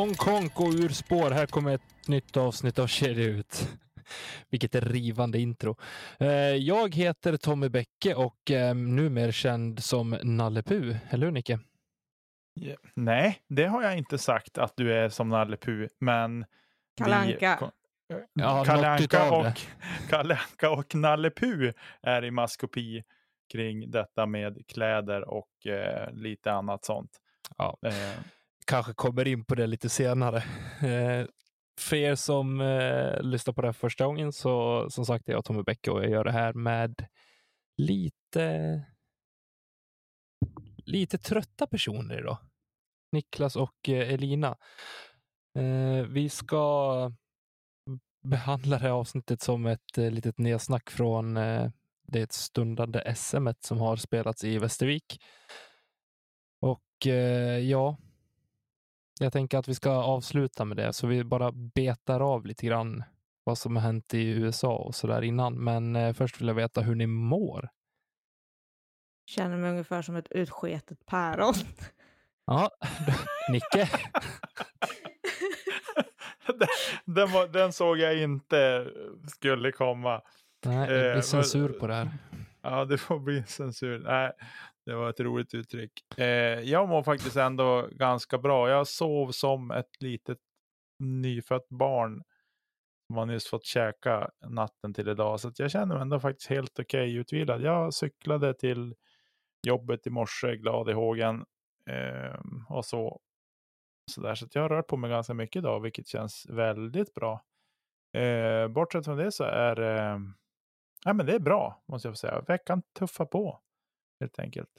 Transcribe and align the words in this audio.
Hongkong 0.00 0.50
och 0.54 0.72
ur 0.72 0.88
spår. 0.88 1.30
Här 1.30 1.46
kommer 1.46 1.74
ett 1.74 2.08
nytt 2.08 2.36
avsnitt 2.36 2.78
av 2.78 2.86
Kedja 2.86 3.24
ut. 3.24 3.68
Vilket 4.50 4.74
är 4.74 4.80
rivande 4.80 5.38
intro. 5.38 5.76
Eh, 6.18 6.28
Jag 6.56 6.94
heter 6.94 7.36
Tommy 7.36 7.68
Bäcke 7.68 8.14
och 8.14 8.50
är 8.50 8.74
numera 8.74 9.32
känd 9.32 9.82
som 9.84 10.18
Nalle 10.22 10.62
Puh. 10.62 10.96
Eller 11.10 11.26
hur 11.26 11.32
Nicke? 11.32 11.58
Ja, 12.54 12.76
Nej, 12.94 13.38
det 13.48 13.64
har 13.66 13.82
jag 13.82 13.98
inte 13.98 14.18
sagt 14.18 14.58
att 14.58 14.72
du 14.76 14.92
är 14.94 15.08
som 15.08 15.28
Nalle 15.28 15.56
Puh, 15.56 15.88
men... 15.98 16.44
Kalle 16.96 17.16
Anka. 17.16 17.56
ko- 17.56 17.70
Ja, 18.34 18.64
Kalle 18.64 18.88
Anka 18.88 19.30
och, 20.70 20.78
och 20.78 20.94
Nalle 20.94 21.30
Puh 21.30 21.72
är 22.02 22.24
i 22.24 22.30
maskopi 22.30 23.02
kring 23.52 23.90
detta 23.90 24.26
med 24.26 24.66
kläder 24.68 25.28
och 25.28 25.66
eh, 25.66 26.12
lite 26.12 26.52
annat 26.52 26.84
sånt. 26.84 27.10
Ja. 27.58 27.78
Eh, 27.86 28.20
Kanske 28.70 28.94
kommer 28.94 29.28
in 29.28 29.44
på 29.44 29.54
det 29.54 29.66
lite 29.66 29.88
senare. 29.88 30.36
Eh, 30.88 31.26
för 31.80 31.96
er 31.96 32.14
som 32.14 32.60
eh, 32.60 33.22
lyssnar 33.22 33.54
på 33.54 33.60
det 33.60 33.68
här 33.68 33.72
första 33.72 34.06
gången 34.06 34.32
så 34.32 34.86
som 34.90 35.06
sagt 35.06 35.28
är 35.28 35.32
jag 35.32 35.44
Tommy 35.44 35.62
Bäcke 35.62 35.90
och 35.90 36.02
jag 36.04 36.10
gör 36.10 36.24
det 36.24 36.32
här 36.32 36.52
med 36.52 37.06
lite 37.76 38.84
lite 40.86 41.18
trötta 41.18 41.66
personer 41.66 42.18
idag. 42.18 42.38
Niklas 43.12 43.56
och 43.56 43.88
eh, 43.88 44.12
Elina. 44.14 44.56
Eh, 45.58 46.02
vi 46.08 46.28
ska 46.28 47.12
behandla 48.22 48.78
det 48.78 48.82
här 48.82 48.90
avsnittet 48.90 49.42
som 49.42 49.66
ett 49.66 49.98
eh, 49.98 50.10
litet 50.10 50.38
nedsnack 50.38 50.90
från 50.90 51.36
eh, 51.36 51.70
det 52.08 52.32
stundande 52.32 53.14
SM 53.16 53.48
som 53.60 53.78
har 53.78 53.96
spelats 53.96 54.44
i 54.44 54.58
Västervik. 54.58 55.22
Och 56.60 57.06
eh, 57.06 57.58
ja, 57.58 57.96
jag 59.24 59.32
tänker 59.32 59.58
att 59.58 59.68
vi 59.68 59.74
ska 59.74 59.90
avsluta 59.90 60.64
med 60.64 60.76
det, 60.76 60.92
så 60.92 61.06
vi 61.06 61.24
bara 61.24 61.52
betar 61.52 62.20
av 62.20 62.46
lite 62.46 62.66
grann 62.66 63.02
vad 63.44 63.58
som 63.58 63.76
har 63.76 63.82
hänt 63.82 64.14
i 64.14 64.28
USA 64.28 64.76
och 64.76 64.94
så 64.94 65.06
där 65.06 65.22
innan. 65.22 65.64
Men 65.64 65.96
eh, 65.96 66.12
först 66.12 66.40
vill 66.40 66.48
jag 66.48 66.54
veta 66.54 66.80
hur 66.80 66.94
ni 66.94 67.06
mår. 67.06 67.68
Känner 69.26 69.56
mig 69.56 69.70
ungefär 69.70 70.02
som 70.02 70.16
ett 70.16 70.32
utsketet 70.32 71.06
päron. 71.06 71.54
Ja, 72.46 72.70
Nicke. 73.52 73.88
den, 76.46 76.68
den, 77.04 77.32
var, 77.32 77.48
den 77.48 77.72
såg 77.72 77.98
jag 77.98 78.22
inte 78.22 78.86
skulle 79.28 79.72
komma. 79.72 80.22
Nej, 80.64 80.88
det 80.88 81.06
Eh, 81.08 81.12
blir 81.12 81.22
censur 81.22 81.68
men- 81.68 81.78
på 81.80 81.86
det 81.86 81.94
här. 81.94 82.10
Ja, 82.62 82.84
det 82.84 82.98
får 82.98 83.18
bli 83.18 83.42
censur. 83.46 83.98
Nej, 83.98 84.32
det 84.90 84.96
var 84.96 85.10
ett 85.10 85.20
roligt 85.20 85.54
uttryck. 85.54 86.18
Eh, 86.18 86.60
jag 86.60 86.88
mår 86.88 87.02
faktiskt 87.02 87.36
ändå 87.36 87.88
ganska 87.92 88.38
bra. 88.38 88.70
Jag 88.70 88.86
sov 88.86 89.30
som 89.30 89.70
ett 89.70 90.02
litet 90.02 90.38
nyfött 90.98 91.68
barn 91.68 92.22
som 93.06 93.16
har 93.16 93.26
nyss 93.26 93.46
fått 93.46 93.64
käka 93.64 94.30
natten 94.46 94.94
till 94.94 95.08
idag. 95.08 95.40
Så 95.40 95.48
att 95.48 95.58
jag 95.58 95.70
känner 95.70 95.94
mig 95.94 96.02
ändå 96.02 96.20
faktiskt 96.20 96.50
helt 96.50 96.78
okej 96.78 97.14
utvilad. 97.16 97.62
Jag 97.62 97.94
cyklade 97.94 98.54
till 98.54 98.94
jobbet 99.66 100.06
i 100.06 100.10
morse, 100.10 100.56
glad 100.56 100.90
i 100.90 100.92
hågen. 100.92 101.44
Eh, 101.90 102.40
och 102.68 102.84
så. 102.84 103.20
Så, 104.12 104.20
där. 104.20 104.34
så 104.34 104.46
att 104.46 104.54
jag 104.54 104.62
har 104.62 104.68
rört 104.68 104.86
på 104.86 104.96
mig 104.96 105.10
ganska 105.10 105.34
mycket 105.34 105.56
idag, 105.56 105.80
vilket 105.80 106.06
känns 106.06 106.46
väldigt 106.48 107.14
bra. 107.14 107.44
Eh, 108.12 108.68
bortsett 108.68 109.04
från 109.04 109.16
det 109.16 109.32
så 109.32 109.44
är 109.44 109.80
eh, 109.80 110.18
ja, 111.04 111.12
men 111.12 111.26
det 111.26 111.34
är 111.34 111.40
bra, 111.40 111.82
måste 111.86 112.08
jag 112.08 112.18
säga. 112.18 112.40
Veckan 112.40 112.82
tuffar 112.98 113.24
på, 113.24 113.60
helt 114.20 114.38
enkelt. 114.38 114.70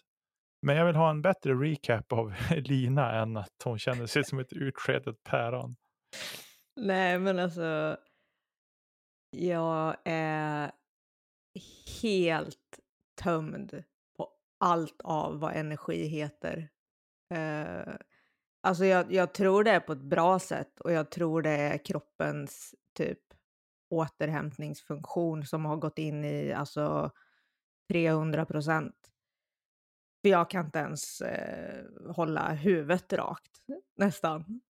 Men 0.62 0.76
jag 0.76 0.86
vill 0.86 0.96
ha 0.96 1.10
en 1.10 1.22
bättre 1.22 1.54
recap 1.54 2.14
av 2.14 2.34
Lina 2.56 3.22
än 3.22 3.38
att 3.38 3.64
hon 3.64 3.80
känner 3.80 4.06
sig 4.06 4.24
som 4.24 4.40
ett 4.40 4.54
utskedet 4.54 5.24
päron. 5.24 5.76
Nej, 6.76 7.20
men 7.20 7.40
alltså. 7.40 7.98
Jag 9.38 9.98
är 10.06 10.72
helt 12.02 12.80
tömd 13.22 13.84
på 14.18 14.30
allt 14.60 15.02
av 15.04 15.40
vad 15.40 15.56
energi 15.56 16.08
heter. 16.08 16.70
Uh, 17.34 17.96
alltså 18.68 18.86
jag, 18.86 19.14
jag 19.14 19.34
tror 19.34 19.64
det 19.64 19.72
är 19.72 19.80
på 19.80 19.94
ett 19.94 20.04
bra 20.04 20.40
sätt 20.40 20.80
och 20.80 20.92
jag 20.92 21.12
tror 21.12 21.42
det 21.42 21.50
är 21.50 21.86
kroppens 21.86 22.76
typ 22.98 23.20
återhämtningsfunktion 23.90 25.46
som 25.46 25.66
har 25.66 25.78
gått 25.78 25.98
in 25.98 26.26
i 26.26 26.54
alltså 26.54 27.12
300 27.92 28.46
procent. 28.46 28.96
För 30.22 30.30
jag 30.30 30.50
kan 30.50 30.66
inte 30.66 30.80
ens 30.80 31.22
eh, 31.22 31.86
hålla 32.16 32.54
huvudet 32.54 33.14
rakt 33.14 33.52
nästan. 33.98 34.62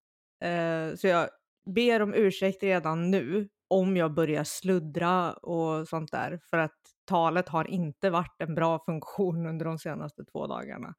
Eh, 0.44 0.94
så 0.94 1.06
jag 1.06 1.28
ber 1.66 2.02
om 2.02 2.14
ursäkt 2.14 2.62
redan 2.62 3.10
nu 3.10 3.48
om 3.68 3.96
jag 3.96 4.14
börjar 4.14 4.44
sluddra 4.44 5.32
och 5.32 5.88
sånt 5.88 6.12
där. 6.12 6.40
För 6.50 6.58
att 6.58 6.78
talet 7.04 7.48
har 7.48 7.70
inte 7.70 8.10
varit 8.10 8.42
en 8.42 8.54
bra 8.54 8.78
funktion 8.86 9.46
under 9.46 9.64
de 9.64 9.78
senaste 9.78 10.24
två 10.24 10.46
dagarna. 10.46 10.94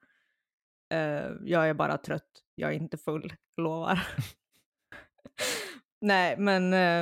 Eh, 0.94 1.32
jag 1.44 1.70
är 1.70 1.74
bara 1.74 1.98
trött. 1.98 2.44
Jag 2.56 2.70
är 2.72 2.76
inte 2.76 2.98
full, 2.98 3.34
lovar. 3.58 4.08
Nej, 6.02 6.38
men 6.38 6.74
eh, 6.74 7.02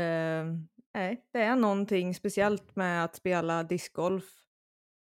eh, 0.00 0.46
nej, 0.94 1.26
det 1.32 1.42
är 1.42 1.56
någonting 1.56 2.14
speciellt 2.14 2.76
med 2.76 3.04
att 3.04 3.16
spela 3.16 3.62
discgolf 3.62 4.41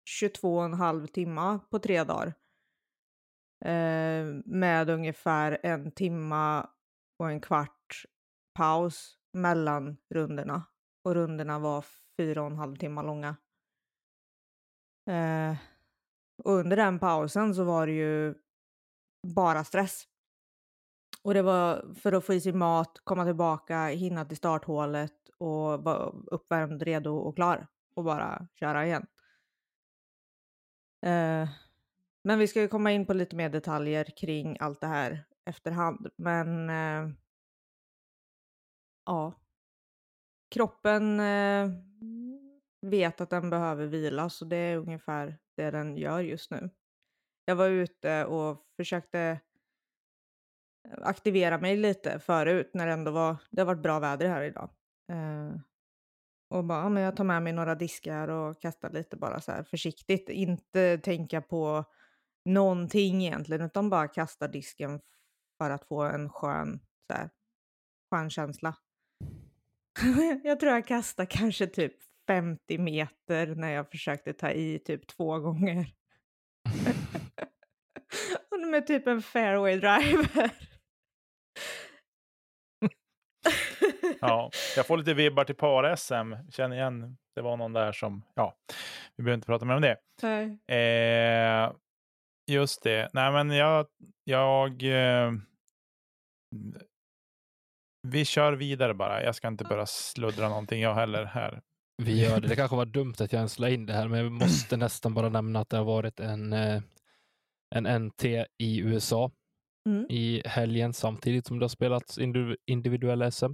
22,5 0.07 1.07
timmar 1.07 1.59
på 1.69 1.79
tre 1.79 2.03
dagar. 2.03 2.33
Eh, 3.65 4.25
med 4.45 4.89
ungefär 4.89 5.59
en 5.63 5.91
timma 5.91 6.69
och 7.19 7.29
en 7.29 7.41
kvart 7.41 8.05
paus 8.53 9.17
mellan 9.33 9.97
rundorna. 10.09 10.63
Och 11.03 11.13
rundorna 11.13 11.59
var 11.59 11.85
fyra 12.17 12.41
och 12.41 12.51
en 12.51 12.57
halv 12.57 12.75
timme 12.75 13.03
långa. 13.03 13.35
Eh, 15.09 15.55
och 16.43 16.51
under 16.53 16.77
den 16.77 16.99
pausen 16.99 17.55
så 17.55 17.63
var 17.63 17.87
det 17.87 17.93
ju 17.93 18.35
bara 19.27 19.63
stress. 19.63 20.07
Och 21.23 21.33
det 21.33 21.41
var 21.41 21.93
för 21.93 22.13
att 22.13 22.25
få 22.25 22.33
i 22.33 22.41
sig 22.41 22.53
mat, 22.53 23.01
komma 23.03 23.25
tillbaka, 23.25 23.85
hinna 23.85 24.25
till 24.25 24.37
starthålet 24.37 25.29
och 25.37 25.83
vara 25.83 26.09
uppvärmd, 26.31 26.83
redo 26.83 27.17
och 27.17 27.35
klar. 27.35 27.67
Och 27.95 28.03
bara 28.03 28.47
köra 28.59 28.85
igen. 28.85 29.07
Eh, 31.01 31.49
men 32.23 32.39
vi 32.39 32.47
ska 32.47 32.61
ju 32.61 32.67
komma 32.67 32.91
in 32.91 33.05
på 33.05 33.13
lite 33.13 33.35
mer 33.35 33.49
detaljer 33.49 34.05
kring 34.17 34.57
allt 34.59 34.81
det 34.81 34.87
här 34.87 35.23
efterhand. 35.45 36.07
Men 36.15 36.69
eh, 36.69 37.13
ja, 39.05 39.33
kroppen 40.49 41.19
eh, 41.19 41.69
vet 42.81 43.21
att 43.21 43.29
den 43.29 43.49
behöver 43.49 43.85
vila 43.85 44.29
så 44.29 44.45
det 44.45 44.57
är 44.57 44.77
ungefär 44.77 45.37
det 45.55 45.71
den 45.71 45.97
gör 45.97 46.19
just 46.19 46.51
nu. 46.51 46.69
Jag 47.45 47.55
var 47.55 47.67
ute 47.69 48.25
och 48.25 48.65
försökte 48.75 49.39
aktivera 51.01 51.57
mig 51.57 51.77
lite 51.77 52.19
förut 52.19 52.71
när 52.73 52.87
det 52.87 52.93
ändå 52.93 53.11
var, 53.11 53.35
det 53.49 53.61
har 53.61 53.65
varit 53.65 53.81
bra 53.81 53.99
väder 53.99 54.29
här 54.29 54.41
idag. 54.41 54.69
Eh, 55.11 55.59
och 56.49 56.63
bara, 56.63 56.81
ja, 56.81 56.89
men 56.89 57.03
jag 57.03 57.15
tar 57.15 57.23
med 57.23 57.43
mig 57.43 57.53
några 57.53 57.75
diskar 57.75 58.27
och 58.27 58.61
kastar 58.61 58.89
lite 58.89 59.17
bara 59.17 59.41
så 59.41 59.51
här 59.51 59.63
försiktigt. 59.63 60.29
Inte 60.29 60.97
tänka 60.97 61.41
på 61.41 61.83
någonting 62.45 63.25
egentligen, 63.25 63.61
utan 63.61 63.89
bara 63.89 64.07
kasta 64.07 64.47
disken 64.47 65.01
för 65.57 65.69
att 65.69 65.87
få 65.87 66.01
en 66.01 66.29
skön, 66.29 66.79
så 67.07 67.17
här, 67.17 67.29
skön 68.11 68.29
känsla. 68.29 68.75
jag 70.43 70.59
tror 70.59 70.71
jag 70.71 70.87
kastar 70.87 71.25
kanske 71.25 71.67
typ 71.67 71.93
50 72.27 72.77
meter 72.77 73.55
när 73.55 73.69
jag 73.69 73.91
försökte 73.91 74.33
ta 74.33 74.51
i 74.51 74.79
typ 74.79 75.07
två 75.07 75.39
gånger. 75.39 75.93
Och 78.49 78.59
med 78.59 78.87
typ 78.87 79.07
en 79.07 79.21
fairway 79.21 79.79
driver. 79.79 80.66
Ja, 84.21 84.49
jag 84.75 84.87
får 84.87 84.97
lite 84.97 85.13
vibbar 85.13 85.43
till 85.43 85.55
par-SM. 85.55 86.33
Känner 86.51 86.75
igen, 86.75 87.17
det 87.35 87.41
var 87.41 87.57
någon 87.57 87.73
där 87.73 87.91
som, 87.91 88.23
ja, 88.35 88.55
vi 89.15 89.23
behöver 89.23 89.35
inte 89.37 89.45
prata 89.45 89.65
mer 89.65 89.75
om 89.75 89.81
det. 89.81 89.97
Nej. 90.21 90.59
Eh, 90.77 91.71
just 92.51 92.83
det. 92.83 93.09
Nej, 93.13 93.31
men 93.31 93.51
jag, 93.51 93.87
jag 94.23 94.83
eh, 94.83 95.31
vi 98.07 98.25
kör 98.25 98.53
vidare 98.53 98.93
bara. 98.93 99.23
Jag 99.23 99.35
ska 99.35 99.47
inte 99.47 99.63
börja 99.63 99.85
sluddra 99.85 100.49
någonting 100.49 100.81
jag 100.81 100.93
heller 100.95 101.25
här. 101.25 101.61
Vi 102.03 102.21
gör 102.23 102.39
det. 102.41 102.47
Det 102.47 102.55
kanske 102.55 102.75
var 102.77 102.85
dumt 102.85 103.13
att 103.19 103.31
jag 103.33 103.37
ens 103.39 103.59
la 103.59 103.69
in 103.69 103.85
det 103.85 103.93
här, 103.93 104.07
men 104.07 104.23
vi 104.23 104.29
måste 104.29 104.77
nästan 104.77 105.13
bara 105.13 105.29
nämna 105.29 105.59
att 105.59 105.69
det 105.69 105.77
har 105.77 105.83
varit 105.85 106.19
en, 106.19 106.53
eh, 106.53 106.81
en 107.75 108.03
NT 108.05 108.25
i 108.57 108.79
USA 108.79 109.31
Mm. 109.89 110.05
i 110.09 110.41
helgen 110.45 110.93
samtidigt 110.93 111.45
som 111.47 111.59
det 111.59 111.63
har 111.63 111.69
spelats 111.69 112.17
indiv- 112.19 112.55
individuella 112.65 113.31
SM. 113.31 113.45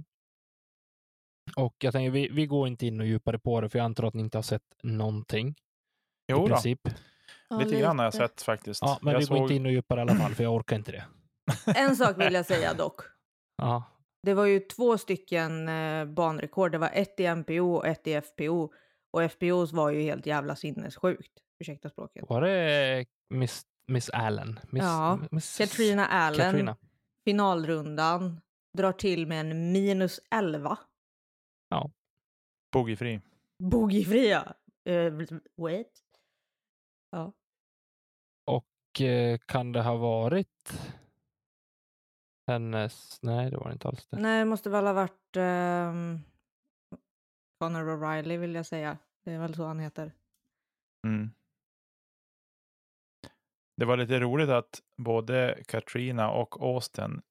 Och 1.56 1.74
jag 1.78 1.92
tänker, 1.92 2.10
vi, 2.10 2.28
vi 2.32 2.46
går 2.46 2.66
inte 2.66 2.86
in 2.86 3.00
och 3.00 3.06
djupare 3.06 3.38
på 3.38 3.60
det, 3.60 3.68
för 3.68 3.78
jag 3.78 3.84
antar 3.84 4.04
att 4.04 4.14
ni 4.14 4.20
inte 4.22 4.38
har 4.38 4.42
sett 4.42 4.62
någonting 4.82 5.48
i 5.48 5.54
Jo 6.28 6.38
då, 6.38 6.46
princip. 6.46 6.80
Ja, 7.48 7.58
lite 7.58 7.80
grann 7.80 7.98
har 7.98 8.06
jag 8.06 8.14
sett 8.14 8.42
faktiskt. 8.42 8.82
Ja, 8.82 8.98
men 9.02 9.12
jag 9.12 9.20
vi 9.20 9.26
går 9.26 9.38
inte 9.38 9.54
in 9.54 9.66
och 9.66 9.72
djupare 9.72 10.00
i 10.00 10.02
alla 10.02 10.14
fall, 10.14 10.34
för 10.34 10.42
jag 10.44 10.54
orkar 10.54 10.76
inte 10.76 10.92
det. 10.92 11.04
En 11.76 11.96
sak 11.96 12.18
vill 12.20 12.34
jag 12.34 12.46
säga 12.46 12.74
dock. 12.74 13.00
Ja, 13.56 13.82
Det 14.22 14.34
var 14.34 14.46
ju 14.46 14.60
två 14.60 14.98
stycken 14.98 15.68
eh, 15.68 16.04
banrekord. 16.04 16.72
Det 16.72 16.78
var 16.78 16.90
ett 16.92 17.20
i 17.20 17.26
MPO 17.34 17.74
och 17.74 17.86
ett 17.86 18.06
i 18.06 18.20
FPO. 18.20 18.72
Och 19.12 19.22
FPOs 19.22 19.72
var 19.72 19.90
ju 19.90 20.02
helt 20.02 20.26
jävla 20.26 20.56
sinnessjukt. 20.56 21.32
Ursäkta 21.60 21.88
språket. 21.88 22.24
var 22.28 22.40
det 22.40 23.04
Miss, 23.30 23.62
Miss 23.86 24.10
Allen? 24.10 24.60
Miss, 24.70 24.82
Ja, 24.82 25.18
Miss, 25.30 25.58
Katrina 25.58 26.06
Allen, 26.06 26.38
Katrina. 26.52 26.76
finalrundan, 27.24 28.40
drar 28.78 28.92
till 28.92 29.26
med 29.26 29.40
en 29.40 29.72
minus 29.72 30.20
11. 30.30 30.78
Boogiefri. 32.72 33.20
Boogiefria. 33.58 34.54
Uh, 34.88 35.38
wait. 35.56 36.02
Ja. 37.10 37.32
Och 38.44 39.00
eh, 39.00 39.38
kan 39.38 39.72
det 39.72 39.82
ha 39.82 39.96
varit 39.96 40.80
hennes... 42.46 43.22
Nej, 43.22 43.50
det 43.50 43.56
var 43.56 43.68
det 43.68 43.72
inte 43.72 43.88
alls 43.88 44.06
det. 44.06 44.16
Nej, 44.16 44.38
det 44.38 44.44
måste 44.44 44.70
väl 44.70 44.86
ha 44.86 44.92
varit 44.92 45.36
um, 45.36 46.20
Conor 47.58 47.96
O'Reilly 47.96 48.36
vill 48.36 48.54
jag 48.54 48.66
säga. 48.66 48.98
Det 49.24 49.32
är 49.32 49.38
väl 49.38 49.54
så 49.54 49.64
han 49.64 49.78
heter. 49.78 50.12
Mm. 51.06 51.30
Det 53.76 53.84
var 53.84 53.96
lite 53.96 54.20
roligt 54.20 54.48
att 54.48 54.82
både 54.96 55.62
Katrina 55.68 56.30
och 56.30 56.62
Austin 56.62 57.22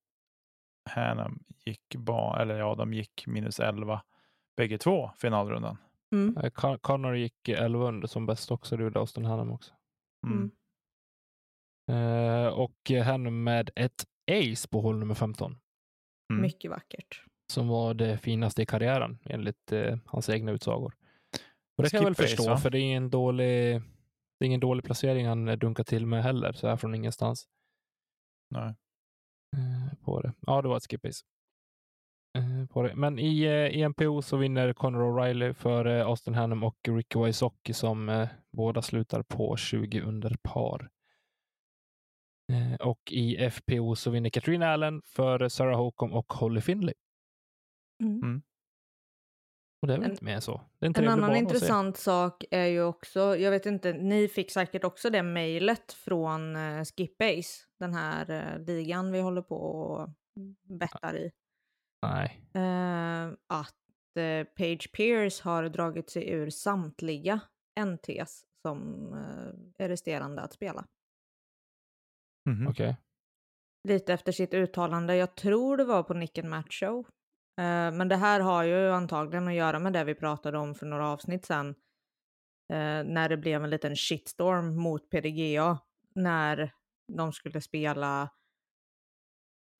Hannum 0.90 1.44
gick, 1.66 1.96
ba, 1.96 2.38
eller 2.42 2.58
ja, 2.58 2.76
de 2.76 2.94
gick 2.94 3.28
minus 3.28 3.60
11 3.60 4.02
bägge 4.58 4.78
två 4.78 5.12
finalrundan. 5.18 5.78
Mm. 6.12 6.36
Con- 6.36 6.78
Connor 6.78 7.16
gick 7.18 7.50
11 7.50 7.88
under 7.88 8.08
som 8.08 8.26
bäst 8.26 8.52
också, 8.52 8.78
det 8.78 8.84
gjorde 8.84 9.00
Austin 9.00 9.26
Hannum 9.26 9.52
också. 9.52 9.74
Mm. 10.28 10.52
Mm. 11.92 12.46
Eh, 12.46 12.48
och 12.54 12.92
Hannum 13.06 13.44
med 13.44 13.70
ett 13.76 14.06
ace 14.32 14.68
på 14.70 14.82
hål 14.82 14.98
nummer 15.00 15.16
15, 15.16 15.60
Mm. 16.32 16.42
Mycket 16.42 16.72
vackert. 16.72 17.24
som 17.54 17.68
var 17.68 17.94
det 17.94 18.18
finaste 18.18 18.62
i 18.62 18.66
karriären 18.66 19.20
enligt 19.26 19.72
eh, 19.72 19.98
hans 20.06 20.30
egna 20.30 20.52
utsagor. 20.52 20.94
Och 21.78 21.84
det 21.84 21.90
kan 21.90 21.98
jag 21.98 22.06
väl 22.06 22.16
förstå, 22.16 22.50
va? 22.50 22.58
för 22.58 22.70
det 22.70 22.78
är 22.78 22.82
ingen 22.82 23.10
dålig, 23.10 23.82
det 24.40 24.46
är 24.46 24.48
ingen 24.48 24.60
dålig 24.60 24.84
placering 24.86 25.28
han 25.28 25.48
eh, 25.48 25.58
dunkar 25.58 25.84
till 25.84 26.06
med 26.06 26.24
heller, 26.24 26.54
så 26.54 26.68
här 26.68 26.78
från 26.78 26.96
ingenstans. 26.96 27.48
Nej. 28.50 28.74
på 30.02 30.22
det. 30.22 30.34
Ja, 30.40 30.62
det 30.62 30.68
var 30.68 30.78
ett 30.78 30.84
skip 30.92 31.06
ace. 31.06 31.26
Eh, 31.26 31.26
på 31.26 31.26
det. 31.26 32.23
Men 32.96 33.20
i, 33.20 33.44
eh, 33.44 33.52
i 33.52 33.82
MPO 33.90 34.22
så 34.22 34.38
vinner 34.38 34.74
Conor 34.74 35.02
O'Reilly 35.02 35.54
för 35.54 35.86
eh, 35.86 36.06
Austin 36.06 36.34
Hannum 36.34 36.64
och 36.64 36.78
Ricky 36.88 37.20
Wysocki 37.20 37.74
som 37.74 38.10
eh, 38.10 38.28
båda 38.52 38.82
slutar 38.82 39.24
på 39.24 39.58
20 39.58 40.02
under 40.02 40.36
par. 40.44 40.90
Eh, 42.52 42.88
och 42.88 43.12
i 43.12 43.50
FPO 43.50 43.96
så 43.96 44.12
vinner 44.12 44.30
Katrina 44.30 44.68
Allen 44.74 45.02
för 45.06 45.50
Sarah 45.50 45.78
Holcomb 45.78 46.14
och 46.14 46.34
Holly 46.34 46.62
Finley. 46.62 46.94
Mm. 48.04 48.42
Och 49.82 49.88
det 49.88 49.94
är 49.94 49.98
väl 49.98 50.06
En- 50.06 50.12
inte 50.12 50.26
mer 50.26 50.36
än 50.36 50.42
så. 50.42 50.62
Det 50.80 50.86
är 50.86 50.90
en 51.00 51.04
En 51.04 51.10
annan 51.10 51.36
intressant 51.36 51.98
sak 51.98 52.44
är 52.52 52.66
ju 52.66 52.84
också, 52.84 53.38
jag 53.38 53.52
vet 53.52 53.66
inte, 53.66 53.94
ni 53.94 54.28
fick 54.28 54.52
säkert 54.52 54.84
också 54.84 55.10
det 55.10 55.24
mejlet 55.24 55.94
från 55.94 56.56
uh, 56.56 56.84
Skipace, 56.84 57.68
den 57.80 57.94
här 57.94 58.58
ligan 58.60 59.12
vi 59.12 59.20
håller 59.20 59.42
på 59.42 59.56
och 59.56 60.10
bettar 60.80 61.18
i. 61.18 61.32
Nej. 62.08 62.42
Eh, 62.54 63.34
att 63.48 64.18
eh, 64.20 64.44
Page 64.44 64.92
Pierce 64.94 65.44
har 65.44 65.64
dragit 65.70 66.10
sig 66.10 66.30
ur 66.30 66.50
samtliga 66.50 67.40
NTs 67.80 68.46
som 68.62 69.08
eh, 69.14 69.86
är 69.86 69.90
resterande 69.90 70.42
att 70.42 70.54
spela. 70.54 70.86
Mhm. 72.50 72.68
Okej. 72.68 72.98
Lite 73.88 74.14
efter 74.14 74.32
sitt 74.32 74.54
uttalande, 74.54 75.16
jag 75.16 75.36
tror 75.36 75.78
det 75.78 75.84
var 75.84 76.04
på 76.04 76.14
Nick 76.14 76.38
and 76.38 76.50
Match 76.50 76.80
Show. 76.80 77.00
Eh, 77.60 77.92
men 77.92 78.08
det 78.08 78.16
här 78.16 78.40
har 78.40 78.64
ju 78.64 78.92
antagligen 78.92 79.48
att 79.48 79.54
göra 79.54 79.80
med 79.80 79.94
det 79.94 80.04
vi 80.04 80.16
pratade 80.16 80.58
om 80.58 80.76
för 80.76 80.86
några 80.86 81.08
avsnitt 81.08 81.46
sedan. 81.46 81.70
Eh, 82.74 83.04
när 83.04 83.30
det 83.30 83.38
blev 83.38 83.64
en 83.64 83.70
liten 83.70 83.96
shitstorm 83.96 84.76
mot 84.76 85.10
PDGA. 85.10 85.80
När 86.16 86.72
de 87.14 87.34
skulle 87.34 87.62
spela 87.62 88.30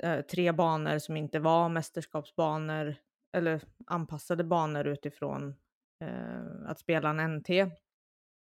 eh, 0.04 0.22
tre 0.22 0.52
banor 0.52 1.00
som 1.00 1.18
inte 1.18 1.40
var 1.40 1.70
mästerskapsbanor 1.70 2.96
eller 3.38 3.62
anpassade 3.88 4.44
banor 4.44 4.88
utifrån 4.88 5.56
eh, 6.04 6.42
att 6.70 6.80
spela 6.80 7.10
en 7.10 7.20
NT 7.38 7.50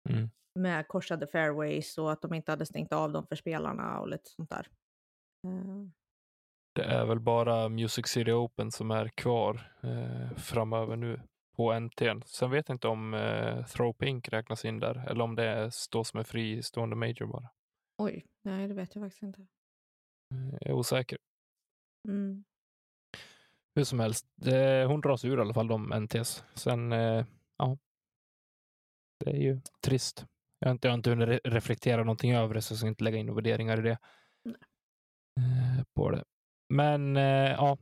Mm. 0.10 0.30
med 0.60 0.88
korsade 0.88 1.28
fairways 1.28 1.98
och 1.98 2.12
att 2.12 2.22
de 2.22 2.34
inte 2.34 2.52
hade 2.52 2.66
stängt 2.66 2.94
av 2.94 3.12
dem 3.12 3.28
för 3.28 3.36
spelarna 3.36 4.00
och 4.00 4.08
lite 4.10 4.30
sånt 4.30 4.50
där. 4.50 4.68
Eh, 5.48 5.86
Det 6.76 6.84
är 6.84 7.06
väl 7.06 7.20
bara 7.20 7.70
Music 7.70 8.08
City 8.08 8.32
Open 8.32 8.72
som 8.72 8.92
är 8.92 9.08
kvar 9.08 9.72
eh, 9.84 10.38
framöver 10.38 10.96
nu 10.96 11.22
på 11.58 11.80
NTn. 11.80 12.22
Sen 12.26 12.52
vet 12.52 12.70
jag 12.70 12.76
inte 12.76 12.88
om 12.88 13.14
eh, 13.14 13.66
Throw 13.66 13.94
Pink 13.94 14.30
räknas 14.30 14.66
in 14.66 14.80
där 14.80 15.08
eller 15.10 15.24
om 15.24 15.36
det 15.36 15.72
står 15.74 16.04
som 16.04 16.18
en 16.20 16.26
fristående 16.26 16.96
major 16.96 17.26
bara. 17.26 17.50
oj, 17.98 18.26
nej 18.44 18.68
det 18.68 18.74
vet 18.74 18.96
jag 18.96 19.04
faktiskt 19.04 19.24
inte. 19.24 19.42
Eh, 19.42 20.50
Jag 20.62 20.68
är 20.70 20.72
osäker. 20.74 21.18
Mm. 22.08 22.44
Hur 23.76 23.84
som 23.84 24.00
helst, 24.00 24.28
det, 24.36 24.86
hon 24.86 25.02
dras 25.02 25.26
ur 25.26 25.38
i 25.38 25.42
alla 25.42 25.54
fall 25.54 25.68
de 25.68 25.94
NTs. 26.04 26.44
Sen, 26.54 26.92
eh, 26.92 27.26
ja. 27.58 27.78
Det 29.20 29.32
är 29.32 29.38
ju 29.38 29.62
trist. 29.82 30.26
Jag 30.60 30.68
har 30.68 30.72
inte, 30.72 30.88
jag 30.88 30.92
har 30.92 30.98
inte 30.98 31.10
hunnit 31.10 31.30
re- 31.30 31.40
reflektera 31.44 32.04
någonting 32.04 32.32
över 32.32 32.54
det, 32.54 32.62
så 32.62 32.72
jag 32.74 32.80
ska 32.80 32.88
inte 32.88 33.04
lägga 33.04 33.18
in 33.18 33.36
värderingar 33.36 33.80
i 33.80 33.82
det. 33.82 33.98
Nej. 34.44 34.56
Eh, 35.38 35.84
på 35.94 36.12
det. 36.12 36.24
Men 36.70 37.18
eh, 37.18 37.52
ja, 37.52 37.78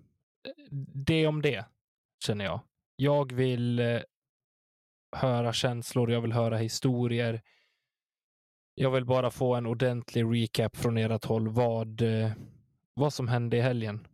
det 1.05 1.27
om 1.27 1.41
det, 1.41 1.65
känner 2.25 2.45
jag. 2.45 2.61
Jag 2.95 3.33
vill 3.33 4.01
höra 5.15 5.53
känslor, 5.53 6.11
jag 6.11 6.21
vill 6.21 6.33
höra 6.33 6.57
historier. 6.57 7.41
Jag 8.75 8.91
vill 8.91 9.05
bara 9.05 9.31
få 9.31 9.55
en 9.55 9.65
ordentlig 9.65 10.23
recap 10.23 10.75
från 10.75 10.97
ert 10.97 11.25
håll 11.25 11.49
vad, 11.49 12.01
vad 12.93 13.13
som 13.13 13.27
hände 13.27 13.57
i 13.57 13.61
helgen 13.61 14.07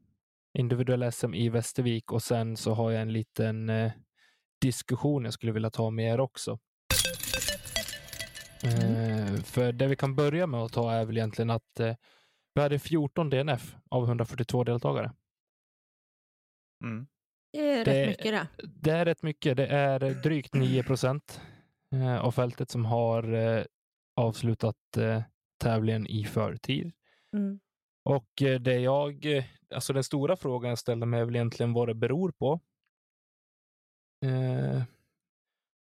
individuell 0.55 1.11
SM 1.11 1.33
i 1.33 1.49
Västervik 1.49 2.11
och 2.11 2.23
sen 2.23 2.57
så 2.57 2.73
har 2.73 2.91
jag 2.91 3.01
en 3.01 3.13
liten 3.13 3.69
eh, 3.69 3.91
diskussion 4.61 5.23
jag 5.25 5.33
skulle 5.33 5.51
vilja 5.51 5.69
ta 5.69 5.89
med 5.89 6.13
er 6.13 6.19
också. 6.19 6.59
Eh, 8.63 9.35
för 9.43 9.71
det 9.71 9.87
vi 9.87 9.95
kan 9.95 10.15
börja 10.15 10.47
med 10.47 10.59
att 10.59 10.73
ta 10.73 10.91
är 10.91 11.05
väl 11.05 11.17
egentligen 11.17 11.49
att 11.49 11.79
eh, 11.79 11.95
vi 12.53 12.61
hade 12.61 12.79
14 12.79 13.29
DNF 13.29 13.75
av 13.89 14.03
142 14.03 14.63
deltagare. 14.63 15.11
Mm. 16.83 17.07
Det 17.53 17.59
är 17.69 17.85
Det- 17.85 17.91
rätt 17.93 18.07
mycket 18.09 18.31
det. 18.31 18.47
Det 18.81 18.91
är 18.91 19.05
rätt 19.05 19.23
mycket. 19.23 19.57
Det 19.57 19.67
är 19.67 19.99
drygt 19.99 20.53
9 20.53 20.83
procent 20.83 21.41
eh, 21.93 22.17
av 22.25 22.31
fältet 22.31 22.69
som 22.69 22.85
har 22.85 23.33
eh, 23.33 23.63
avslutat 24.15 24.97
eh, 24.97 25.21
tävlingen 25.63 26.07
i 26.07 26.25
förtid. 26.25 26.91
Mm. 27.33 27.59
Och 28.05 28.41
eh, 28.41 28.59
det 28.59 28.79
jag, 28.79 29.25
eh, 29.25 29.43
alltså 29.75 29.93
den 29.93 30.03
stora 30.03 30.35
frågan 30.37 30.69
jag 30.69 30.79
ställer 30.79 31.05
mig 31.05 31.19
är 31.21 31.25
väl 31.25 31.35
egentligen 31.35 31.73
vad 31.73 31.87
det 31.87 31.93
beror 31.93 32.31
på. 32.31 32.59
Eh, 34.25 34.75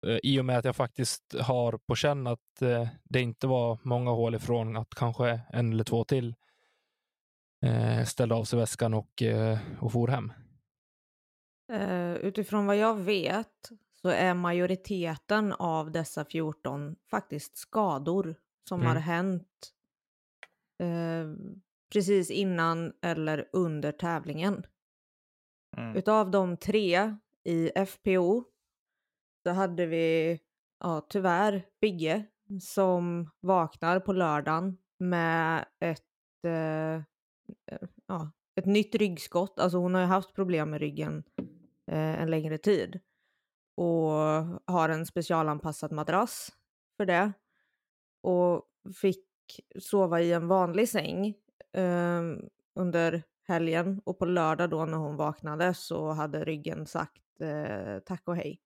eh, 0.06 0.18
I 0.22 0.40
och 0.40 0.44
med 0.44 0.58
att 0.58 0.64
jag 0.64 0.76
faktiskt 0.76 1.34
har 1.40 1.78
på 1.78 1.94
känn 1.94 2.26
att 2.26 2.62
eh, 2.62 2.88
det 3.04 3.20
inte 3.20 3.46
var 3.46 3.78
många 3.82 4.10
hål 4.10 4.34
ifrån 4.34 4.76
att 4.76 4.94
kanske 4.94 5.40
en 5.50 5.72
eller 5.72 5.84
två 5.84 6.04
till 6.04 6.34
eh, 7.64 8.04
ställde 8.04 8.34
av 8.34 8.44
sig 8.44 8.58
väskan 8.58 8.94
och, 8.94 9.22
och 9.80 9.92
for 9.92 10.08
hem. 10.08 10.32
Utifrån 12.20 12.66
vad 12.66 12.76
jag 12.76 12.94
vet 12.94 13.68
så 14.02 14.08
är 14.08 14.34
majoriteten 14.34 15.52
av 15.52 15.90
dessa 15.92 16.24
14 16.24 16.96
faktiskt 17.10 17.56
skador 17.56 18.34
som 18.68 18.82
har 18.82 18.90
Mm. 18.90 19.02
hänt 19.02 19.72
eh, 20.82 21.26
precis 21.92 22.30
innan 22.30 22.92
eller 23.02 23.48
under 23.52 23.92
tävlingen. 23.92 24.66
Mm. 25.76 25.96
Utav 25.96 26.30
de 26.30 26.56
tre 26.56 27.16
i 27.44 27.70
FPO 27.86 28.44
så 29.42 29.50
hade 29.50 29.86
vi 29.86 30.38
ja, 30.80 31.06
tyvärr 31.08 31.66
Bigge 31.80 32.24
som 32.60 33.30
vaknar 33.40 34.00
på 34.00 34.12
lördagen 34.12 34.78
med 34.98 35.64
ett, 35.80 36.44
eh, 36.44 37.02
ja, 38.06 38.30
ett 38.54 38.66
nytt 38.66 38.94
ryggskott. 38.94 39.60
Alltså 39.60 39.78
hon 39.78 39.94
har 39.94 40.00
ju 40.00 40.06
haft 40.06 40.34
problem 40.34 40.70
med 40.70 40.80
ryggen 40.80 41.22
eh, 41.86 42.22
en 42.22 42.30
längre 42.30 42.58
tid 42.58 43.00
och 43.76 44.12
har 44.66 44.88
en 44.88 45.06
specialanpassad 45.06 45.92
madrass 45.92 46.52
för 46.96 47.06
det 47.06 47.32
och 48.22 48.62
fick 49.02 49.26
sova 49.78 50.20
i 50.20 50.32
en 50.32 50.48
vanlig 50.48 50.88
säng 50.88 51.34
eh, 51.76 52.22
under 52.74 53.22
helgen 53.48 54.00
och 54.04 54.18
på 54.18 54.24
lördag 54.24 54.70
då 54.70 54.84
när 54.84 54.98
hon 54.98 55.16
vaknade 55.16 55.74
så 55.74 56.10
hade 56.12 56.44
ryggen 56.44 56.86
sagt 56.86 57.22
eh, 57.40 57.98
tack 57.98 58.22
och 58.24 58.36
hej. 58.36 58.60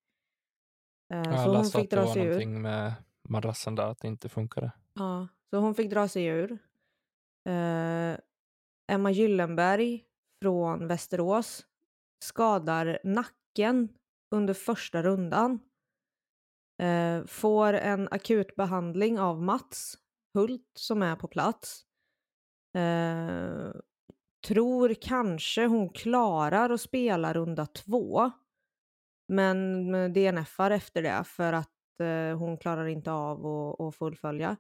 Eh, 1.13 1.19
Jag 1.19 1.45
så 1.45 1.57
hon 1.57 1.65
fick 1.65 1.85
att 1.85 1.91
det 1.91 1.97
dra 1.97 2.05
var 2.05 2.13
sig 2.13 2.23
ur. 2.23 2.27
någonting 2.29 2.63
med 2.63 2.95
madrassen 3.29 3.75
där, 3.75 3.87
att 3.89 3.99
det 3.99 4.09
inte 4.09 4.29
funkade. 4.29 4.73
Ja, 4.95 5.29
så 5.51 5.59
hon 5.59 5.75
fick 5.75 5.91
dra 5.91 6.09
sig 6.09 6.25
ur. 6.25 6.53
Eh, 7.49 8.17
Emma 8.93 9.11
Gyllenberg 9.11 10.05
från 10.43 10.87
Västerås 10.87 11.67
skadar 12.25 12.99
nacken 13.05 13.89
under 14.35 14.55
första 14.55 15.03
rundan. 15.03 15.59
Eh, 16.83 17.25
får 17.27 17.73
en 17.73 18.09
akutbehandling 18.11 19.21
av 19.21 19.43
Mats 19.43 19.99
Hult 20.35 20.71
som 20.79 21.03
är 21.03 21.17
på 21.17 21.29
plats. 21.29 21.85
Eh, 22.75 23.73
tror 24.49 24.95
kanske 24.95 25.67
hon 25.67 25.89
klarar 25.89 26.71
att 26.71 26.81
spela 26.81 27.33
runda 27.33 27.67
två. 27.67 28.31
Men 29.29 29.93
DNFar 30.13 30.71
efter 30.71 31.03
det 31.03 31.25
för 31.27 31.53
att 31.53 32.01
eh, 32.01 32.39
hon 32.39 32.59
klarar 32.59 32.87
inte 32.87 33.13
av 33.13 33.47
att, 33.47 33.81
att 33.81 33.97
fullfölja. 33.97 34.57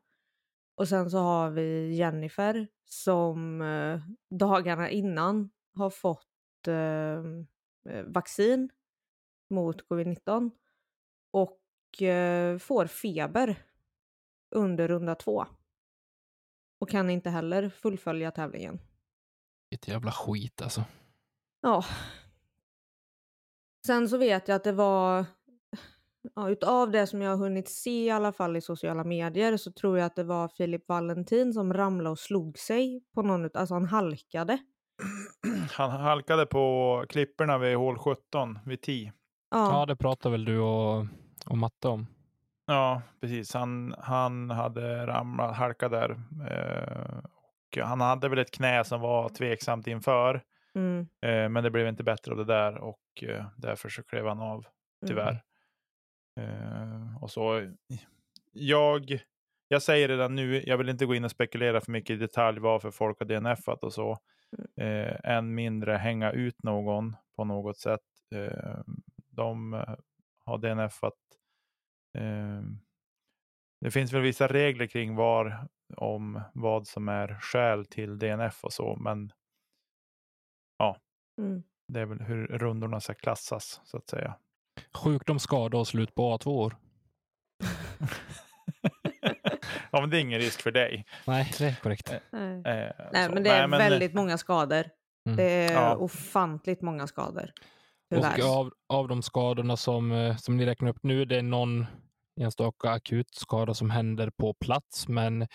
Och 0.75 0.89
sen 0.89 1.11
så 1.11 1.19
har 1.19 1.51
vi 1.51 1.95
Jennifer 1.95 2.67
som 2.85 3.63
eh, 3.63 4.01
dagarna 4.31 4.91
innan 4.91 5.51
har 5.75 5.91
fått 5.91 6.69
ehm, 6.69 7.47
eh, 7.89 8.05
vaccin 8.05 8.71
mot 9.51 9.89
covid-19 9.89 10.51
och 11.31 12.03
eh, 12.03 12.59
får 12.59 12.87
feber 12.87 13.63
under 14.51 14.89
runda 14.89 15.15
två. 15.15 15.47
Och 16.81 16.91
kan 16.91 17.11
inte 17.11 17.31
heller 17.31 17.69
fullfölja 17.69 18.31
tävlingen. 18.31 18.81
Vilket 19.71 19.89
jävla 19.89 20.13
skit 20.13 20.63
alltså. 20.63 20.85
Ja. 21.61 21.85
Sen 23.87 24.09
så 24.09 24.19
vet 24.19 24.49
jag 24.49 24.57
att 24.57 24.65
det 24.65 24.73
var, 24.73 25.25
ja, 26.35 26.51
utav 26.51 26.91
det 26.91 27.07
som 27.07 27.23
jag 27.23 27.31
har 27.31 27.37
hunnit 27.37 27.69
se 27.69 28.05
i 28.05 28.11
alla 28.11 28.33
fall 28.33 28.57
i 28.57 28.61
sociala 28.61 29.05
medier 29.05 29.57
så 29.57 29.73
tror 29.73 29.99
jag 29.99 30.07
att 30.07 30.17
det 30.17 30.25
var 30.25 30.49
Filip 30.49 30.89
Valentin 30.89 31.53
som 31.53 31.75
ramlade 31.75 32.11
och 32.11 32.19
slog 32.19 32.59
sig 32.59 33.03
på 33.15 33.23
någon, 33.23 33.51
alltså 33.55 33.75
han 33.75 33.87
halkade. 33.87 34.59
Han 35.73 35.91
halkade 35.91 36.47
på 36.47 37.05
klipporna 37.09 37.59
vid 37.59 37.77
hål 37.77 37.99
17, 37.99 38.59
vid 38.67 38.83
10. 38.83 39.13
Ja, 39.51 39.81
Ja, 39.81 39.87
det 39.87 39.97
pratar 39.97 40.31
väl 40.31 40.45
du 40.45 40.59
och, 40.59 41.07
och 41.47 41.59
Matte 41.59 41.89
om. 41.89 42.07
Ja, 42.71 43.03
precis. 43.21 43.55
Han, 43.55 43.95
han 43.99 44.51
hade 44.51 45.07
ramlat, 45.07 45.57
halkat 45.57 45.91
där. 45.91 46.11
Eh, 46.51 47.19
och 47.83 47.89
han 47.89 48.01
hade 48.01 48.29
väl 48.29 48.39
ett 48.39 48.51
knä 48.51 48.85
som 48.85 49.01
var 49.01 49.29
tveksamt 49.29 49.87
inför. 49.87 50.43
mm, 50.75 51.07
Eh, 51.23 51.49
men 51.49 51.65
det 51.65 51.71
blev 51.71 51.89
inte 51.89 52.05
bättre 52.05 52.33
av 52.33 52.39
det 52.39 52.45
där 52.45 52.79
och 52.79 53.01
eh, 53.23 53.47
därför 53.57 53.89
så 53.89 54.03
klev 54.03 54.27
han 54.27 54.41
av, 54.41 54.59
mm. 54.59 54.67
tyvärr. 55.07 55.43
Eh, 56.41 57.23
och 57.23 57.31
så, 57.31 57.73
jag, 58.53 59.19
jag 59.69 59.83
säger 59.83 60.09
redan 60.09 60.35
nu, 60.35 60.63
jag 60.67 60.79
vill 60.79 60.89
inte 60.89 61.07
gå 61.07 61.15
in 61.15 61.25
och 61.25 61.31
spekulera 61.31 61.81
för 61.81 61.93
mycket 61.93 62.15
i 62.15 62.17
detalj 62.17 62.61
varför 62.61 62.91
folk 62.91 63.19
har 63.19 63.27
DNFat 63.27 63.85
och 63.85 63.93
så. 63.93 64.19
Eh, 64.81 65.31
än 65.31 65.55
mindre 65.55 65.93
hänga 65.95 66.33
ut 66.33 66.63
någon 66.63 67.17
på 67.37 67.45
något 67.45 67.79
sätt. 67.79 68.01
Eh, 68.35 68.79
de 69.31 69.85
har 70.45 70.59
DNFat. 70.59 71.15
Eh, 72.19 72.63
det 73.81 73.91
finns 73.91 74.13
väl 74.13 74.23
vissa 74.23 74.47
regler 74.49 74.87
kring 74.87 75.15
var, 75.17 75.69
om 75.97 76.41
vad 76.55 76.87
som 76.87 77.09
är 77.09 77.39
skäl 77.41 77.87
till 77.87 78.19
DNF 78.19 78.65
och 78.65 78.73
så, 78.73 78.97
men 78.97 79.33
Mm. 81.39 81.63
det 81.89 82.01
är 82.01 82.07
väl 82.07 82.21
hur 82.21 82.47
rundorna 82.47 83.01
ska 83.01 83.15
klassas 83.15 83.81
så 83.85 83.97
att 83.97 84.09
säga. 84.09 84.35
Sjukdom, 84.95 85.39
skada 85.39 85.79
och 85.79 85.89
slut 85.89 86.15
på 86.15 86.37
A2 86.39 86.47
år. 86.49 86.77
ja, 89.91 90.01
men 90.01 90.11
det 90.11 90.17
är 90.19 90.21
ingen 90.21 90.41
risk 90.41 90.63
för 90.63 90.71
dig. 90.71 91.07
Nej, 91.27 91.53
det 91.59 91.65
är 91.65 91.75
korrekt. 91.83 92.13
Nej. 92.33 92.53
Eh, 92.53 92.93
Nej, 93.13 93.29
men 93.31 93.43
det 93.43 93.51
är 93.51 93.59
Nej, 93.59 93.69
men- 93.69 93.79
väldigt 93.79 94.15
många 94.15 94.39
skador. 94.39 94.85
Mm. 95.27 95.37
Det 95.37 95.43
är 95.51 95.73
Ja. 95.73 95.97
ofantligt 95.97 96.83
många 96.83 97.07
skador. 97.07 97.51
Tyvärr. 98.11 98.41
Och 98.43 98.57
av, 98.57 98.73
av 98.89 99.09
de 99.09 99.23
skadorna 99.23 99.77
som, 99.77 100.13
eh, 100.13 100.37
som 100.37 100.57
ni 100.57 100.67
räknar 100.67 100.91
upp 100.91 101.03
nu, 101.03 101.25
det 101.25 101.37
är 101.37 101.43
någon 101.43 101.87
enstaka 102.41 102.91
akut 102.91 103.35
skada 103.35 103.75
som 103.75 103.91
händer 103.91 104.31
på 104.31 104.55
plats, 104.55 105.09
men 105.09 105.47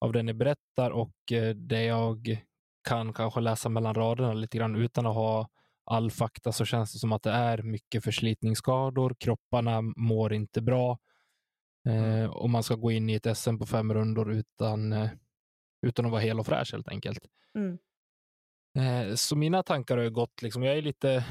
av 0.00 0.12
det 0.12 0.22
ni 0.22 0.34
berättar 0.34 0.90
och 0.90 1.32
eh, 1.32 1.54
det 1.54 1.82
jag 1.84 2.44
kan 2.88 3.12
kanske 3.12 3.40
läsa 3.40 3.68
mellan 3.68 3.94
raderna 3.94 4.32
lite 4.32 4.58
grann 4.58 4.76
utan 4.76 5.06
att 5.06 5.14
ha 5.14 5.48
all 5.90 6.10
fakta 6.10 6.52
så 6.52 6.64
känns 6.64 6.92
det 6.92 6.98
som 6.98 7.12
att 7.12 7.22
det 7.22 7.30
är 7.30 7.62
mycket 7.62 8.04
förslitningsskador. 8.04 9.16
Kropparna 9.18 9.80
mår 9.96 10.32
inte 10.32 10.62
bra 10.62 10.98
eh, 11.88 12.30
och 12.30 12.50
man 12.50 12.62
ska 12.62 12.74
gå 12.74 12.90
in 12.90 13.10
i 13.10 13.14
ett 13.14 13.36
SM 13.38 13.58
på 13.58 13.66
fem 13.66 13.94
rundor 13.94 14.32
utan, 14.32 14.92
eh, 14.92 15.10
utan 15.86 16.04
att 16.04 16.10
vara 16.10 16.20
hel 16.20 16.40
och 16.40 16.46
fräsch 16.46 16.72
helt 16.72 16.88
enkelt. 16.88 17.20
Mm. 17.54 17.78
Eh, 18.78 19.14
Så 19.14 19.36
mina 19.36 19.62
tankar 19.62 19.96
har 19.96 20.04
ju 20.04 20.10
gått, 20.10 20.42
liksom, 20.42 20.62
jag 20.62 20.78
är 20.78 20.82
lite 20.82 21.24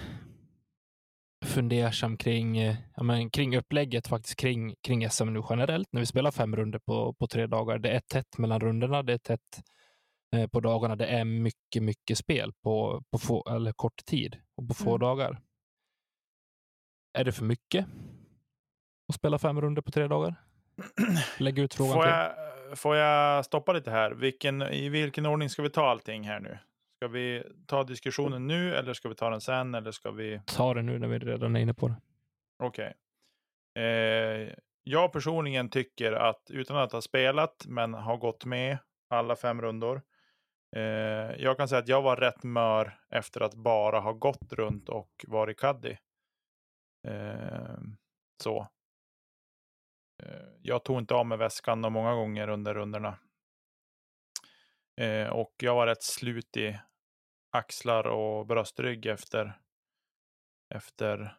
fundersam 1.48 2.18
kring, 2.18 2.58
eh, 2.58 2.76
ja, 2.96 3.04
men, 3.04 3.30
kring 3.30 3.58
upplägget 3.58 4.08
faktiskt 4.08 4.36
kring, 4.40 4.76
kring 4.82 5.10
SM 5.10 5.34
nu 5.34 5.44
generellt. 5.50 5.88
När 5.92 6.00
vi 6.02 6.06
spelar 6.06 6.32
fem 6.32 6.56
runder 6.56 6.80
på, 6.80 7.14
på 7.14 7.28
tre 7.28 7.48
dagar. 7.48 7.80
Det 7.80 7.90
är 7.90 8.00
tätt 8.00 8.38
mellan 8.38 8.60
rundorna, 8.60 9.04
det 9.04 9.14
är 9.14 9.18
tätt 9.18 9.62
eh, 10.36 10.48
på 10.48 10.60
dagarna. 10.60 10.96
Det 10.96 11.06
är 11.08 11.26
mycket, 11.26 11.84
mycket 11.84 12.18
spel 12.18 12.54
på, 12.64 13.04
på 13.12 13.18
få, 13.18 13.44
eller 13.50 13.72
kort 13.72 14.06
tid 14.06 14.38
och 14.56 14.68
på 14.68 14.74
få 14.74 14.90
Mm. 14.90 15.00
dagar. 15.00 15.42
Är 17.18 17.24
det 17.24 17.32
för 17.32 17.46
mycket 17.46 17.86
att 19.10 19.16
spela 19.16 19.40
fem 19.40 19.62
runder 19.62 19.82
på 19.82 19.92
tre 19.92 20.08
dagar? 20.08 20.36
Lägg 21.40 21.60
ut 21.60 21.74
frågan 21.74 21.94
Får 21.94 22.04
till. 22.04 22.12
jag, 22.12 22.78
får 22.78 22.96
jag 22.96 23.46
stoppa 23.46 23.74
lite 23.74 23.92
här? 23.92 24.12
Vilken, 24.12 24.62
I 24.62 24.90
vilken 24.90 25.26
ordning 25.26 25.50
ska 25.50 25.62
vi 25.62 25.70
ta 25.70 25.90
allting 25.90 26.24
här 26.24 26.40
nu? 26.40 26.58
Ska 26.98 27.08
vi 27.08 27.44
ta 27.68 27.84
diskussionen 27.84 28.48
nu 28.48 28.76
eller 28.76 28.94
ska 28.94 29.10
vi 29.10 29.16
ta 29.16 29.30
den 29.30 29.42
sen? 29.42 29.76
Eller 29.76 29.92
ska 29.92 30.12
vi... 30.12 30.42
Ta 30.46 30.74
det 30.74 30.82
nu 30.82 31.00
när 31.00 31.08
vi 31.08 31.20
redan 31.20 31.56
är 31.56 31.60
inne 31.60 31.74
på 31.74 31.88
det. 31.88 31.96
Okej. 32.64 32.94
Eh, 33.78 34.54
jag 34.84 35.14
personligen 35.14 35.70
tycker 35.70 36.12
att 36.12 36.42
utan 36.50 36.78
att 36.78 36.92
ha 36.92 37.02
spelat 37.02 37.66
men 37.68 37.94
har 37.94 38.18
gått 38.18 38.46
med 38.46 38.78
alla 39.10 39.36
fem 39.36 39.62
rundor. 39.62 40.02
Eh, 40.76 40.82
jag 41.38 41.58
kan 41.58 41.68
säga 41.68 41.80
att 41.80 41.88
jag 41.88 42.02
var 42.02 42.16
rätt 42.16 42.44
mör 42.44 43.00
efter 43.10 43.42
att 43.42 43.54
bara 43.54 44.00
ha 44.00 44.14
gått 44.14 44.54
runt 44.54 44.90
och 44.90 45.26
varit 45.28 45.60
caddy. 45.60 45.98
Eh, 47.08 47.78
så. 48.44 48.68
Eh, 50.24 50.48
jag 50.62 50.84
tog 50.84 51.00
inte 51.00 51.14
av 51.14 51.26
mig 51.26 51.38
väskan 51.38 51.80
många 51.82 52.14
gånger 52.14 52.48
under 52.48 52.74
rundorna. 52.74 53.18
Eh, 54.98 55.30
och 55.30 55.54
jag 55.58 55.76
var 55.76 55.88
rätt 55.88 56.04
slut 56.04 56.58
i 56.58 56.80
axlar 57.52 58.08
och 58.08 58.48
bröstrygg 58.48 59.06
efter, 59.06 59.60
efter 60.76 61.38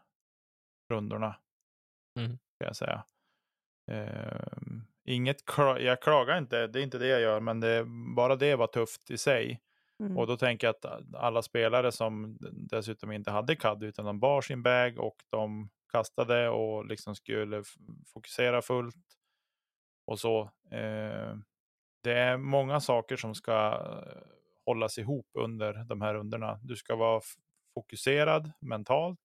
rundorna. 0.91 1.37
Mm. 2.19 2.31
Kan 2.31 2.67
jag 2.67 2.77
säga. 2.77 3.05
Eh, 3.91 4.43
inget 5.05 5.45
kla- 5.45 5.79
jag 5.79 6.03
klagar 6.03 6.39
inte, 6.39 6.67
det 6.67 6.81
är 6.81 6.83
inte 6.83 6.99
det 6.99 7.07
jag 7.07 7.21
gör, 7.21 7.41
men 7.41 7.61
det, 7.61 7.85
bara 8.17 8.37
det 8.37 8.57
var 8.57 8.67
tufft 8.67 9.11
i 9.11 9.19
sig. 9.19 9.63
Mm. 10.01 10.19
Och 10.19 10.27
då 10.27 10.37
tänker 10.37 10.67
jag 10.67 10.75
att 10.77 11.15
alla 11.15 11.43
spelare 11.43 11.93
som 11.93 12.39
dessutom 12.53 13.13
inte 13.13 13.31
hade 13.31 13.57
CAD 13.57 13.83
utan 13.83 14.05
de 14.05 14.21
bar 14.21 14.41
sin 14.41 14.63
bag 14.63 14.99
och 14.99 15.17
de 15.31 15.71
kastade 15.93 16.49
och 16.49 16.87
liksom 16.87 17.15
skulle 17.15 17.63
fokusera 18.07 18.63
fullt 18.63 19.17
och 20.07 20.21
så. 20.21 20.51
Eh, 20.71 21.37
det 22.01 22.13
är 22.13 22.37
många 22.37 22.81
saker 22.81 23.17
som 23.17 23.35
ska 23.35 23.53
eh, 23.53 24.23
hållas 24.67 24.99
ihop 24.99 25.31
under 25.35 25.85
de 25.85 26.01
här 26.01 26.15
rundorna. 26.15 26.61
Du 26.63 26.77
ska 26.77 26.97
vara 26.97 27.21
fokuserad 27.75 28.53
mentalt. 28.61 29.21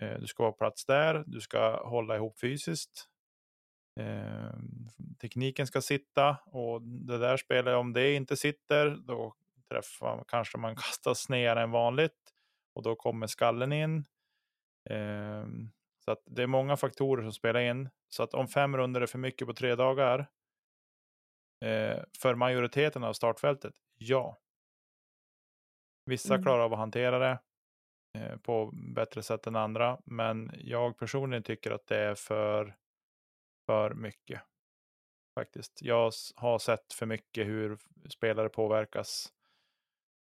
Eh, 0.00 0.20
du 0.20 0.26
ska 0.26 0.42
vara 0.42 0.52
på 0.52 0.58
plats 0.58 0.86
där, 0.86 1.24
du 1.26 1.40
ska 1.40 1.88
hålla 1.88 2.16
ihop 2.16 2.38
fysiskt. 2.38 3.08
Eh, 4.00 4.52
tekniken 5.20 5.66
ska 5.66 5.80
sitta 5.80 6.36
och 6.46 6.82
det 6.82 7.18
där 7.18 7.36
spelet, 7.36 7.76
om 7.76 7.92
det 7.92 8.14
inte 8.14 8.36
sitter, 8.36 8.90
då 8.90 9.34
träffar, 9.68 10.24
kanske 10.28 10.58
man 10.58 10.76
kastas 10.76 11.18
snedare 11.18 11.62
än 11.62 11.70
vanligt 11.70 12.32
och 12.74 12.82
då 12.82 12.94
kommer 12.94 13.26
skallen 13.26 13.72
in. 13.72 14.04
Eh, 14.90 15.46
så 16.04 16.10
att 16.10 16.22
det 16.26 16.42
är 16.42 16.46
många 16.46 16.76
faktorer 16.76 17.22
som 17.22 17.32
spelar 17.32 17.60
in. 17.60 17.88
Så 18.08 18.22
att 18.22 18.34
om 18.34 18.48
fem 18.48 18.76
runder 18.76 19.00
är 19.00 19.06
för 19.06 19.18
mycket 19.18 19.46
på 19.46 19.54
tre 19.54 19.74
dagar, 19.74 20.26
eh, 21.62 22.04
för 22.18 22.34
majoriteten 22.34 23.04
av 23.04 23.12
startfältet, 23.12 23.74
ja. 23.94 24.38
Vissa 26.10 26.34
Mm. 26.34 26.44
klarar 26.44 26.64
av 26.64 26.72
att 26.72 26.78
hantera 26.78 27.18
det 27.18 27.38
eh, 28.18 28.36
på 28.36 28.70
bättre 28.94 29.22
sätt 29.22 29.46
än 29.46 29.56
andra, 29.56 30.00
men 30.04 30.50
jag 30.54 30.98
personligen 30.98 31.42
tycker 31.42 31.70
att 31.70 31.86
det 31.86 31.96
är 31.98 32.14
för, 32.14 32.76
för 33.66 33.94
mycket. 33.94 34.42
Faktiskt. 35.40 35.82
Jag 35.82 36.12
har 36.36 36.58
sett 36.58 36.92
för 36.92 37.06
mycket 37.06 37.46
hur 37.46 37.78
spelare 38.10 38.48
påverkas 38.48 39.32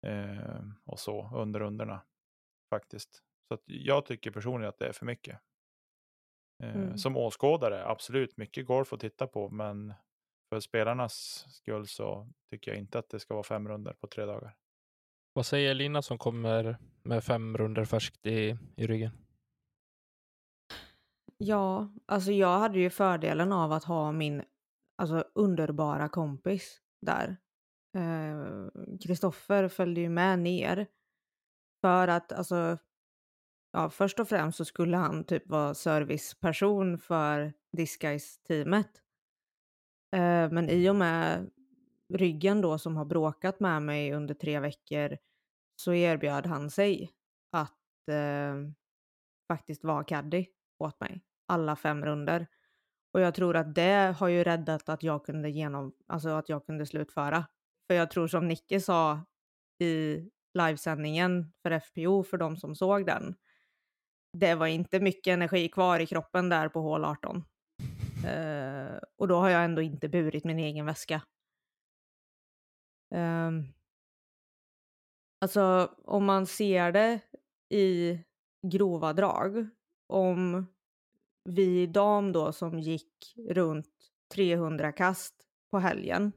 eh, 0.07 0.61
och 0.85 1.01
så 1.01 1.31
under 1.35 1.61
runderna. 1.61 2.03
Faktiskt. 2.75 3.23
Så 3.49 3.59
jag 3.67 4.07
tycker 4.07 4.31
personligen 4.31 4.69
att 4.69 4.79
det 4.79 4.87
är 4.89 4.93
för 4.93 5.07
mycket. 5.07 5.41
Eh, 6.63 6.75
Mm. 6.77 6.99
Som 6.99 7.17
åskådare, 7.17 7.87
absolut 7.87 8.37
mycket 8.37 8.67
golf 8.67 8.93
att 8.93 9.01
titta 9.01 9.27
på, 9.27 9.51
men 9.51 9.95
för 10.57 10.61
spelarnas 10.61 11.47
skull 11.49 11.87
så 11.87 12.29
tycker 12.51 12.71
jag 12.71 12.81
inte 12.81 12.99
att 12.99 13.09
det 13.09 13.21
ska 13.21 13.35
vara 13.35 13.45
fem 13.45 13.69
runder 13.69 13.93
på 13.93 14.07
tre 14.07 14.25
dagar. 14.25 14.57
Vad 15.33 15.47
säger 15.47 15.75
Lina 15.75 16.03
som 16.03 16.19
kommer 16.19 16.77
med 17.03 17.25
fem 17.25 17.57
runder 17.57 17.85
färskt 17.85 18.27
i, 18.27 18.57
i 18.77 18.87
ryggen? 18.87 19.11
Ja, 21.39 21.93
alltså 22.07 22.33
jag 22.33 22.59
hade 22.59 22.79
ju 22.79 22.91
fördelen 22.91 23.53
av 23.53 23.73
att 23.73 23.85
ha 23.85 24.13
min 24.13 24.43
alltså, 24.99 25.25
underbara 25.35 26.09
kompis 26.09 26.81
där. 27.01 27.37
Eh, 27.97 28.69
Kristoffer 29.01 29.69
följde 29.69 30.01
ju 30.01 30.09
med 30.09 30.39
ner. 30.39 30.87
För 31.81 32.09
att 32.09 32.33
alltså, 32.33 32.79
ja, 33.73 33.91
först 33.91 34.21
och 34.21 34.29
främst 34.29 34.59
så 34.59 34.65
skulle 34.65 34.97
han 34.97 35.25
typ 35.25 35.47
vara 35.47 35.75
serviceperson 35.75 36.99
för 36.99 37.53
Disguise-teamet. 37.77 39.03
Eh, 40.13 40.51
men 40.51 40.71
i 40.71 40.91
och 40.91 40.97
med 40.97 41.51
ryggen 42.15 42.61
då 42.61 42.79
som 42.79 42.97
har 42.97 43.05
bråkat 43.05 43.61
med 43.61 43.83
mig 43.83 44.13
under 44.13 44.35
tre 44.35 44.61
veckor 44.61 45.19
så 45.77 45.95
erbjöd 45.95 46.47
han 46.47 46.71
sig 46.71 47.13
att 47.53 48.09
eh, 48.11 48.55
faktiskt 49.49 49.85
vara 49.85 50.05
caddy 50.05 50.47
åt 50.79 51.01
mig 51.01 51.23
alla 51.47 51.77
fem 51.77 52.05
runder. 52.05 52.47
Och 53.13 53.21
jag 53.21 53.35
tror 53.35 53.57
att 53.57 53.75
det 53.75 54.17
har 54.19 54.29
ju 54.29 54.45
räddat 54.45 54.89
att 54.89 55.03
jag 55.03 55.25
kunde 55.25 55.51
genom, 55.51 55.93
alltså 56.07 56.29
att 56.29 56.49
jag 56.49 56.67
kunde 56.67 56.87
slutföra. 56.87 57.45
För 57.87 57.95
jag 57.95 58.11
tror 58.11 58.29
som 58.29 58.49
Nicke 58.49 58.81
sa 58.81 59.21
i 59.79 60.25
livesändningen 60.55 61.53
för 61.63 61.71
FPO 61.71 62.23
för 62.23 62.37
de 62.37 62.57
som 62.57 62.75
såg 62.75 63.07
den. 63.07 63.35
Det 64.33 64.55
var 64.55 64.67
inte 64.67 65.01
mycket 65.01 65.33
energi 65.33 65.69
kvar 65.69 66.01
i 66.01 66.07
kroppen 66.07 66.49
där 66.49 66.69
på 66.69 66.81
hål 66.81 67.05
18. 67.05 67.45
Eh, 68.27 68.76
Eh, 68.97 69.03
och 69.17 69.29
då 69.29 69.37
har 69.37 69.49
jag 69.49 69.65
ändå 69.65 69.83
inte 69.83 70.09
burit 70.09 70.45
min 70.45 70.59
egen 70.59 70.87
väska. 70.87 71.23
Ehm, 73.11 73.65
alltså 75.41 75.95
om 76.05 76.25
man 76.25 76.47
ser 76.47 76.93
det 76.93 77.21
i 77.69 78.19
grova 78.63 79.13
drag. 79.13 79.69
Om 80.07 80.67
vi 81.45 81.87
dam 81.87 82.33
då 82.33 82.53
som 82.53 82.79
gick 82.79 83.35
runt 83.49 84.11
300 84.35 84.93
kast 84.93 85.35
på 85.71 85.79
helgen 85.79 86.33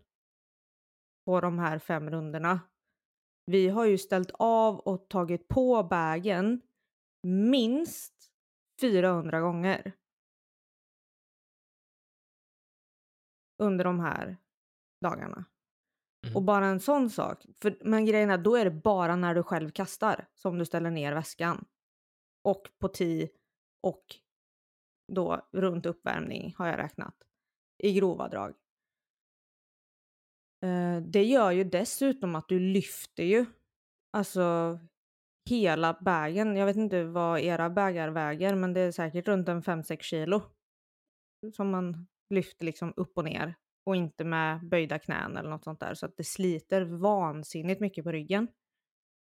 på 1.25 1.41
de 1.41 1.59
här 1.59 1.79
fem 1.79 2.09
rundorna. 2.09 2.59
Vi 3.45 3.67
har 3.67 3.85
ju 3.85 3.97
ställt 3.97 4.31
av 4.33 4.79
och 4.79 5.09
tagit 5.09 5.47
på 5.47 5.83
bagen 5.83 6.61
minst 7.23 8.13
400 8.81 9.41
gånger. 9.41 9.93
Under 13.59 13.83
de 13.83 13.99
här 13.99 14.37
dagarna. 15.01 15.45
Mm. 16.25 16.35
Och 16.35 16.43
bara 16.43 16.65
en 16.65 16.79
sån 16.79 17.09
sak. 17.09 17.45
För, 17.61 17.77
men 17.81 18.05
grejen 18.05 18.29
är, 18.29 18.37
då 18.37 18.55
är 18.55 18.65
det 18.65 18.71
bara 18.71 19.15
när 19.15 19.35
du 19.35 19.43
själv 19.43 19.71
kastar 19.71 20.27
som 20.35 20.57
du 20.57 20.65
ställer 20.65 20.91
ner 20.91 21.13
väskan. 21.13 21.65
Och 22.43 22.69
på 22.79 22.87
tee 22.87 23.29
och 23.83 24.03
då 25.13 25.47
runt 25.51 25.85
uppvärmning 25.85 26.55
har 26.57 26.67
jag 26.67 26.77
räknat. 26.77 27.15
I 27.83 27.93
grova 27.93 28.27
drag. 28.27 28.55
Eh, 30.65 31.01
det 31.01 31.23
gör 31.23 31.51
ju 31.51 31.63
dessutom 31.63 32.35
att 32.35 32.49
du 32.49 32.59
lyfter 32.59 33.23
ju 33.23 33.45
alltså 34.17 34.79
hela 35.49 35.97
bagen. 36.01 36.55
Jag 36.55 36.65
vet 36.65 36.75
inte 36.75 37.03
vad 37.03 37.39
era 37.39 37.69
bägar 37.69 38.09
väger 38.09 38.55
men 38.55 38.73
det 38.73 38.79
är 38.79 38.91
säkert 38.91 39.27
runt 39.27 39.49
en 39.49 39.61
5-6 39.61 40.01
kilo. 40.01 40.41
Som 41.53 41.69
man 41.69 42.07
lyfter 42.29 42.65
liksom 42.65 42.93
upp 42.95 43.17
och 43.17 43.23
ner. 43.23 43.55
Och 43.85 43.95
inte 43.95 44.23
med 44.23 44.69
böjda 44.69 44.99
knän 44.99 45.37
eller 45.37 45.49
något 45.49 45.63
sånt 45.63 45.79
där. 45.79 45.93
Så 45.93 46.05
att 46.05 46.17
det 46.17 46.23
sliter 46.23 46.81
vansinnigt 46.81 47.81
mycket 47.81 48.03
på 48.03 48.11
ryggen. 48.11 48.47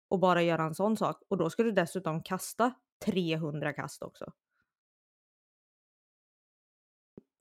Och 0.08 0.20
bara 0.20 0.42
göra 0.42 0.62
en 0.62 0.74
sån 0.74 0.96
sak. 0.96 1.22
Och 1.28 1.36
då 1.36 1.50
ska 1.50 1.62
du 1.62 1.72
dessutom 1.72 2.22
kasta 2.22 2.74
300 3.04 3.72
kast 3.72 4.02
också. 4.02 4.32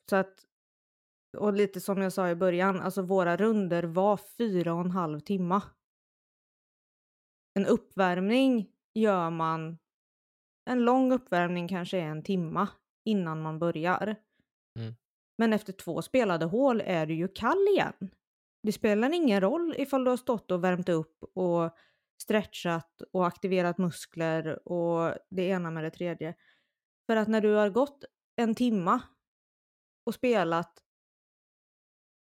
Så 0.10 0.16
att, 0.16 0.46
och 1.38 1.54
lite 1.54 1.82
som 1.82 2.02
jag 2.02 2.14
sa 2.14 2.30
i 2.30 2.36
början, 2.36 2.80
alltså 2.80 3.02
våra 3.02 3.38
runder 3.38 3.84
var 3.84 4.18
fyra 4.18 4.74
och 4.74 4.82
en 4.82 4.92
halv 4.92 5.20
timma. 5.20 5.64
En 7.54 7.66
uppvärmning 7.66 8.72
gör 8.94 9.30
man, 9.30 9.78
en 10.66 10.86
lång 10.86 11.12
uppvärmning 11.12 11.68
kanske 11.68 11.98
är 11.98 12.06
en 12.06 12.24
timma 12.24 12.68
innan 13.06 13.42
man 13.42 13.60
börjar. 13.60 14.16
Mm. 14.80 14.96
Men 15.40 15.54
efter 15.54 15.74
två 15.74 16.02
spelade 16.02 16.46
hål 16.46 16.82
är 16.86 17.06
du 17.06 17.14
ju 17.14 17.28
kall 17.28 17.68
igen. 17.68 18.12
Det 18.64 18.72
spelar 18.72 19.14
ingen 19.14 19.42
roll 19.42 19.76
ifall 19.78 20.04
du 20.04 20.10
har 20.10 20.18
stått 20.18 20.52
och 20.52 20.64
värmt 20.64 20.90
upp 20.90 21.24
och 21.34 21.76
stretchat 22.22 23.02
och 23.12 23.28
aktiverat 23.28 23.78
muskler 23.78 24.68
och 24.68 25.14
det 25.30 25.42
ena 25.42 25.72
med 25.72 25.84
det 25.84 25.92
tredje. 25.92 26.36
För 27.06 27.16
att 27.16 27.28
när 27.28 27.42
du 27.42 27.54
har 27.54 27.70
gått 27.70 28.04
en 28.36 28.56
timma 28.56 29.02
och 30.06 30.16
spelat 30.16 30.84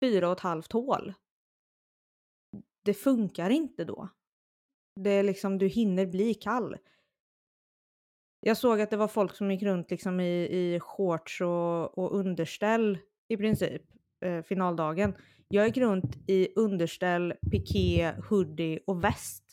fyra 0.01 0.27
och 0.27 0.33
ett 0.33 0.40
halvt 0.40 0.72
hål. 0.72 1.14
Det 2.85 2.94
funkar 2.94 3.51
inte 3.51 3.85
då. 3.85 4.09
Det 5.01 5.11
är 5.11 5.22
liksom, 5.22 5.59
du 5.59 5.66
hinner 5.66 6.07
bli 6.07 6.35
kall. 6.35 6.77
Jag 8.44 8.57
såg 8.57 8.81
att 8.81 8.90
det 8.90 8.96
var 8.96 9.09
folk 9.09 9.37
som 9.37 9.50
gick 9.50 9.62
runt 9.62 9.90
liksom 9.90 10.20
i, 10.20 10.42
i 10.42 10.81
shorts 10.81 11.40
och, 11.40 11.98
och 11.98 12.18
underställ 12.18 12.98
i 13.28 13.37
princip, 13.37 13.83
eh, 14.24 14.42
finaldagen. 14.42 15.14
Jag 15.48 15.66
gick 15.66 15.76
runt 15.76 16.16
i 16.26 16.48
underställ, 16.57 17.35
piké, 17.50 18.12
hoodie 18.28 18.81
och 18.87 19.05
väst 19.05 19.44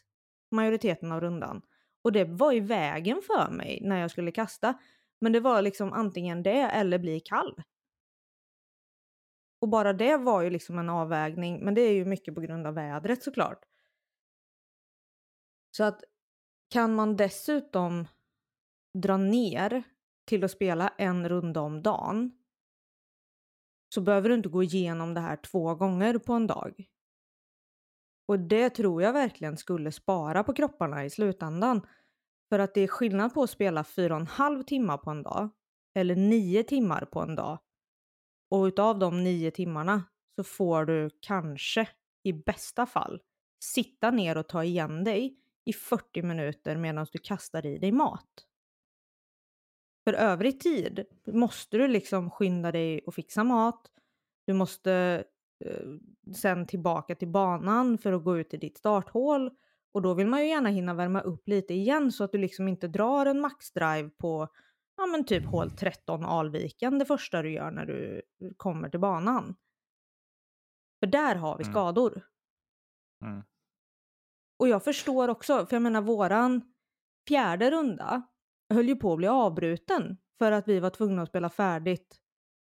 majoriteten 0.52 1.12
av 1.12 1.22
rundan. 1.22 1.62
Och 2.02 2.12
det 2.12 2.26
var 2.26 2.54
i 2.54 2.60
vägen 2.60 3.22
för 3.22 3.52
mig 3.52 3.80
när 3.82 4.00
jag 4.02 4.12
skulle 4.12 4.32
kasta. 4.32 4.80
Men 5.22 5.32
det 5.32 5.40
var 5.40 5.62
liksom 5.62 5.94
antingen 5.94 6.44
det 6.44 6.62
eller 6.62 7.00
bli 7.00 7.20
kall. 7.20 7.64
Och 9.62 9.70
bara 9.70 9.94
det 9.94 10.18
var 10.18 10.42
ju 10.42 10.50
liksom 10.50 10.80
en 10.80 10.90
avvägning, 10.90 11.66
men 11.66 11.74
det 11.74 11.82
är 11.82 11.94
ju 11.94 12.06
mycket 12.06 12.36
på 12.36 12.42
grund 12.42 12.68
av 12.68 12.74
vädret 12.74 13.24
såklart. 13.24 13.66
Så 15.72 15.84
att 15.84 16.04
kan 16.70 16.96
man 16.96 17.16
dessutom 17.16 18.08
dra 18.94 19.18
ner 19.18 19.84
till 20.26 20.44
att 20.44 20.52
spela 20.52 20.88
en 20.98 21.30
runda 21.30 21.62
om 21.62 21.82
dagen 21.82 22.32
så 23.94 24.02
behöver 24.02 24.30
du 24.30 24.36
inte 24.36 24.50
gå 24.50 24.64
igenom 24.64 25.14
det 25.14 25.22
här 25.22 25.36
två 25.36 25.76
gånger 25.76 26.18
på 26.18 26.34
en 26.34 26.48
dag. 26.48 26.86
Och 28.28 28.40
det 28.40 28.70
tror 28.70 29.02
jag 29.02 29.14
verkligen 29.14 29.58
skulle 29.58 29.92
spara 29.92 30.44
på 30.44 30.54
kropparna 30.54 31.06
i 31.06 31.10
slutändan. 31.10 31.82
För 32.50 32.60
att 32.60 32.74
det 32.74 32.82
är 32.82 32.88
skillnad 32.88 33.34
på 33.34 33.44
att 33.44 33.50
spela 33.50 33.84
fyra 33.84 34.16
och 34.16 34.22
en 34.22 34.28
halv 34.28 34.64
timmar 34.64 34.98
på 34.98 35.12
en 35.12 35.24
dag 35.24 35.50
eller 35.94 36.16
nio 36.16 36.64
timmar 36.64 37.06
på 37.06 37.20
en 37.20 37.36
dag. 37.36 37.60
Och 38.50 38.64
utav 38.64 39.00
de 39.00 39.24
nio 39.24 39.52
timmarna 39.52 40.04
så 40.36 40.44
får 40.44 40.86
du 40.86 41.10
kanske 41.20 41.90
i 42.24 42.34
bästa 42.34 42.86
fall 42.86 43.22
sitta 43.64 44.12
ner 44.12 44.38
och 44.38 44.48
ta 44.48 44.64
igen 44.64 45.04
dig 45.04 45.38
i 45.66 45.74
40 45.74 46.22
minuter 46.22 46.78
medan 46.78 47.08
du 47.12 47.20
kastar 47.20 47.66
i 47.66 47.78
dig 47.78 47.92
mat. 47.92 48.49
För 50.04 50.14
övrig 50.14 50.60
tid 50.60 51.06
måste 51.28 51.78
du 51.78 51.88
liksom 51.88 52.32
skynda 52.32 52.72
dig 52.72 53.02
och 53.06 53.16
fixa 53.16 53.44
mat. 53.44 53.92
Du 54.48 54.54
måste 54.54 55.24
eh, 55.66 56.34
sen 56.36 56.68
tillbaka 56.68 57.16
till 57.16 57.28
banan 57.28 57.98
för 57.98 58.14
att 58.14 58.24
gå 58.24 58.38
ut 58.38 58.54
i 58.54 58.58
ditt 58.58 58.78
starthål. 58.78 59.52
Och 59.92 60.02
då 60.02 60.14
vill 60.14 60.28
man 60.28 60.42
ju 60.42 60.48
gärna 60.48 60.70
hinna 60.70 60.94
värma 60.94 61.22
upp 61.22 61.48
lite 61.48 61.74
igen 61.74 62.12
så 62.12 62.24
att 62.24 62.32
du 62.32 62.38
liksom 62.38 62.68
inte 62.68 62.88
drar 62.88 63.26
en 63.26 63.42
maxdrive 63.42 64.10
på 64.10 64.48
ja 64.98 65.06
men 65.06 65.26
typ 65.26 65.46
hål 65.46 65.72
13 65.72 66.26
Alviken 66.26 67.00
det 67.00 67.06
första 67.06 67.42
du 67.42 67.52
gör 67.52 67.72
när 67.72 67.86
du 67.86 68.22
kommer 68.58 68.90
till 68.90 69.00
banan. 69.00 69.56
För 71.00 71.08
där 71.08 71.36
har 71.36 71.58
vi 71.58 71.64
Mm. 71.64 71.74
skador. 71.74 72.22
Mm. 73.26 73.44
Och 74.60 74.68
jag 74.68 74.84
förstår 74.84 75.28
också, 75.28 75.66
för 75.66 75.76
jag 75.76 75.82
menar 75.84 76.02
våran 76.02 76.62
fjärde 77.28 77.72
runda 77.72 78.22
höll 78.70 78.88
ju 78.88 78.96
på 78.96 79.12
att 79.12 79.18
bli 79.18 79.28
avbruten 79.28 80.18
för 80.38 80.52
att 80.52 80.68
vi 80.68 80.80
var 80.80 80.90
tvungna 80.90 81.22
att 81.22 81.30
spela 81.30 81.50
färdigt 81.50 82.20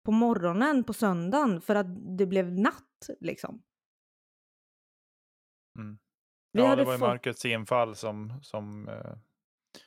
på 0.04 0.12
morgonen 0.12 0.84
på 0.84 0.92
söndagen 0.92 1.60
för 1.60 1.74
att 1.74 2.16
det 2.18 2.26
blev 2.26 2.52
natt 2.52 3.10
liksom. 3.20 3.62
Mm. 5.78 5.98
Vi 6.52 6.60
ja, 6.60 6.66
hade 6.66 6.82
det 6.82 6.86
var 6.86 6.92
ju 6.92 6.98
fått- 6.98 7.08
mörkrets 7.08 7.44
infall 7.44 7.96
som, 7.96 8.32
som 8.42 8.88
eh, 8.88 9.12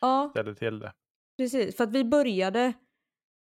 Ja, 0.01 0.27
ställde 0.31 0.55
till 0.55 0.79
det. 0.79 0.93
precis. 1.37 1.77
För 1.77 1.83
att 1.83 1.91
vi 1.91 2.03
började 2.03 2.73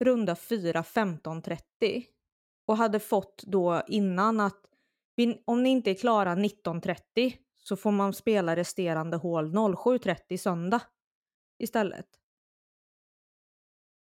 runda 0.03 0.36
4 0.36 0.82
15.30 0.82 2.05
och 2.65 2.77
hade 2.77 2.99
fått 2.99 3.43
då 3.47 3.82
innan 3.88 4.39
att 4.39 4.65
vi, 5.15 5.43
om 5.45 5.63
ni 5.63 5.69
inte 5.69 5.91
är 5.91 5.95
klara 5.95 6.36
19.30 6.36 7.38
så 7.58 7.75
får 7.75 7.91
man 7.91 8.13
spela 8.13 8.55
resterande 8.55 9.17
hål 9.17 9.51
07.30 9.55 10.38
söndag 10.38 10.82
istället. 11.63 12.18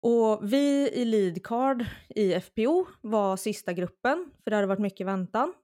Och 0.00 0.52
vi 0.52 0.90
i 0.92 1.04
leadcard 1.04 1.84
i 2.08 2.40
FPO 2.40 2.86
var 3.00 3.36
sista 3.36 3.72
gruppen, 3.72 4.30
för 4.44 4.50
det 4.50 4.56
hade 4.56 4.68
varit 4.68 4.80
mycket 4.80 5.06
väntan. 5.06 5.54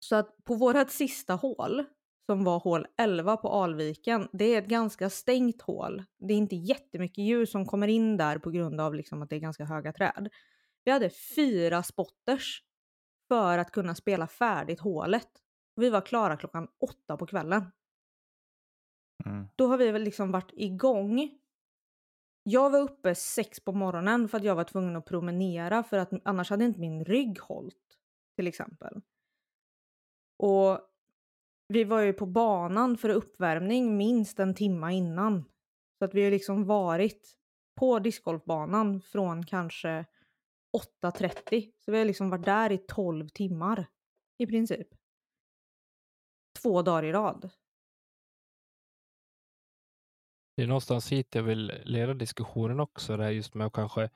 Så 0.00 0.16
att 0.16 0.44
på 0.44 0.54
vårat 0.54 0.90
sista 0.90 1.34
hål, 1.34 1.84
som 2.26 2.44
var 2.44 2.58
hål 2.58 2.86
11 2.96 3.36
på 3.36 3.48
Alviken, 3.48 4.28
det 4.32 4.44
är 4.44 4.62
ett 4.62 4.68
ganska 4.68 5.10
stängt 5.10 5.62
hål. 5.62 6.04
Det 6.18 6.34
är 6.34 6.38
inte 6.38 6.56
jättemycket 6.56 7.24
ljus 7.24 7.50
som 7.50 7.66
kommer 7.66 7.88
in 7.88 8.16
där 8.16 8.38
på 8.38 8.50
grund 8.50 8.80
av 8.80 8.94
liksom 8.94 9.22
att 9.22 9.30
det 9.30 9.36
är 9.36 9.40
ganska 9.40 9.64
höga 9.64 9.92
träd. 9.92 10.28
Vi 10.84 10.92
hade 10.92 11.10
fyra 11.10 11.82
spotters 11.82 12.62
för 13.28 13.58
att 13.58 13.70
kunna 13.72 13.94
spela 13.94 14.26
färdigt 14.26 14.80
hålet. 14.80 15.28
Vi 15.76 15.90
var 15.90 16.00
klara 16.00 16.36
klockan 16.36 16.68
åtta 16.80 17.16
på 17.16 17.26
kvällen 17.26 17.64
Mm. 19.26 19.48
då 19.56 19.66
har 19.66 19.78
vi 19.78 19.90
väl 19.90 20.02
liksom 20.02 20.30
varit 20.32 20.52
igång. 20.52 21.30
Jag 22.50 22.70
var 22.70 22.80
uppe 22.80 23.14
sex 23.14 23.60
på 23.60 23.72
morgonen 23.72 24.28
för 24.28 24.38
att 24.38 24.44
jag 24.44 24.54
var 24.54 24.64
tvungen 24.64 24.96
att 24.96 25.06
promenera 25.06 25.82
för 25.82 25.98
att 25.98 26.10
annars 26.24 26.50
hade 26.50 26.64
inte 26.64 26.80
min 26.80 27.04
rygg 27.04 27.40
hållit 27.40 27.98
till 28.36 28.46
exempel. 28.46 29.00
Och 30.36 30.80
vi 31.68 31.84
var 31.84 32.00
ju 32.00 32.12
på 32.12 32.26
banan 32.26 32.96
för 32.96 33.08
uppvärmning 33.08 33.96
minst 33.96 34.38
en 34.38 34.54
timma 34.54 34.92
innan. 34.92 35.44
Så 35.98 36.04
att 36.04 36.14
vi 36.14 36.24
har 36.24 36.30
liksom 36.30 36.64
varit 36.64 37.36
på 37.74 37.98
discgolfbanan 37.98 39.00
från 39.00 39.46
kanske 39.46 40.04
8.30. 41.02 41.72
Så 41.84 41.92
vi 41.92 41.98
har 41.98 42.04
liksom 42.04 42.30
varit 42.30 42.44
där 42.44 42.72
i 42.72 42.78
12 42.78 43.28
timmar 43.28 43.86
i 44.38 44.46
princip. 44.46 44.88
Två 46.62 46.82
dagar 46.82 47.02
i 47.02 47.12
rad. 47.12 47.50
Det 50.58 50.62
är 50.62 50.66
någonstans 50.66 51.12
hit 51.12 51.34
jag 51.34 51.42
vill 51.42 51.72
leda 51.84 52.14
diskussionen 52.14 52.80
också, 52.80 53.16
det 53.16 53.24
här 53.24 53.30
just 53.30 53.54
med 53.54 53.66
att 53.66 53.72
kanske 53.72 54.10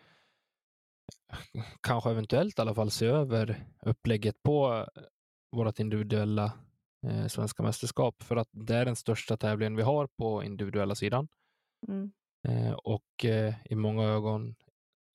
kanske 1.81 2.11
eventuellt 2.11 2.59
i 2.59 2.62
alla 2.62 2.74
fall 2.74 2.90
se 2.90 3.07
över 3.07 3.64
upplägget 3.83 4.42
på 4.42 4.87
vårt 5.52 5.78
individuella 5.78 6.52
eh, 7.07 7.26
svenska 7.26 7.62
mästerskap 7.62 8.22
för 8.22 8.37
att 8.37 8.48
det 8.52 8.76
är 8.76 8.85
den 8.85 8.96
största 8.96 9.37
tävlingen 9.37 9.76
vi 9.76 9.83
har 9.83 10.07
på 10.07 10.44
individuella 10.44 10.94
sidan 10.94 11.28
Mm. 11.88 12.12
eh, 12.48 12.72
och 12.72 13.24
eh, 13.24 13.55
i 13.64 13.74
många 13.74 14.02
ögon 14.05 14.55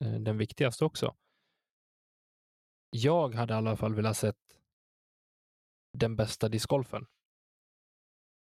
eh, 0.04 0.14
den 0.20 0.38
viktigaste 0.38 0.86
också. 0.86 1.16
Jag 2.90 3.36
hade 3.36 3.54
i 3.54 3.58
alla 3.58 3.78
fall 3.78 3.96
velat 3.96 4.18
sett 4.18 4.60
den 5.94 6.16
bästa 6.16 6.50
discgolfen 6.50 7.06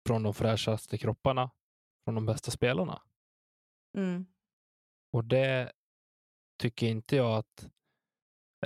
från 0.08 0.22
de 0.22 0.34
fräschaste 0.34 0.98
kropparna, 0.98 1.50
från 2.04 2.14
de 2.14 2.26
bästa 2.26 2.50
spelarna. 2.50 3.02
Mm. 3.96 4.26
Och 5.12 5.24
det 5.24 5.72
tycker 6.58 6.86
inte 6.86 7.16
jag 7.16 7.38
att 7.38 7.68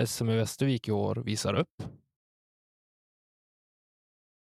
SM 0.08 0.28
i 0.28 0.36
Västervik 0.36 0.88
i 0.88 0.92
år 0.92 1.16
visar 1.16 1.54
upp. 1.54 1.82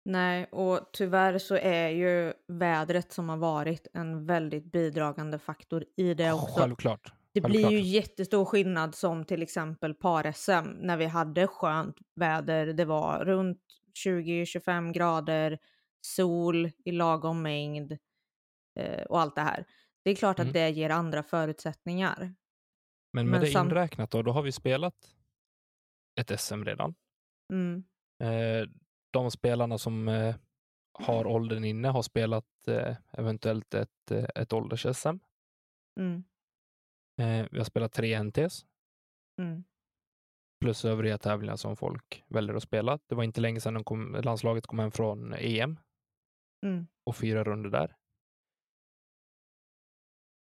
Nej, 0.04 0.44
och 0.44 0.80
tyvärr 0.92 1.38
så 1.38 1.56
är 1.56 1.88
ju 1.88 2.32
vädret 2.48 3.12
som 3.12 3.28
har 3.28 3.36
varit 3.36 3.86
en 3.92 4.26
väldigt 4.26 4.72
bidragande 4.72 5.38
faktor 5.38 5.84
i 5.96 6.14
det 6.14 6.32
också. 6.32 6.60
Självklart. 6.60 7.12
det 7.32 7.40
blir 7.40 7.70
ju 7.70 7.80
jättestor 7.80 8.44
skillnad 8.44 8.94
som 8.94 9.24
till 9.24 9.42
exempel 9.42 9.94
par-SM 9.94 10.70
när 10.80 10.96
vi 10.96 11.04
hade 11.04 11.46
skönt 11.46 11.96
väder. 12.14 12.66
Det 12.66 12.84
var 12.84 13.24
runt 13.24 13.60
20-25 14.06 14.92
grader, 14.92 15.58
sol 16.00 16.70
i 16.84 16.92
lagom 16.92 17.42
mängd 17.42 17.98
och 19.08 19.20
allt 19.20 19.34
det 19.34 19.40
här. 19.40 19.64
Det 20.04 20.10
är 20.10 20.14
klart 20.14 20.38
Mm. 20.38 20.48
att 20.48 20.54
det 20.54 20.70
ger 20.70 20.90
andra 20.90 21.22
förutsättningar. 21.22 22.18
Men 23.12 23.30
med 23.30 23.40
men 23.40 23.40
det 23.40 23.60
inräknat 23.60 24.10
då, 24.10 24.22
då 24.22 24.32
har 24.32 24.42
vi 24.42 24.52
spelat 24.52 25.14
ett 26.20 26.40
SM 26.40 26.64
redan. 26.64 26.94
Mm. 27.52 27.84
Eh, 28.22 28.68
de 29.10 29.30
spelarna 29.30 29.78
som 29.78 30.08
eh, 30.08 30.36
har 30.98 31.26
åldern 31.26 31.64
inne 31.64 31.88
har 31.88 32.02
spelat 32.02 32.68
eh, 32.68 32.96
eventuellt 33.12 33.74
ett, 33.74 34.10
eh, 34.10 34.24
ett 34.34 34.52
ålders-SM. 34.52 35.18
Mm. 36.00 36.24
Eh, 37.20 37.48
vi 37.50 37.58
har 37.58 37.64
spelat 37.64 37.92
tre 37.92 38.14
NTs 38.22 38.66
Mm. 39.40 39.64
plus 40.60 40.84
övriga 40.84 41.18
tävlingar 41.18 41.56
som 41.56 41.76
folk 41.76 42.24
väljer 42.28 42.54
att 42.54 42.62
spela. 42.62 42.98
Det 43.06 43.14
var 43.14 43.24
inte 43.24 43.40
länge 43.40 43.60
sedan 43.60 43.84
kom, 43.84 44.14
landslaget 44.24 44.66
kom 44.66 44.78
hem 44.78 44.90
från 44.90 45.34
EM 45.34 45.78
Mm. 46.66 46.86
och 47.06 47.16
fyra 47.16 47.44
runder 47.44 47.70
där. 47.70 47.96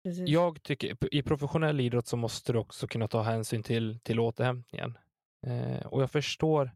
Precis. 0.07 0.29
Jag 0.29 0.63
tycker 0.63 1.13
i 1.15 1.21
professionell 1.21 1.79
idrott 1.79 2.07
så 2.07 2.17
måste 2.17 2.53
du 2.53 2.59
också 2.59 2.87
kunna 2.87 3.07
ta 3.07 3.21
hänsyn 3.21 3.63
till, 3.63 3.99
till 3.99 4.19
återhämtningen. 4.19 4.97
Eh, 5.47 5.85
och 5.87 6.01
jag 6.01 6.11
förstår, 6.11 6.71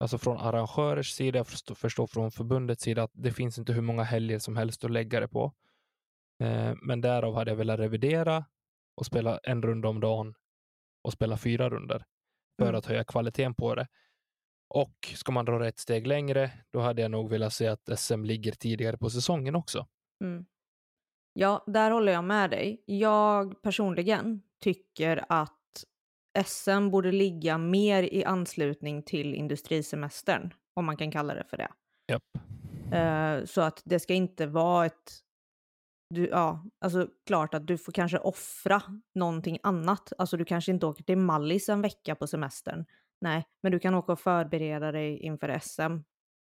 alltså 0.00 0.18
från 0.18 0.38
arrangörers 0.38 1.10
sida, 1.12 1.38
jag 1.38 1.46
förstår, 1.78 2.06
från 2.06 2.30
förbundets 2.30 2.82
sida 2.82 3.02
att 3.02 3.10
det 3.14 3.32
finns 3.32 3.58
inte 3.58 3.72
hur 3.72 3.82
många 3.82 4.02
helger 4.02 4.38
som 4.38 4.56
helst 4.56 4.84
att 4.84 4.90
lägga 4.90 5.20
det 5.20 5.28
på. 5.28 5.52
Eh, 6.42 6.74
men 6.82 7.00
därav 7.00 7.34
hade 7.34 7.50
jag 7.50 7.56
velat 7.56 7.78
revidera 7.80 8.44
och 8.96 9.06
spela 9.06 9.38
en 9.42 9.62
runda 9.62 9.88
om 9.88 10.00
dagen 10.00 10.34
och 11.02 11.12
spela 11.12 11.36
fyra 11.36 11.70
runder 11.70 12.04
för 12.58 12.66
Mm. 12.68 12.78
att 12.78 12.86
höja 12.86 13.04
kvaliteten 13.04 13.54
på 13.54 13.74
det. 13.74 13.86
Och 14.68 15.12
ska 15.14 15.32
man 15.32 15.44
dra 15.44 15.68
ett 15.68 15.78
steg 15.78 16.06
längre, 16.06 16.50
då 16.70 16.80
hade 16.80 17.02
jag 17.02 17.10
nog 17.10 17.30
velat 17.30 17.52
se 17.52 17.66
att 17.66 17.98
SM 17.98 18.24
ligger 18.24 18.52
tidigare 18.52 18.98
på 18.98 19.10
säsongen 19.10 19.56
också. 19.56 19.86
Mm. 20.20 20.46
Ja, 21.38 21.64
där 21.66 21.90
håller 21.90 22.12
jag 22.12 22.24
med 22.24 22.50
dig. 22.50 22.82
Jag 22.86 23.62
personligen 23.62 24.42
tycker 24.60 25.24
att 25.28 25.84
SM 26.44 26.90
borde 26.90 27.12
ligga 27.12 27.58
mer 27.58 28.02
i 28.02 28.24
anslutning 28.24 29.02
till 29.02 29.34
industrisemestern, 29.34 30.54
om 30.74 30.84
man 30.84 30.96
kan 30.96 31.10
kalla 31.10 31.34
det 31.34 31.44
för 31.44 31.56
det. 31.56 31.68
Japp. 32.08 32.22
Eh, 32.92 33.44
så 33.44 33.60
att 33.60 33.82
det 33.84 34.00
ska 34.00 34.14
inte 34.14 34.46
vara 34.46 34.86
ett... 34.86 35.12
Du, 36.14 36.28
ja, 36.28 36.64
alltså 36.80 37.08
klart 37.26 37.54
att 37.54 37.66
du 37.66 37.78
får 37.78 37.92
kanske 37.92 38.18
offra 38.18 38.82
någonting 39.14 39.58
annat. 39.62 40.12
Alltså 40.18 40.36
du 40.36 40.44
kanske 40.44 40.72
inte 40.72 40.86
åker 40.86 41.04
till 41.04 41.18
Mallis 41.18 41.68
en 41.68 41.82
vecka 41.82 42.14
på 42.14 42.26
semestern. 42.26 42.84
Nej, 43.20 43.44
men 43.62 43.72
du 43.72 43.78
kan 43.78 43.94
åka 43.94 44.12
och 44.12 44.20
förbereda 44.20 44.92
dig 44.92 45.18
inför 45.18 45.58
SM 45.58 45.98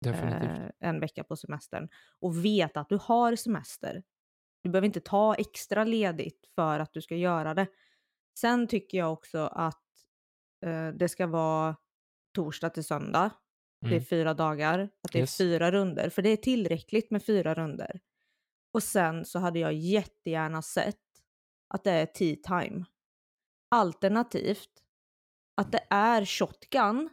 Definitivt. 0.02 0.60
eh, 0.60 0.90
en 0.90 1.00
vecka 1.00 1.24
på 1.24 1.36
semestern 1.36 1.90
och 2.20 2.46
veta 2.46 2.80
att 2.80 2.90
du 2.90 3.00
har 3.02 3.36
semester. 3.36 4.04
Du 4.66 4.70
behöver 4.72 4.86
inte 4.86 5.00
ta 5.00 5.36
extra 5.36 5.84
ledigt 5.84 6.48
för 6.56 6.80
att 6.80 6.94
du 6.94 7.02
ska 7.02 7.16
göra 7.16 7.54
det. 7.54 7.68
Sen 8.40 8.68
tycker 8.68 8.98
jag 8.98 9.14
också 9.14 9.40
att 9.40 9.84
eh, 10.66 10.88
det 10.88 11.10
ska 11.10 11.28
vara 11.28 11.76
torsdag 12.36 12.70
till 12.70 12.84
söndag. 12.84 13.30
Det 13.82 13.88
är 13.88 13.92
Mm. 13.92 14.06
fyra 14.06 14.34
dagar, 14.34 14.80
att 14.80 15.12
det 15.12 15.20
Yes. 15.20 15.40
är 15.40 15.44
fyra 15.44 15.72
runder, 15.72 16.10
för 16.10 16.22
det 16.22 16.30
är 16.30 16.38
tillräckligt 16.38 17.12
med 17.12 17.26
fyra 17.26 17.54
runder. 17.54 18.00
Och 18.74 18.84
sen 18.84 19.26
så 19.26 19.40
hade 19.40 19.60
jag 19.60 19.74
jättegärna 19.74 20.62
sett 20.62 21.02
att 21.68 21.84
det 21.84 21.92
är 21.92 22.06
tea 22.06 22.36
time. 22.36 22.86
Alternativt 23.72 24.84
att 25.56 25.72
det 25.72 25.88
är 25.90 26.26
shotgun 26.26 27.10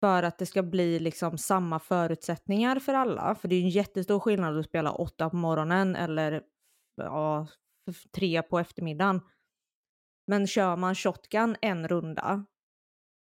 för 0.00 0.22
att 0.22 0.38
det 0.38 0.46
ska 0.46 0.62
bli 0.62 0.98
liksom 0.98 1.38
samma 1.38 1.78
förutsättningar 1.78 2.78
för 2.78 2.94
alla. 2.94 3.34
För 3.34 3.48
det 3.48 3.54
är 3.54 3.58
ju 3.58 3.64
en 3.64 3.70
jättestor 3.70 4.20
skillnad 4.20 4.58
att 4.58 4.66
spela 4.66 4.92
åtta 4.92 5.30
på 5.30 5.36
morgonen 5.36 5.96
eller 5.96 6.42
ja, 6.96 7.46
tre 8.14 8.42
på 8.42 8.58
eftermiddagen. 8.58 9.20
Men 10.26 10.46
kör 10.46 10.76
man 10.76 10.94
shotgun 10.94 11.56
en 11.62 11.88
runda, 11.88 12.44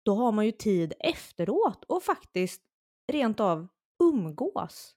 då 0.05 0.15
har 0.15 0.31
man 0.31 0.45
ju 0.45 0.51
tid 0.51 0.93
efteråt 0.99 1.85
och 1.87 2.03
faktiskt 2.03 2.61
rent 3.11 3.39
av 3.39 3.67
umgås. 4.03 4.95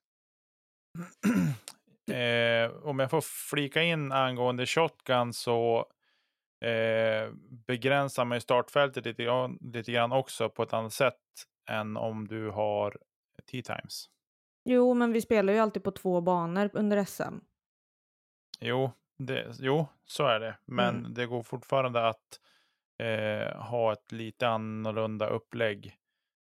eh, 2.12 2.87
om 2.88 2.98
jag 2.98 3.11
får 3.11 3.20
flika 3.50 3.83
in 3.83 4.12
angående 4.12 4.66
shotgun 4.66 5.33
så 5.33 5.87
eh, 6.61 7.31
begränsar 7.66 8.25
man 8.25 8.37
ju 8.37 8.40
startfältet 8.40 9.05
lite, 9.05 9.25
grann- 9.25 9.59
lite 9.61 9.92
grann 9.92 10.12
också 10.12 10.49
på 10.51 10.62
ett 10.62 10.73
annat 10.73 10.92
sätt 10.92 11.14
än 11.71 11.97
om 11.97 12.29
du 12.29 12.51
har 12.51 12.99
T-times. 13.51 14.07
Jo, 14.64 14.94
men 14.94 15.12
vi 15.12 15.21
spelar 15.21 15.53
ju 15.53 15.59
alltid 15.59 15.85
på 15.85 15.90
två 15.90 16.21
banor 16.21 16.71
under 16.73 17.05
SM. 17.05 17.38
Jo, 18.61 18.90
det, 19.18 19.47
jo, 19.61 19.87
så 20.05 20.27
är 20.27 20.40
det. 20.40 20.59
Men 20.64 20.97
Mm. 20.99 21.14
det 21.14 21.27
går 21.27 21.42
fortfarande 21.42 22.09
att 22.09 22.40
eh, 23.03 23.57
ha 23.62 23.92
ett 23.92 24.12
lite 24.12 24.49
annorlunda 24.49 25.29
upplägg 25.29 25.97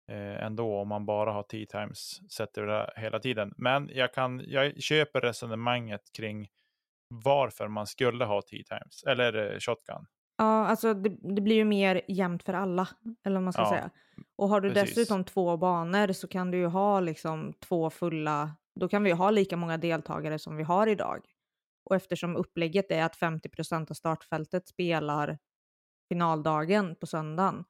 eh, 0.09 0.45
ändå 0.45 0.79
om 0.81 0.89
man 0.89 1.07
bara 1.07 1.33
har 1.33 1.43
T-times 1.43 2.33
sett 2.33 2.59
över 2.59 2.69
det 2.69 2.93
hela 2.97 3.19
tiden. 3.19 3.55
Men 3.57 3.91
jag, 3.93 4.15
kan, 4.15 4.43
jag 4.47 4.83
köper 4.83 5.21
resonemanget 5.21 6.13
kring 6.17 6.49
varför 7.09 7.69
man 7.69 7.87
skulle 7.87 8.25
ha 8.25 8.43
T-times 8.43 9.05
eller 9.07 9.53
eh, 9.53 9.59
shotgun. 9.59 10.07
Ja, 10.37 10.67
alltså 10.67 10.95
det, 10.95 11.09
det 11.35 11.41
blir 11.41 11.57
ju 11.57 11.65
mer 11.65 12.01
jämnt 12.09 12.43
för 12.43 12.55
alla, 12.55 12.89
eller 13.25 13.37
vad 13.37 13.43
man 13.45 13.53
ska 13.53 13.63
Ja, 13.63 13.69
säga. 13.69 13.91
Och 14.37 14.49
har 14.49 14.61
du 14.61 14.69
precis. 14.69 14.89
dessutom 14.95 15.25
två 15.25 15.57
banor 15.57 16.13
så 16.13 16.29
kan 16.29 16.51
du 16.51 16.59
ju 16.59 16.67
ha 16.67 17.01
liksom 17.01 17.53
två 17.53 17.91
fulla, 17.91 18.57
då 18.81 18.89
kan 18.89 19.03
vi 19.05 19.11
ju 19.11 19.17
ha 19.17 19.31
lika 19.31 19.57
många 19.57 19.77
deltagare 19.79 20.39
som 20.39 20.57
vi 20.57 20.63
har 20.63 20.87
idag. 20.87 21.27
Och 21.85 21.97
eftersom 21.97 22.37
upplägget 22.37 22.91
är 22.91 23.05
att 23.05 23.17
50% 23.17 23.91
av 23.91 23.95
startfältet 23.95 24.69
spelar 24.69 25.39
finaldagen 26.09 26.97
på 26.97 27.07
söndagen 27.07 27.65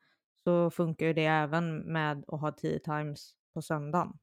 så 0.45 0.71
funkar 0.71 1.07
ju 1.07 1.13
det 1.13 1.25
även 1.25 1.77
med 1.79 2.25
att 2.29 2.41
ha 2.41 2.53
10 2.53 2.79
times 2.79 3.33
på 3.55 3.63
söndagen. 3.63 4.19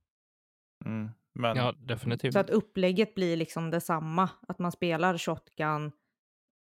Mm. 0.86 1.10
Men 1.40 1.58
Ja, 1.58 1.72
definitivt. 1.78 2.34
Så 2.34 2.40
att 2.40 2.50
upplägget 2.50 3.16
blir 3.16 3.38
liksom 3.38 3.70
detsamma, 3.72 4.30
att 4.48 4.60
man 4.60 4.72
spelar 4.72 5.18
shotgun 5.18 5.92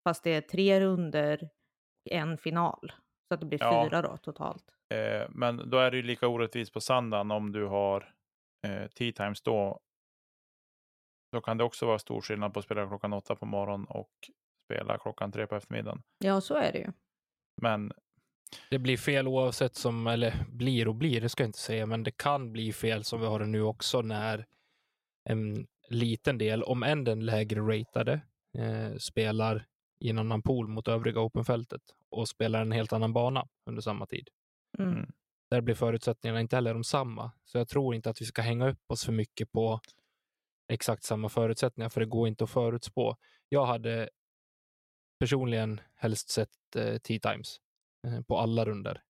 fast 0.07 0.23
det 0.23 0.29
är 0.29 0.41
tre 0.41 0.79
runder 0.81 1.43
och 2.05 2.11
en 2.11 2.37
final. 2.37 2.91
Så 3.27 3.33
att 3.33 3.39
det 3.39 3.45
blir 3.45 3.59
Ja. 3.61 3.85
fyra 3.89 4.01
då 4.01 4.17
totalt. 4.17 4.63
Eh, 4.93 5.29
men 5.29 5.69
då 5.69 5.77
är 5.77 5.91
det 5.91 5.97
ju 5.97 6.03
lika 6.03 6.27
orättvist 6.27 6.73
på 6.73 6.81
söndagen 6.81 7.31
om 7.31 7.51
du 7.51 7.65
har 7.65 8.13
eh, 8.67 8.87
T-times 8.87 9.41
då. 9.41 9.79
Då 11.31 11.41
kan 11.41 11.57
det 11.57 11.63
också 11.63 11.85
vara 11.85 11.99
stor 11.99 12.21
skillnad 12.21 12.53
på 12.53 12.59
att 12.59 12.65
spela 12.65 12.87
klockan 12.87 13.13
åtta 13.13 13.35
på 13.35 13.45
morgonen 13.45 13.87
och 13.87 14.11
spela 14.65 14.97
klockan 14.97 15.31
tre 15.31 15.47
på 15.47 15.55
eftermiddagen. 15.55 16.01
Ja, 16.19 16.41
så 16.41 16.55
är 16.55 16.71
det 16.71 16.79
ju. 16.79 16.91
Men 17.61 17.91
Det 18.69 18.79
blir 18.79 18.97
fel 18.97 19.27
oavsett 19.27 19.75
som, 19.75 20.07
eller 20.07 20.33
blir 20.49 20.87
och 20.87 20.95
blir, 20.95 21.21
det 21.21 21.29
ska 21.29 21.43
jag 21.43 21.47
inte 21.47 21.59
säga, 21.59 21.85
men 21.85 22.03
det 22.03 22.11
kan 22.11 22.51
bli 22.51 22.73
fel 22.73 23.03
som 23.03 23.21
vi 23.21 23.27
har 23.27 23.39
det 23.39 23.45
nu 23.45 23.61
också 23.61 24.01
när 24.01 24.45
en 25.23 25.67
liten 25.89 26.37
del, 26.37 26.63
om 26.63 26.83
än 26.83 27.03
den 27.03 27.25
lägre 27.25 27.59
ratade, 27.59 28.21
eh, 28.57 28.95
spelar 28.95 29.67
i 29.99 30.09
en 30.09 30.19
annan 30.19 30.41
pool 30.41 30.67
mot 30.67 30.87
övriga 30.87 31.19
openfältet 31.21 31.81
och 32.09 32.29
spelar 32.29 32.61
en 32.61 32.71
helt 32.71 32.93
annan 32.93 33.13
bana 33.13 33.47
under 33.65 33.81
samma 33.81 34.05
tid. 34.05 34.29
Mm. 34.79 35.11
Där 35.49 35.61
blir 35.61 35.75
förutsättningarna 35.75 36.41
inte 36.41 36.55
heller 36.55 36.73
de 36.73 36.83
samma. 36.83 37.31
Så 37.45 37.57
jag 37.57 37.67
tror 37.67 37.95
inte 37.95 38.09
att 38.09 38.21
vi 38.21 38.25
ska 38.25 38.41
hänga 38.41 38.69
upp 38.69 38.91
oss 38.91 39.05
för 39.05 39.11
mycket 39.11 39.51
på 39.51 39.79
exakt 40.71 41.03
samma 41.03 41.29
förutsättningar, 41.29 41.89
för 41.89 41.99
det 41.99 42.05
går 42.07 42.27
inte 42.27 42.43
att 42.43 42.49
förutspå. 42.49 43.15
Jag 43.49 43.65
hade 43.65 44.09
personligen 45.19 45.81
helst 45.95 46.29
sett 46.29 46.75
eh, 46.75 46.97
T-times 46.97 47.57
eh, 48.07 48.21
på 48.21 48.37
alla 48.37 48.65
runder 48.65 49.01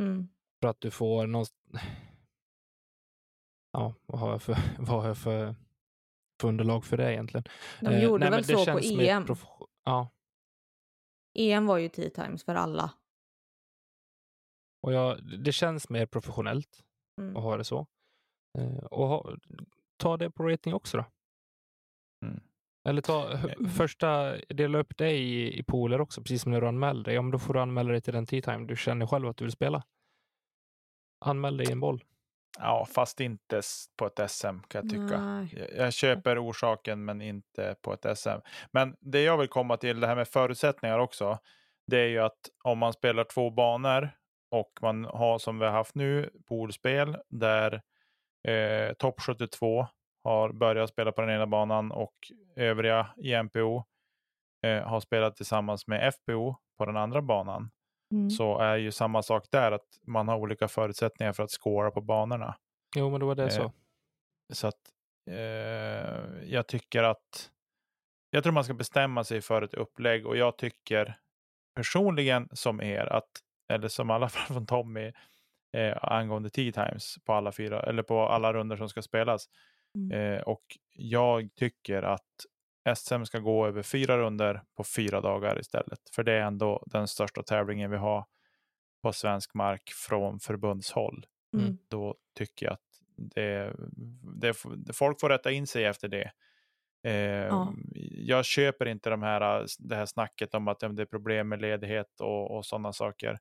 Mm. 0.00 0.28
för 0.60 0.68
att 0.68 0.80
du 0.80 0.90
får 0.90 1.26
någon... 1.26 1.46
Ja, 3.74 3.94
vad 4.06 4.20
har 4.20 4.30
jag 4.30 4.42
för, 4.42 4.56
vad 4.78 4.88
har 5.02 5.06
jag 5.08 5.18
för, 5.18 5.54
för 6.40 6.48
underlag 6.48 6.84
för 6.84 6.96
det 6.96 7.12
egentligen? 7.12 7.44
De 7.80 7.86
Eh, 7.86 8.02
gjorde 8.04 8.18
nej, 8.24 8.30
men 8.30 8.36
väl 8.36 8.42
det 8.46 8.52
så 8.52 8.58
på 8.58 8.64
känns 8.64 8.92
mer 8.96 9.08
EM. 9.08 9.24
prof- 9.26 9.66
Ja, 9.84 10.08
EM 11.34 11.66
var 11.66 11.78
ju 11.78 11.88
10 11.88 12.10
times 12.10 12.44
för 12.44 12.54
alla. 12.54 12.90
och 14.82 14.92
jag, 14.92 15.24
det 15.44 15.52
känns 15.52 15.88
mer 15.90 16.06
professionellt 16.06 16.84
Mm. 17.20 17.36
att 17.36 17.42
ha 17.42 17.56
det 17.56 17.64
så. 17.64 17.86
Eh, 18.58 18.76
och 18.84 19.06
ha, 19.08 19.36
ta 19.96 20.16
det 20.16 20.30
på 20.30 20.42
rating 20.48 20.74
också 20.74 20.96
då. 20.96 21.04
Mm. 22.26 22.40
Eller 22.88 23.02
ta 23.02 23.30
Mm. 23.32 23.70
första, 23.70 24.36
dela 24.36 24.78
upp 24.78 24.96
dig 24.96 25.22
i, 25.22 25.58
i 25.58 25.62
pooler 25.62 26.00
också, 26.00 26.20
precis 26.22 26.42
som 26.42 26.52
när 26.52 26.60
du 26.60 26.68
anmäler 26.68 27.04
dig. 27.04 27.14
Ja, 27.14 27.22
men 27.22 27.30
då 27.30 27.38
får 27.38 27.54
du 27.54 27.60
anmäla 27.60 27.90
dig 27.92 28.00
till 28.00 28.14
den 28.14 28.26
T-time 28.26 28.66
du 28.66 28.76
känner 28.76 29.06
själv 29.06 29.28
att 29.28 29.36
du 29.36 29.44
vill 29.44 29.52
spela. 29.52 29.84
Anmäl 31.24 31.56
dig 31.56 31.68
i 31.68 31.72
en 31.72 31.80
boll. 31.80 32.04
Ja, 32.58 32.86
fast 32.94 33.20
inte 33.20 33.60
på 33.96 34.06
ett 34.06 34.30
SM 34.30 34.46
kan 34.46 34.60
jag 34.82 34.90
tycka. 34.90 35.20
Nej. 35.20 35.54
Jag, 35.56 35.86
jag 35.86 35.92
köper 35.92 36.48
orsaken 36.48 37.04
men 37.04 37.22
inte 37.22 37.76
på 37.82 37.92
ett 37.92 38.18
SM. 38.18 38.28
Men 38.72 38.96
det 39.00 39.22
jag 39.22 39.38
vill 39.38 39.48
komma 39.48 39.76
till, 39.76 40.00
det 40.00 40.06
här 40.06 40.16
med 40.16 40.28
förutsättningar 40.28 40.98
också. 40.98 41.38
Det 41.86 41.98
är 41.98 42.08
ju 42.08 42.18
att 42.18 42.38
om 42.64 42.78
man 42.78 42.92
spelar 42.92 43.24
två 43.24 43.50
banor 43.50 44.10
och 44.50 44.78
man 44.82 45.04
har 45.04 45.38
som 45.38 45.58
vi 45.58 45.64
har 45.64 45.72
haft 45.72 45.94
nu 45.94 46.30
poolspel 46.48 47.16
där 47.28 47.82
eh, 48.48 48.92
topp 48.92 49.20
72 49.20 49.86
har 50.24 50.52
börjat 50.52 50.90
spela 50.90 51.12
på 51.12 51.20
den 51.20 51.30
ena 51.30 51.46
banan 51.46 51.92
och 51.92 52.14
övriga 52.56 53.06
i 53.16 53.42
MPO 53.42 53.84
eh, 54.62 54.82
har 54.82 55.00
spelat 55.00 55.36
tillsammans 55.36 55.86
med 55.86 56.14
FPO 56.14 56.56
på 56.78 56.84
den 56.86 56.96
andra 56.96 57.22
banan. 57.22 57.70
Mm. 58.12 58.30
Så 58.30 58.58
är 58.58 58.76
ju 58.76 58.92
samma 58.92 59.22
sak 59.22 59.44
där 59.50 59.72
att 59.72 59.86
man 60.02 60.28
har 60.28 60.36
olika 60.36 60.68
förutsättningar 60.68 61.32
för 61.32 61.42
att 61.42 61.50
scora 61.50 61.90
på 61.90 62.00
banorna. 62.00 62.56
Jo, 62.96 63.10
men 63.10 63.20
då 63.20 63.26
var 63.26 63.34
det 63.34 63.42
Eh, 63.42 63.48
så. 63.48 63.72
Så 64.52 64.66
att 64.66 64.80
eh, 65.30 66.44
jag 66.44 66.66
tycker 66.66 67.02
att 67.02 67.50
jag 68.30 68.42
tror 68.42 68.52
man 68.52 68.64
ska 68.64 68.74
bestämma 68.74 69.24
sig 69.24 69.40
för 69.40 69.62
ett 69.62 69.74
upplägg 69.74 70.26
och 70.26 70.36
jag 70.36 70.58
tycker 70.58 71.16
personligen 71.74 72.48
som 72.52 72.80
er 72.82 73.12
att, 73.12 73.30
eller 73.72 73.88
som 73.88 74.10
alla 74.10 74.28
från 74.48 74.66
Tommy 74.66 75.12
eh, 75.76 75.96
angående 76.02 76.50
T-times 76.50 77.16
på 77.24 77.32
alla 77.32 77.52
fyra 77.52 77.82
eller 77.82 78.02
på 78.02 78.20
alla 78.20 78.52
runder 78.52 78.76
som 78.76 78.88
ska 78.88 79.02
spelas. 79.02 79.48
Mm. 79.98 80.12
Eh, 80.12 80.42
och 80.42 80.64
jag 80.94 81.54
tycker 81.54 82.02
att 82.02 82.46
SM 82.94 83.24
ska 83.24 83.38
gå 83.38 83.66
över 83.66 83.82
fyra 83.82 84.18
runder 84.18 84.62
på 84.76 84.84
fyra 84.84 85.20
dagar 85.20 85.60
istället. 85.60 86.00
För 86.14 86.22
det 86.22 86.32
är 86.32 86.40
ändå 86.40 86.82
den 86.86 87.08
största 87.08 87.42
tävlingen 87.42 87.90
vi 87.90 87.96
har 87.96 88.24
på 89.02 89.12
svensk 89.12 89.54
mark 89.54 89.90
från 90.08 90.40
förbundshåll 90.40 91.26
Mm. 91.54 91.78
då 91.90 92.16
tycker 92.38 92.66
jag 92.66 92.72
att 92.72 92.80
det, 93.16 93.74
det, 94.38 94.54
folk 94.92 95.20
får 95.20 95.28
rätta 95.28 95.50
in 95.50 95.66
sig 95.66 95.84
efter 95.84 96.08
det. 96.08 96.32
Eh, 97.04 97.48
Jag 98.10 98.44
köper 98.44 98.86
inte 98.86 99.10
de 99.10 99.22
här, 99.22 99.66
det 99.78 99.96
här 99.96 100.06
snacket 100.06 100.54
om 100.54 100.68
att 100.68 100.82
ja, 100.82 100.88
det 100.88 101.02
är 101.02 101.06
problem 101.06 101.48
med 101.48 101.60
ledighet 101.60 102.20
och, 102.20 102.56
och 102.56 102.66
sådana 102.66 102.92
saker. 102.92 103.38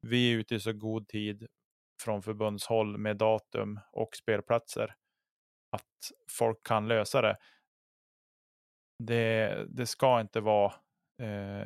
Vi 0.00 0.32
är 0.32 0.36
ute 0.38 0.54
i 0.54 0.60
så 0.60 0.72
god 0.72 1.08
tid 1.08 1.46
från 2.02 2.22
förbundshåll 2.22 2.98
med 2.98 3.16
datum 3.16 3.80
och 3.92 4.16
spelplatser 4.16 4.94
att 5.70 6.10
folk 6.30 6.66
kan 6.66 6.88
lösa 6.88 7.22
det. 7.22 7.36
Det, 8.98 9.66
det 9.68 9.86
ska 9.86 10.20
inte 10.20 10.40
vara 10.40 10.72
eh, 11.22 11.62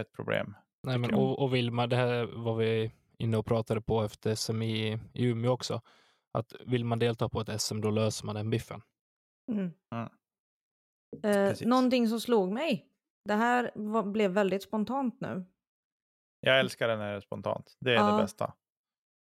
ett 0.00 0.12
problem. 0.12 0.56
Nej, 0.86 0.98
men, 0.98 1.14
och, 1.14 1.38
och 1.38 1.54
vill 1.54 1.70
man, 1.70 1.88
det 1.88 1.96
här 1.96 2.24
var 2.24 2.56
vi 2.56 2.92
inne 3.18 3.36
och 3.36 3.46
pratade 3.46 3.80
på 3.80 4.02
efter 4.02 4.34
SM 4.34 4.62
i, 4.62 4.98
i 5.12 5.24
Umeå 5.26 5.50
också, 5.52 5.80
att 6.32 6.52
vill 6.66 6.84
man 6.84 6.98
delta 6.98 7.28
på 7.28 7.40
ett 7.40 7.60
SM 7.60 7.80
då 7.80 7.90
löser 7.90 8.26
man 8.26 8.34
den 8.34 8.50
biffen. 8.50 8.82
Mm. 9.52 9.72
Mm. 9.94 10.10
Eh, 11.22 11.56
någonting 11.60 12.08
som 12.08 12.20
slog 12.20 12.52
mig. 12.52 12.86
Det 13.24 13.34
här 13.34 13.70
var, 13.74 14.02
blev 14.02 14.30
väldigt 14.30 14.62
spontant 14.62 15.20
nu. 15.20 15.44
Jag 16.40 16.60
älskar 16.60 16.88
det 16.88 17.04
är 17.04 17.20
spontant. 17.20 17.76
Det 17.80 17.90
är 17.90 17.94
Ja. 17.94 18.10
det 18.16 18.22
bästa. 18.22 18.54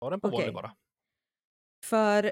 Ta 0.01 0.11
den 0.11 0.21
på 0.21 0.29
volley 0.29 0.53
bara. 0.53 0.77
För 1.85 2.25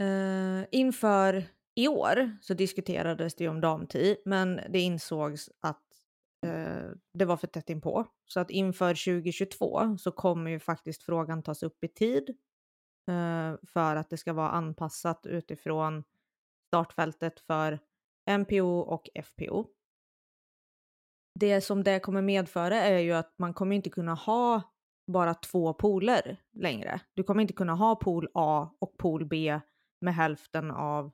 eh, 0.00 0.64
inför 0.70 1.44
i 1.76 1.88
år 1.88 2.36
så 2.40 2.54
diskuterades 2.54 3.34
det 3.34 3.44
ju 3.44 3.50
om 3.50 3.60
damtid, 3.60 4.16
men 4.24 4.60
det 4.68 4.80
insågs 4.80 5.50
att 5.60 5.84
eh, 6.46 6.90
det 7.14 7.24
var 7.24 7.36
för 7.36 7.46
tätt 7.46 7.70
inpå. 7.70 8.06
Så 8.26 8.40
att 8.40 8.50
inför 8.50 8.88
2022 8.88 9.98
så 9.98 10.12
kommer 10.12 10.50
ju 10.50 10.60
faktiskt 10.60 11.02
frågan 11.02 11.42
tas 11.42 11.62
upp 11.62 11.84
i 11.84 11.88
tid 11.88 12.28
eh, 13.08 13.54
för 13.72 13.96
att 13.96 14.10
det 14.10 14.16
ska 14.16 14.32
vara 14.32 14.50
anpassat 14.50 15.26
utifrån 15.26 16.04
startfältet 16.66 17.40
för 17.40 17.78
MPO 18.38 18.78
och 18.80 19.08
FPO. 19.24 19.66
Det 21.34 21.60
som 21.60 21.84
det 21.84 22.00
kommer 22.00 22.22
medföra 22.22 22.76
är 22.76 22.98
ju 22.98 23.12
att 23.12 23.34
man 23.38 23.54
kommer 23.54 23.76
inte 23.76 23.90
kunna 23.90 24.14
ha 24.14 24.62
bara 25.06 25.34
två 25.34 25.74
pooler 25.74 26.36
längre. 26.52 27.00
Du 27.14 27.22
kommer 27.22 27.42
inte 27.42 27.54
kunna 27.54 27.74
ha 27.74 27.96
pool 27.96 28.28
A 28.34 28.70
och 28.78 28.98
pool 28.98 29.24
B 29.24 29.60
med 30.00 30.14
hälften 30.14 30.70
av 30.70 31.12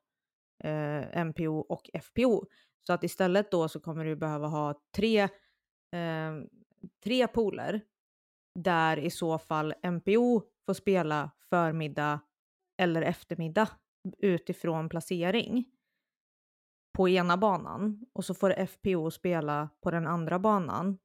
eh, 0.65 1.25
MPO 1.25 1.59
och 1.59 1.91
FPO. 2.03 2.47
Så 2.87 2.93
att 2.93 3.05
istället 3.05 3.51
då 3.51 3.69
så 3.69 3.81
kommer 3.81 4.05
du 4.05 4.17
behöva 4.17 4.47
ha 4.47 4.75
tre, 4.97 5.21
eh, 5.93 6.33
tre 7.05 7.27
poler 7.29 7.81
där 8.55 8.97
i 8.97 9.11
så 9.11 9.39
fall 9.39 9.75
MPO 9.83 10.43
får 10.67 10.75
spela 10.75 11.31
förmiddag 11.51 12.21
eller 12.79 13.03
eftermiddag 13.03 13.69
utifrån 14.19 14.89
placering. 14.89 15.65
på 16.97 17.09
ena 17.09 17.37
banan 17.37 18.07
och 18.13 18.25
så 18.25 18.35
får 18.35 18.51
FPO 18.67 19.11
spela 19.11 19.69
på 19.81 19.91
den 19.91 20.07
andra 20.07 20.39
banan 20.39 20.99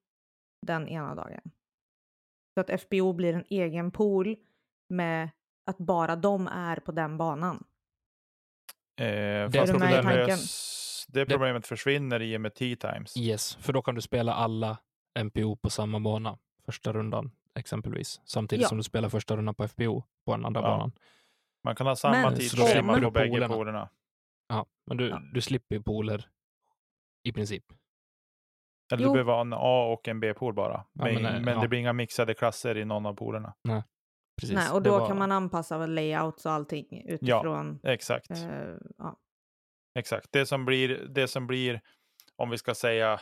den 0.66 0.88
ena 0.88 1.16
dagen. 1.16 1.52
Så 2.54 2.62
att 2.62 2.82
FPO 2.82 3.14
blir 3.14 3.34
en 3.34 3.46
egen 3.50 3.92
pool 3.92 4.36
med 4.90 5.30
att 5.66 5.78
bara 5.78 6.16
de 6.16 6.48
är 6.48 6.76
på 6.76 6.92
den 6.92 7.18
banan. 7.18 7.64
Eh, 8.98 9.06
Det 9.50 9.52
fast 9.60 9.74
är 9.74 9.80
med 9.80 9.92
i 9.92 9.96
det, 9.96 10.02
tanken. 10.04 10.28
lös, 10.28 11.06
det 11.10 11.26
problemet 11.26 11.68
försvinner 11.68 12.22
i 12.22 12.38
och 12.38 12.42
med 12.42 12.54
T-times. 12.56 13.18
Yes, 13.18 13.56
för 13.56 13.74
då 13.74 13.82
kan 13.82 13.96
du 13.96 14.02
spela 14.02 14.34
alla 14.34 14.78
MPO 15.20 15.56
på 15.56 15.70
samma 15.70 16.00
bana 16.00 16.38
första 16.66 16.94
rundan 16.94 17.32
exempelvis. 17.56 18.22
Samtidigt 18.26 18.62
Ja. 18.64 18.68
som 18.70 18.78
du 18.78 18.84
spelar 18.84 19.10
första 19.10 19.38
rundan 19.38 19.56
på 19.56 19.64
FPO 19.64 20.04
på 20.26 20.32
den 20.36 20.46
andra 20.46 20.62
Ja. 20.62 20.68
banan. 20.68 20.92
Man 21.64 21.76
kan 21.76 21.88
ha 21.88 21.96
samma 21.96 22.22
Men- 22.22 22.36
tidsschema 22.36 23.00
på 23.02 23.12
bägge 23.12 23.30
polerna. 23.30 23.54
polerna. 23.54 23.90
Ja, 24.50 24.66
men 24.86 24.98
du, 24.98 25.10
Ja. 25.10 25.22
du 25.34 25.42
slipper 25.42 25.76
ju 25.76 25.84
pooler 25.84 26.30
i 27.24 27.32
princip. 27.32 27.64
Eller 28.94 29.04
Jo. 29.04 29.10
du 29.10 29.14
behöver 29.14 29.34
ha 29.34 29.42
en 29.42 29.54
A 29.54 29.84
och 29.94 30.08
en 30.08 30.20
B-pool 30.20 30.54
bara. 30.54 30.74
Ja, 30.74 30.86
Men, 31.06 31.14
men, 31.14 31.24
men, 31.24 31.48
eh, 31.48 31.54
ja. 31.54 31.62
det 31.62 31.68
blir 31.68 31.80
inga 31.80 31.94
mixade 31.94 32.34
klasser 32.34 32.78
i 32.78 32.86
någon 32.86 33.06
av 33.06 33.14
polerna. 33.14 33.54
Precis. 34.42 34.56
Nej, 34.56 34.72
och 34.72 34.82
Det 34.82 34.90
då 34.90 35.00
var- 35.00 35.08
kan 35.08 35.18
man 35.18 35.32
anpassa 35.32 35.86
layouts 35.86 36.46
och 36.46 36.52
allting 36.52 37.04
utifrån. 37.08 37.80
Exakt. 37.84 38.32
eh, 38.32 38.74
ja. 38.98 39.20
Exakt. 40.00 40.32
Det 40.32 40.46
som, 40.46 40.66
blir, 40.66 41.08
det 41.10 41.28
som 41.28 41.48
blir, 41.48 41.82
om 42.36 42.50
vi 42.50 42.58
ska 42.58 42.76
säga 42.76 43.20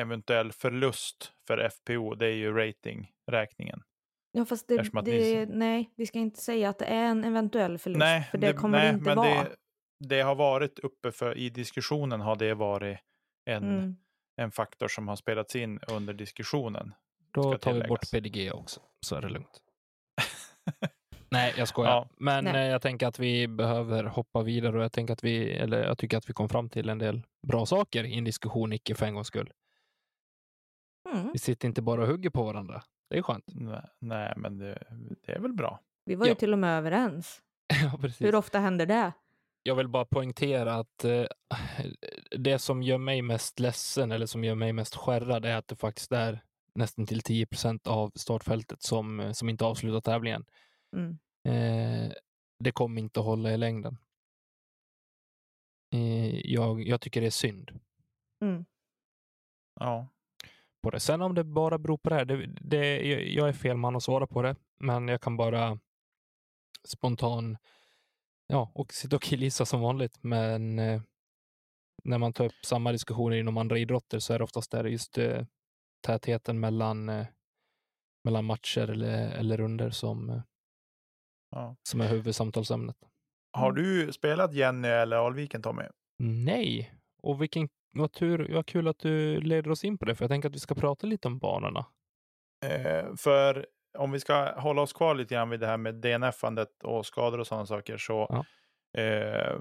eventuell 0.00 0.52
förlust 0.52 1.32
för 1.46 1.58
FPO, 1.70 2.14
det 2.14 2.26
är 2.26 2.34
ju 2.34 2.52
ratingräkningen. 2.52 3.82
ja, 4.32 4.44
fast 4.44 4.68
det, 4.68 4.80
att 4.98 5.04
ni- 5.06 5.34
det, 5.34 5.46
nej, 5.46 5.90
vi 5.96 6.06
ska 6.06 6.18
inte 6.18 6.40
säga 6.40 6.68
att 6.68 6.78
det 6.78 6.84
är 6.84 7.04
en 7.04 7.24
eventuell 7.24 7.78
förlust, 7.78 8.30
för 8.30 8.38
det, 8.38 8.52
kommer 8.52 8.78
nej, 8.78 8.88
det 8.88 8.94
inte 8.94 9.04
men 9.04 9.16
vara. 9.16 9.44
Det, 9.44 9.56
det 10.08 10.20
har 10.20 10.34
varit 10.34 10.78
uppe 10.78 11.12
för, 11.12 11.38
i 11.38 11.50
diskussionen 11.50 12.20
har 12.20 12.36
det 12.36 12.54
varit 12.54 12.98
en, 13.44 13.64
Mm. 13.78 13.96
en 14.36 14.50
faktor 14.52 14.88
som 14.88 15.08
har 15.08 15.16
spelats 15.16 15.56
in 15.56 15.80
under 15.90 16.14
diskussionen. 16.14 16.94
Då 17.32 17.58
tar 17.58 17.72
vi 17.72 17.80
bort. 17.88 18.10
PDG 18.12 18.50
också, 18.52 18.80
så 19.00 19.16
är 19.16 19.20
det 19.22 19.28
lugnt. 19.28 19.62
Nej, 21.30 21.54
jag 21.56 21.68
skojar. 21.68 21.90
Ja. 21.90 22.08
Men 22.16 22.44
Nej. 22.44 22.54
eh, 22.54 22.70
jag 22.72 22.82
tänker 22.82 23.06
att 23.06 23.18
vi 23.18 23.48
behöver 23.48 24.04
hoppa 24.04 24.42
vidare 24.42 24.78
och 24.78 24.84
jag 24.84 24.92
tänker 24.92 25.12
att 25.12 25.24
vi, 25.24 25.52
eller 25.52 25.84
jag 25.84 25.98
tycker 25.98 26.16
att 26.16 26.28
vi 26.28 26.32
kom 26.32 26.48
fram 26.48 26.68
till 26.68 26.88
en 26.88 26.98
del 26.98 27.22
bra 27.46 27.66
saker 27.66 28.04
i 28.04 28.18
en 28.18 28.24
diskussion, 28.24 28.72
icke 28.72 28.94
för 28.94 29.06
en 29.06 29.14
gångs 29.14 29.26
skull. 29.26 29.52
Mm. 31.12 31.30
Vi 31.32 31.38
sitter 31.38 31.68
inte 31.68 31.82
bara 31.82 32.02
och 32.02 32.08
hugger 32.08 32.30
på 32.30 32.42
varandra. 32.44 32.82
Det 33.10 33.18
är 33.18 33.22
skönt. 33.22 33.44
Nej, 33.46 33.82
nej 33.98 34.32
men 34.36 34.58
det, 34.58 34.82
det 35.26 35.32
är 35.32 35.38
väl 35.38 35.52
bra. 35.52 35.80
Vi 36.04 36.14
var 36.14 36.26
ju 36.26 36.32
Ja. 36.32 36.36
till 36.36 36.52
och 36.52 36.58
med 36.58 36.78
överens. 36.78 37.42
ja, 37.82 37.98
precis. 38.00 38.26
Hur 38.26 38.34
ofta 38.34 38.58
händer 38.58 38.86
det? 38.86 39.12
Jag 39.62 39.74
vill 39.74 39.88
bara 39.88 40.04
poängtera 40.04 40.74
att 40.74 41.04
eh, 41.04 41.24
det 42.38 42.58
som 42.58 42.82
gör 42.82 42.98
mig 42.98 43.22
mest 43.22 43.60
ledsen 43.60 44.12
eller 44.12 44.26
som 44.26 44.44
gör 44.44 44.54
mig 44.54 44.72
mest 44.72 44.96
skärrad 44.96 45.44
är 45.44 45.56
att 45.56 45.68
det 45.68 45.76
faktiskt 45.76 46.12
är 46.12 46.40
nästan 46.74 47.06
till 47.06 47.22
10 47.22 47.46
procent 47.46 47.86
av 47.86 48.12
startfältet 48.14 48.82
som, 48.82 49.20
eh, 49.20 49.32
som 49.32 49.48
inte 49.48 49.64
avslutar 49.64 50.00
tävlingen. 50.00 50.44
Mm. 50.96 51.18
Eh, 51.48 52.12
det 52.58 52.72
kommer 52.72 53.00
inte 53.00 53.20
att 53.20 53.26
hålla 53.26 53.52
i 53.52 53.56
längden. 53.56 53.98
Eh, 55.94 56.36
jag, 56.52 56.82
jag 56.88 57.00
tycker 57.00 57.20
det 57.20 57.26
är 57.26 57.30
synd 57.30 57.80
Mm. 58.40 58.64
Ja, 59.80 60.08
på 60.82 60.90
det. 60.90 61.00
Sen 61.00 61.22
om 61.22 61.34
det 61.34 61.44
bara 61.44 61.78
beror 61.78 61.98
på 61.98 62.08
det 62.10 62.14
här, 62.16 62.24
det, 62.24 62.46
det, 62.46 63.00
jag- 63.08 63.26
jag 63.26 63.48
är 63.48 63.52
fel 63.52 63.76
man 63.76 63.96
att 63.96 64.02
svara 64.02 64.26
på 64.26 64.42
det, 64.42 64.56
men 64.80 65.08
jag 65.08 65.20
kan 65.20 65.36
bara 65.36 65.78
spontan 66.84 67.58
ja, 68.46 68.72
och 68.74 68.92
sitta 68.92 69.16
och 69.16 69.22
killgissa 69.22 69.66
som 69.66 69.80
vanligt. 69.80 70.18
Men 70.22 70.78
eh, 70.78 71.02
när 72.04 72.18
man 72.18 72.32
tar 72.32 72.44
upp 72.44 72.64
samma 72.64 72.92
diskussioner 72.92 73.36
inom 73.36 73.56
andra 73.56 73.78
idrotter 73.78 74.18
så 74.18 74.32
är 74.34 74.38
det 74.38 74.44
oftast 74.44 74.70
där 74.70 74.84
just 74.84 75.18
eh, 75.18 75.44
tätheten 76.02 76.60
mellan, 76.60 77.08
eh, 77.08 77.26
mellan 78.24 78.44
matcher 78.44 78.90
eller, 78.90 79.30
eller 79.38 79.56
runder 79.56 79.90
som, 79.90 80.30
eh, 80.30 80.42
ja. 81.50 81.76
som 81.88 82.00
är 82.00 82.08
huvudsamtalsämnet. 82.08 82.96
Har 83.52 83.70
Mm. 83.70 83.82
du 83.82 84.12
spelat 84.12 84.54
Jenny 84.54 84.88
eller 84.88 85.16
Alviken 85.16 85.62
Tommy? 85.62 85.82
Nej, 86.18 86.94
och 87.22 87.42
vilken 87.42 87.68
vad 87.98 88.12
tur, 88.12 88.54
vad 88.54 88.66
kul 88.66 88.88
att 88.88 88.98
du 88.98 89.40
leder 89.40 89.70
oss 89.70 89.84
in 89.84 89.98
på 89.98 90.04
det, 90.04 90.14
för 90.14 90.24
jag 90.24 90.30
tänker 90.30 90.48
att 90.48 90.54
vi 90.54 90.58
ska 90.58 90.74
prata 90.74 91.06
lite 91.06 91.28
om 91.28 91.38
banorna. 91.38 91.86
Eh, 92.66 93.14
för 93.16 93.66
om 93.98 94.12
vi 94.12 94.20
ska 94.20 94.60
hålla 94.60 94.82
oss 94.82 94.92
kvar 94.92 95.14
lite 95.14 95.34
grann 95.34 95.50
vid 95.50 95.60
det 95.60 95.66
här 95.66 95.76
med 95.76 95.94
DNF-andet 95.94 96.82
och 96.84 97.06
skador 97.06 97.38
och 97.40 97.46
sådana 97.46 97.66
saker 97.66 97.96
så 97.96 98.26
Ja. 98.28 98.44
eh, 99.02 99.58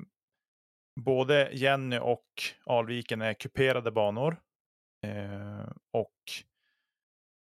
både 1.01 1.49
Jenny 1.53 1.99
och 1.99 2.25
Alviken 2.65 3.21
är 3.21 3.33
kuperade 3.33 3.91
banor. 3.91 4.37
Eh, 5.07 5.69
och 5.91 6.15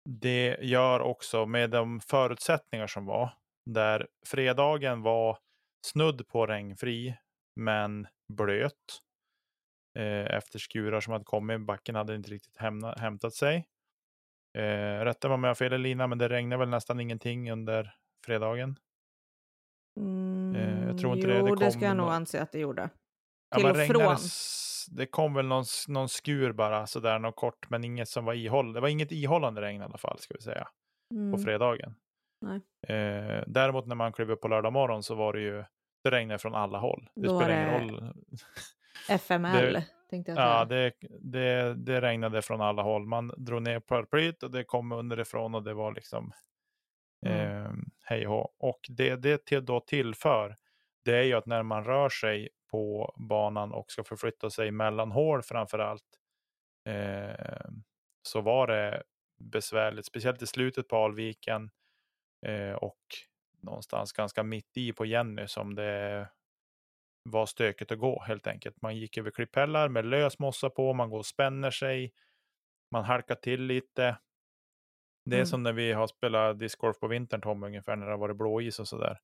det 0.08 0.56
gör 0.60 1.00
också 1.00 1.46
med 1.46 1.70
de 1.70 2.00
förutsättningar 2.00 2.86
som 2.86 3.06
var, 3.06 3.30
där 3.70 4.08
fredagen 4.26 5.02
var 5.02 5.38
snudd 5.86 6.28
på 6.28 6.46
regnfri, 6.46 7.16
men 7.56 8.06
blöt. 8.32 9.02
Eh, 9.98 10.34
efter 10.36 10.58
skurar 10.58 11.00
som 11.00 11.12
hade 11.12 11.24
kommit, 11.24 11.60
backen 11.60 11.94
hade 11.94 12.14
inte 12.14 12.30
riktigt 12.30 12.56
hämna, 12.56 12.92
hämtat 12.92 13.34
sig. 13.34 13.66
Eh, 14.58 15.04
rätta 15.04 15.28
mig 15.28 15.34
om 15.34 15.44
jag 15.44 15.50
har 15.50 15.54
fel 15.54 15.72
Elina, 15.72 16.06
men 16.06 16.18
det 16.18 16.28
regnade 16.28 16.60
väl 16.60 16.68
nästan 16.68 17.00
ingenting 17.00 17.52
under 17.52 17.94
fredagen. 18.26 18.76
Mm, 20.00 20.54
Eh, 20.56 20.86
jag 20.86 20.98
tror 20.98 21.14
inte 21.14 21.28
jo, 21.28 21.34
det. 21.34 21.42
Det 21.42 21.50
det, 21.50 21.56
kom 21.56 21.70
ska 21.70 21.84
jag 21.84 21.96
nog 21.96 22.08
anse 22.08 22.42
att 22.42 22.52
det 22.52 22.58
gjorde. 22.58 22.90
Ja, 23.50 23.56
Till 23.56 23.66
men 23.66 23.80
och 23.80 23.86
från. 23.86 24.16
Det 24.90 25.06
kom 25.06 25.34
väl 25.34 25.46
någon, 25.46 25.64
någon 25.88 26.08
skur 26.08 26.52
bara 26.52 26.86
sådär, 26.86 27.18
något 27.18 27.36
kort, 27.36 27.70
men 27.70 27.84
inget 27.84 28.08
som 28.08 28.24
var 28.24 28.34
ihåll. 28.34 28.72
Det 28.72 28.80
var 28.80 28.88
inget 28.88 29.12
ihållande 29.12 29.60
regn 29.60 29.80
i 29.82 29.84
alla 29.84 29.98
fall, 29.98 30.18
ska 30.18 30.34
vi 30.34 30.40
säga, 30.40 30.68
på 31.10 31.14
Mm. 31.16 31.38
fredagen. 31.38 31.94
Nej. 32.40 32.60
Eh, 32.96 33.44
däremot 33.46 33.86
när 33.86 33.94
man 33.94 34.12
klev 34.12 34.30
upp 34.30 34.40
på 34.40 34.48
lördag 34.48 34.72
morgon 34.72 35.02
så 35.02 35.14
var 35.14 35.32
det 35.32 35.40
ju, 35.40 35.64
det 36.04 36.10
regnade 36.10 36.38
från 36.38 36.54
alla 36.54 36.78
håll. 36.78 37.08
Det 37.14 37.26
Då 37.26 37.40
spelar 37.40 37.54
det 37.68 37.82
ingen 37.82 37.90
roll. 38.00 38.12
FML 39.08 39.72
Det- 39.72 39.84
tänkte 40.10 40.32
jag. 40.32 40.40
Ja, 40.40 40.64
det, 40.64 40.92
det, 41.20 41.74
det 41.74 42.00
regnade 42.00 42.42
från 42.42 42.60
alla 42.60 42.82
håll. 42.82 43.06
Man 43.06 43.32
drog 43.36 43.62
ner 43.62 43.80
paraplyet 43.80 44.42
och 44.42 44.50
det 44.50 44.64
kom 44.64 44.92
underifrån 44.92 45.54
och 45.54 45.62
det 45.62 45.74
var 45.74 45.92
liksom 45.92 46.32
Mm. 47.26 47.64
eh, 47.64 47.70
hej 48.04 48.26
och. 48.26 48.54
Och 48.58 48.80
det 48.88 49.16
det 49.16 49.44
till, 49.46 49.64
då 49.64 49.80
tillför, 49.80 50.56
det 51.04 51.16
är 51.16 51.22
ju 51.22 51.34
att 51.34 51.46
när 51.46 51.62
man 51.62 51.84
rör 51.84 52.08
sig 52.08 52.48
på 52.68 53.14
banan 53.16 53.72
och 53.72 53.90
ska 53.92 54.04
förflytta 54.04 54.50
sig 54.50 54.70
mellan 54.70 55.12
hål 55.12 55.42
framför 55.42 55.78
allt, 55.78 56.04
eh, 56.88 57.70
så 58.22 58.40
var 58.40 58.66
det 58.66 59.02
besvärligt, 59.40 60.06
speciellt 60.06 60.42
i 60.42 60.46
slutet 60.46 60.88
på 60.88 60.96
Alviken 60.96 61.70
eh, 62.46 62.72
och 62.72 63.00
någonstans 63.62 64.12
ganska 64.12 64.42
mitt 64.42 64.76
i 64.76 64.92
på 64.92 65.06
Jenny 65.06 65.46
som 65.46 65.74
det 65.74 66.28
var 67.22 67.46
stökigt 67.46 67.92
att 67.92 67.98
gå 67.98 68.22
helt 68.22 68.46
enkelt. 68.46 68.82
Man 68.82 68.96
gick 68.96 69.18
över 69.18 69.30
klipphällar 69.30 69.88
med 69.88 70.04
lös 70.06 70.38
mossa 70.38 70.70
på, 70.70 70.92
man 70.94 71.10
går 71.10 71.18
och 71.18 71.26
spänner 71.26 71.70
sig, 71.70 72.12
man 72.90 73.04
halkar 73.04 73.34
till 73.34 73.62
lite. 73.62 74.18
Det 75.24 75.38
är 75.40 75.40
Mm. 75.40 75.46
som 75.46 75.62
när 75.62 75.72
vi 75.72 75.92
har 75.92 76.06
spelat 76.06 76.58
discgolf 76.58 76.98
på 77.00 77.06
vintern 77.08 77.40
Tom, 77.40 77.62
ungefär 77.62 77.96
när 77.96 78.06
det 78.06 78.12
har 78.12 78.18
varit 78.18 78.36
blåis 78.36 78.80
och 78.80 78.88
sådär. 78.88 79.18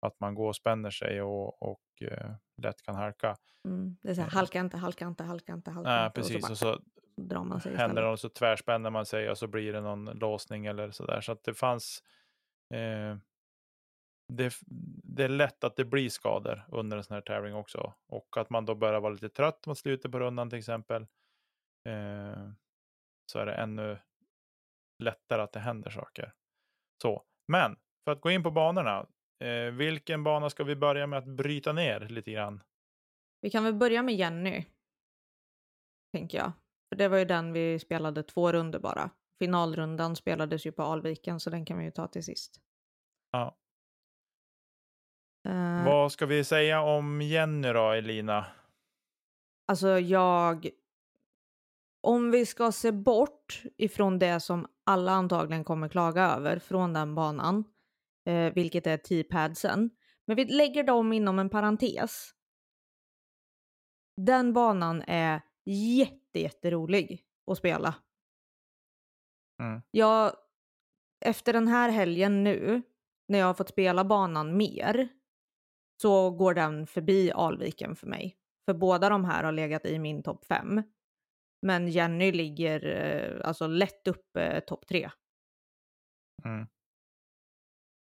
Att 0.00 0.20
man 0.20 0.34
går 0.34 0.48
och 0.48 0.56
spänner 0.56 0.90
sig 0.90 1.22
och, 1.22 1.62
och 1.62 1.82
eh, 2.00 2.30
lätt 2.62 2.82
kan 2.82 2.94
halka. 2.94 3.36
Mm. 3.64 3.96
Det 4.02 4.10
är 4.10 4.14
så 4.14 4.20
här, 4.20 4.30
halka 4.30 4.60
inte, 4.60 4.76
halka 4.76 5.06
inte, 5.06 5.24
halka 5.24 5.52
inte, 5.52 5.70
halka 5.70 5.90
Nej, 5.90 6.06
inte. 6.06 6.20
precis. 6.20 6.44
Och 6.44 6.50
Och 6.50 6.58
så, 6.58 6.66
bara, 6.66 6.76
så 6.76 6.82
så 7.16 7.22
drar 7.22 7.44
man 7.44 7.60
sig 7.60 7.76
händer 7.76 8.02
något 8.02 8.20
så 8.20 8.28
tvärspänner 8.28 8.90
man 8.90 9.06
sig 9.06 9.30
och 9.30 9.38
så 9.38 9.46
blir 9.46 9.72
det 9.72 9.80
någon 9.80 10.04
låsning 10.04 10.66
eller 10.66 10.90
sådär. 10.90 11.20
Så 11.20 11.32
att 11.32 11.44
det 11.44 11.54
fanns 11.54 12.02
eh, 12.74 13.16
det, 14.32 14.54
det 15.04 15.24
är 15.24 15.28
lätt 15.28 15.64
att 15.64 15.76
det 15.76 15.84
blir 15.84 16.08
skador 16.08 16.64
under 16.68 16.96
en 16.96 17.04
sån 17.04 17.14
här 17.14 17.20
tävling 17.20 17.54
också. 17.54 17.94
Och 18.08 18.36
att 18.36 18.50
man 18.50 18.64
då 18.66 18.74
börjar 18.74 19.00
vara 19.00 19.12
lite 19.12 19.28
trött 19.28 19.66
mot 19.66 19.78
slutet 19.78 20.12
på 20.12 20.18
rundan 20.18 20.50
till 20.50 20.58
exempel. 20.58 21.02
Eh, 21.88 22.50
så 23.32 23.38
är 23.38 23.46
det 23.46 23.54
ännu 23.54 23.98
lättare 25.02 25.42
att 25.42 25.52
det 25.52 25.60
händer 25.60 25.90
saker. 25.90 26.32
Så, 27.02 27.22
men 27.48 27.76
för 28.04 28.12
att 28.12 28.20
gå 28.20 28.30
in 28.30 28.42
på 28.42 28.50
banorna. 28.50 29.06
Eh, 29.38 29.72
vilken 29.72 30.24
bana 30.24 30.50
ska 30.50 30.64
vi 30.64 30.76
börja 30.76 31.06
med 31.06 31.18
att 31.18 31.26
bryta 31.26 31.72
ner 31.72 32.00
lite 32.00 32.32
grann? 32.32 32.62
Vi 33.40 33.50
kan 33.50 33.64
väl 33.64 33.74
börja 33.74 34.02
med 34.02 34.14
Jenny. 34.14 34.64
Tänker 36.12 36.38
jag. 36.38 36.52
För 36.88 36.96
det 36.96 37.08
var 37.08 37.18
ju 37.18 37.24
den 37.24 37.52
vi 37.52 37.78
spelade 37.78 38.22
två 38.22 38.52
runder 38.52 38.78
bara. 38.78 39.10
Finalrundan 39.38 40.16
spelades 40.16 40.66
ju 40.66 40.72
på 40.72 40.82
Alviken 40.82 41.40
så 41.40 41.50
den 41.50 41.64
kan 41.64 41.78
vi 41.78 41.84
ju 41.84 41.90
ta 41.90 42.06
till 42.06 42.24
sist. 42.24 42.60
Ja. 43.30 43.56
Eh, 45.48 45.84
Vad 45.84 46.12
ska 46.12 46.26
vi 46.26 46.44
säga 46.44 46.80
om 46.80 47.22
Jenny 47.22 47.72
då, 47.72 47.90
Elina? 47.90 48.46
Alltså 49.66 49.98
jag... 49.98 50.68
Om 52.00 52.30
vi 52.30 52.46
ska 52.46 52.72
se 52.72 52.92
bort 52.92 53.62
ifrån 53.76 54.18
det 54.18 54.40
som 54.40 54.66
alla 54.84 55.12
antagligen 55.12 55.64
kommer 55.64 55.88
klaga 55.88 56.22
över 56.22 56.58
från 56.58 56.92
den 56.92 57.14
banan, 57.14 57.64
eh, 58.26 58.52
vilket 58.54 58.86
är 58.86 58.96
T-padsen, 58.96 59.90
men 60.26 60.36
vi 60.36 60.44
lägger 60.44 60.82
dem 60.82 61.12
inom 61.12 61.38
en 61.38 61.50
parentes. 61.50 62.30
Den 64.16 64.52
banan 64.52 65.02
är 65.06 65.40
jätte, 65.98 66.40
jätterolig 66.40 67.24
att 67.50 67.58
spela. 67.58 67.94
Mm. 69.62 69.82
Jag, 69.90 70.32
efter 71.24 71.52
den 71.52 71.68
här 71.68 71.90
helgen 71.90 72.44
nu, 72.44 72.82
när 73.28 73.38
jag 73.38 73.46
har 73.46 73.54
fått 73.54 73.68
spela 73.68 74.04
banan 74.04 74.56
mer, 74.56 75.08
så 76.02 76.30
går 76.30 76.54
den 76.54 76.86
förbi 76.86 77.32
Alviken 77.32 77.96
för 77.96 78.06
mig. 78.06 78.36
För 78.64 78.74
båda 78.74 79.08
de 79.08 79.24
här 79.24 79.44
har 79.44 79.52
legat 79.52 79.86
i 79.86 79.98
min 79.98 80.22
topp 80.22 80.44
fem. 80.44 80.82
Men 81.62 81.88
Jenny 81.88 82.32
ligger 82.32 82.86
eh, 82.86 83.48
alltså 83.48 83.66
lätt 83.66 84.08
upp 84.08 84.36
eh, 84.36 84.60
topp 84.60 84.86
tre 84.86 85.10
Mm. 86.44 86.66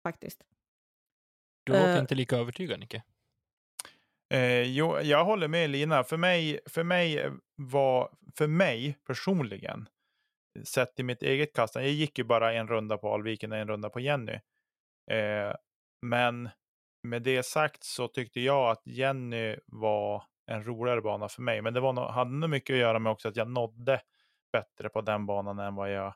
Faktiskt. 0.03 0.45
Du 1.65 1.73
låter 1.73 1.95
Eh. 1.95 1.99
inte 2.01 2.15
lika 2.15 2.37
övertygad, 2.37 2.81
Nicke. 2.81 3.03
Eh, 4.35 4.63
jo, 4.63 5.01
jag 5.01 5.25
håller 5.25 5.49
med 5.49 5.71
Lina. 5.71 6.05
För 6.05 6.17
mig, 6.17 6.61
för 6.67 6.85
mig 6.85 7.31
var, 7.57 8.11
för 8.37 8.47
mig 8.47 8.99
personligen, 9.07 9.89
sett 10.65 11.01
i 11.01 11.03
mitt 11.03 11.23
eget 11.23 11.53
kastande, 11.55 11.89
jag 11.89 11.95
gick 11.95 12.19
ju 12.19 12.25
bara 12.25 12.53
en 12.53 12.69
runda 12.69 12.99
på 12.99 13.15
Alviken 13.15 13.53
och 13.53 13.59
en 13.59 13.69
runda 13.69 13.91
på 13.91 14.01
Jenny. 14.01 14.33
Eh, 15.11 15.55
men 16.03 16.49
med 17.03 17.23
det 17.23 17.43
sagt 17.43 17.85
så 17.85 18.09
tyckte 18.09 18.41
jag 18.41 18.71
att 18.71 18.87
Jenny 18.87 19.57
var 19.67 20.23
en 20.47 20.65
roligare 20.65 21.01
bana 21.01 21.29
för 21.29 21.43
mig. 21.43 21.63
Men 21.63 21.75
det 21.75 21.81
var 21.81 21.93
nog, 21.93 22.05
hade 22.05 22.31
nog 22.31 22.51
mycket 22.51 22.75
att 22.75 22.81
göra 22.81 22.99
med 22.99 23.13
också 23.13 23.29
att 23.29 23.37
jag 23.37 23.49
nådde 23.51 24.01
bättre 24.53 24.89
på 24.89 25.01
den 25.01 25.27
banan 25.27 25.59
än 25.59 25.75
vad 25.75 25.93
jag 25.93 26.15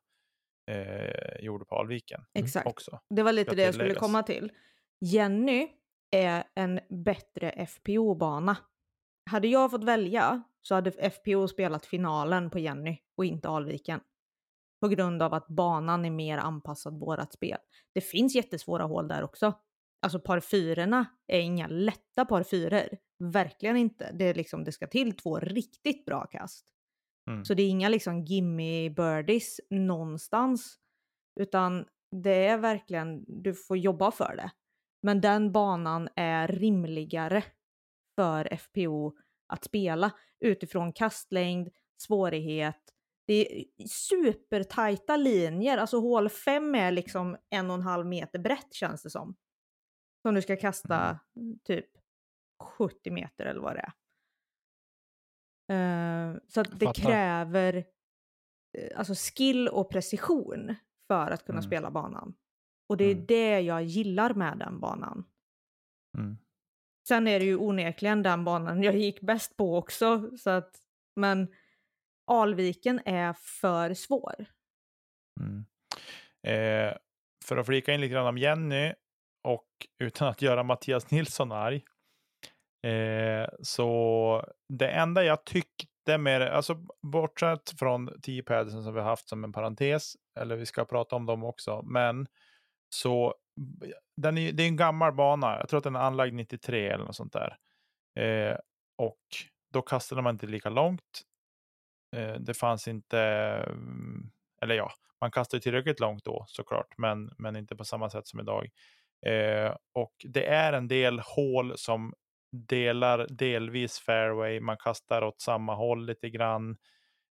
eh, 0.70 1.44
gjorde 1.44 1.64
på 1.64 1.76
Alviken 1.76 2.24
Exakt. 2.34 2.66
också. 2.66 3.00
Det 3.10 3.22
var 3.22 3.32
lite 3.32 3.54
det 3.54 3.62
jag 3.62 3.74
skulle 3.74 3.94
komma 3.94 4.22
till. 4.22 4.52
Jenny 5.00 5.68
är 6.10 6.44
en 6.54 6.80
bättre 7.04 7.66
FPO-bana. 7.66 8.56
Hade 9.30 9.48
jag 9.48 9.70
fått 9.70 9.84
välja 9.84 10.42
så 10.62 10.74
hade 10.74 11.10
FPO 11.10 11.48
spelat 11.48 11.86
finalen 11.86 12.50
på 12.50 12.58
Jenny 12.58 12.98
och 13.16 13.24
inte 13.24 13.48
Alviken. 13.48 14.00
På 14.80 14.88
grund 14.88 15.22
av 15.22 15.34
att 15.34 15.48
banan 15.48 16.04
är 16.04 16.10
mer 16.10 16.38
anpassad 16.38 17.00
vårat 17.00 17.32
spel. 17.32 17.58
Det 17.94 18.00
finns 18.00 18.34
jättesvåra 18.34 18.84
hål 18.84 19.08
där 19.08 19.22
också. 19.22 19.54
Alltså 20.02 20.20
par 20.20 20.40
fyrorna 20.40 21.06
är 21.26 21.40
inga 21.40 21.66
lätta 21.66 22.24
par 22.24 22.42
fyror. 22.42 22.88
Verkligen 23.18 23.76
inte. 23.76 24.12
Det, 24.12 24.24
är 24.24 24.34
liksom, 24.34 24.64
det 24.64 24.72
ska 24.72 24.86
till 24.86 25.16
två 25.16 25.38
riktigt 25.38 26.04
bra 26.04 26.26
kast. 26.26 26.66
Mm. 27.30 27.44
Så 27.44 27.54
det 27.54 27.62
är 27.62 27.68
inga 27.68 27.88
liksom 27.88 28.24
gimme 28.24 28.90
birdies 28.90 29.60
någonstans. 29.70 30.78
Utan 31.40 31.86
det 32.10 32.46
är 32.46 32.58
verkligen, 32.58 33.24
du 33.42 33.54
får 33.54 33.76
jobba 33.76 34.10
för 34.10 34.36
det. 34.36 34.50
Men 35.02 35.20
den 35.20 35.52
banan 35.52 36.08
är 36.16 36.48
rimligare 36.48 37.44
för 38.16 38.56
FPO 38.56 39.16
att 39.52 39.64
spela 39.64 40.10
utifrån 40.40 40.92
kastlängd, 40.92 41.68
svårighet. 42.02 42.78
Det 43.26 43.60
är 43.60 43.64
supertajta 43.88 45.16
linjer, 45.16 45.78
alltså 45.78 46.00
hål 46.00 46.28
5 46.28 46.74
är 46.74 46.90
liksom 46.90 47.36
en 47.50 47.70
och 47.70 47.76
en 47.76 47.82
halv 47.82 48.06
meter 48.06 48.38
brett 48.38 48.74
känns 48.74 49.02
det 49.02 49.10
som. 49.10 49.34
Som 50.22 50.34
du 50.34 50.42
ska 50.42 50.56
kasta 50.56 51.18
typ 51.64 51.86
70 52.62 53.10
meter 53.10 53.44
eller 53.44 53.60
vad 53.60 53.74
det 53.74 53.80
är. 53.80 53.92
Eh, 55.72 56.36
så 56.48 56.60
att 56.60 56.78
det 56.80 56.92
kräver 56.94 57.84
eh, 58.78 58.98
alltså 58.98 59.14
skill 59.16 59.68
och 59.68 59.90
precision 59.90 60.74
för 61.08 61.30
att 61.30 61.44
kunna 61.46 61.58
Mm. 61.58 61.66
spela 61.68 61.90
banan. 61.90 62.34
Och 62.88 62.96
det 62.96 63.04
är 63.04 63.12
Mm. 63.12 63.26
det 63.26 63.60
jag 63.60 63.82
gillar 63.82 64.34
med 64.34 64.58
den 64.58 64.80
banan. 64.80 65.24
Mm. 66.18 66.36
Sen 67.08 67.26
är 67.28 67.38
det 67.38 67.44
ju 67.44 67.56
onekligen 67.56 68.22
den 68.22 68.44
banan 68.44 68.82
jag 68.82 68.96
gick 68.96 69.20
bäst 69.20 69.56
på 69.56 69.76
också. 69.76 70.36
Så 70.36 70.50
att, 70.50 70.76
men 71.16 71.54
Alviken 72.26 73.00
är 73.04 73.32
för 73.32 73.94
svår. 73.94 74.46
Mm. 75.40 75.64
Eh, 76.46 76.96
för 77.44 77.56
att 77.56 77.66
flika 77.66 77.94
in 77.94 78.00
lite 78.00 78.12
grann 78.12 78.26
om 78.26 78.38
Jenny 78.38 78.92
och 79.48 79.68
utan 79.98 80.28
att 80.28 80.42
göra 80.42 80.62
Mattias 80.62 81.10
Nilsson 81.10 81.52
arg. 81.52 81.84
Eh, 82.82 83.48
så 83.62 84.46
det 84.68 84.88
enda 84.88 85.24
jag 85.24 85.44
tyckte 85.44 86.18
med 86.18 86.40
det, 86.40 86.56
alltså 86.56 86.76
bortsett 87.02 87.70
från 87.78 88.20
T-padsen 88.22 88.82
som 88.82 88.94
vi 88.94 89.00
har 89.00 89.08
haft 89.08 89.28
som 89.28 89.44
en 89.44 89.52
parentes, 89.52 90.12
eller 90.40 90.56
vi 90.56 90.66
ska 90.66 90.84
prata 90.84 91.16
om 91.16 91.26
dem 91.26 91.44
också, 91.44 91.82
men 91.82 92.26
så 92.94 93.34
den 94.16 94.38
är, 94.38 94.52
det 94.52 94.62
är 94.62 94.66
en 94.66 94.76
gammal 94.76 95.12
bana, 95.12 95.58
jag 95.58 95.68
tror 95.68 95.78
att 95.78 95.84
den 95.84 95.96
är 95.96 96.00
anlagd 96.00 96.34
93 96.34 96.88
eller 96.88 97.04
något 97.04 97.16
sånt 97.16 97.32
där. 97.32 97.56
Eh, 98.18 98.56
och 98.98 99.20
då 99.72 99.82
kastade 99.82 100.22
man 100.22 100.34
inte 100.34 100.46
lika 100.46 100.70
långt. 100.70 101.22
Eh, 102.16 102.34
det 102.34 102.54
fanns 102.54 102.88
inte, 102.88 103.20
mm, 103.68 104.30
eller 104.62 104.74
ja, 104.74 104.92
man 105.20 105.30
kastade 105.30 105.60
tillräckligt 105.62 106.00
långt 106.00 106.24
då 106.24 106.44
såklart, 106.48 106.94
men, 106.98 107.30
men 107.38 107.56
inte 107.56 107.76
på 107.76 107.84
samma 107.84 108.10
sätt 108.10 108.26
som 108.26 108.40
idag. 108.40 108.68
Eh, 109.26 109.76
och 109.94 110.12
det 110.24 110.46
är 110.46 110.72
en 110.72 110.88
del 110.88 111.20
hål 111.20 111.72
som 111.78 112.14
delar 112.52 113.26
delvis 113.30 113.98
fairway, 113.98 114.60
man 114.60 114.76
kastar 114.76 115.22
åt 115.22 115.40
samma 115.40 115.74
håll 115.74 116.06
lite 116.06 116.30
grann. 116.30 116.70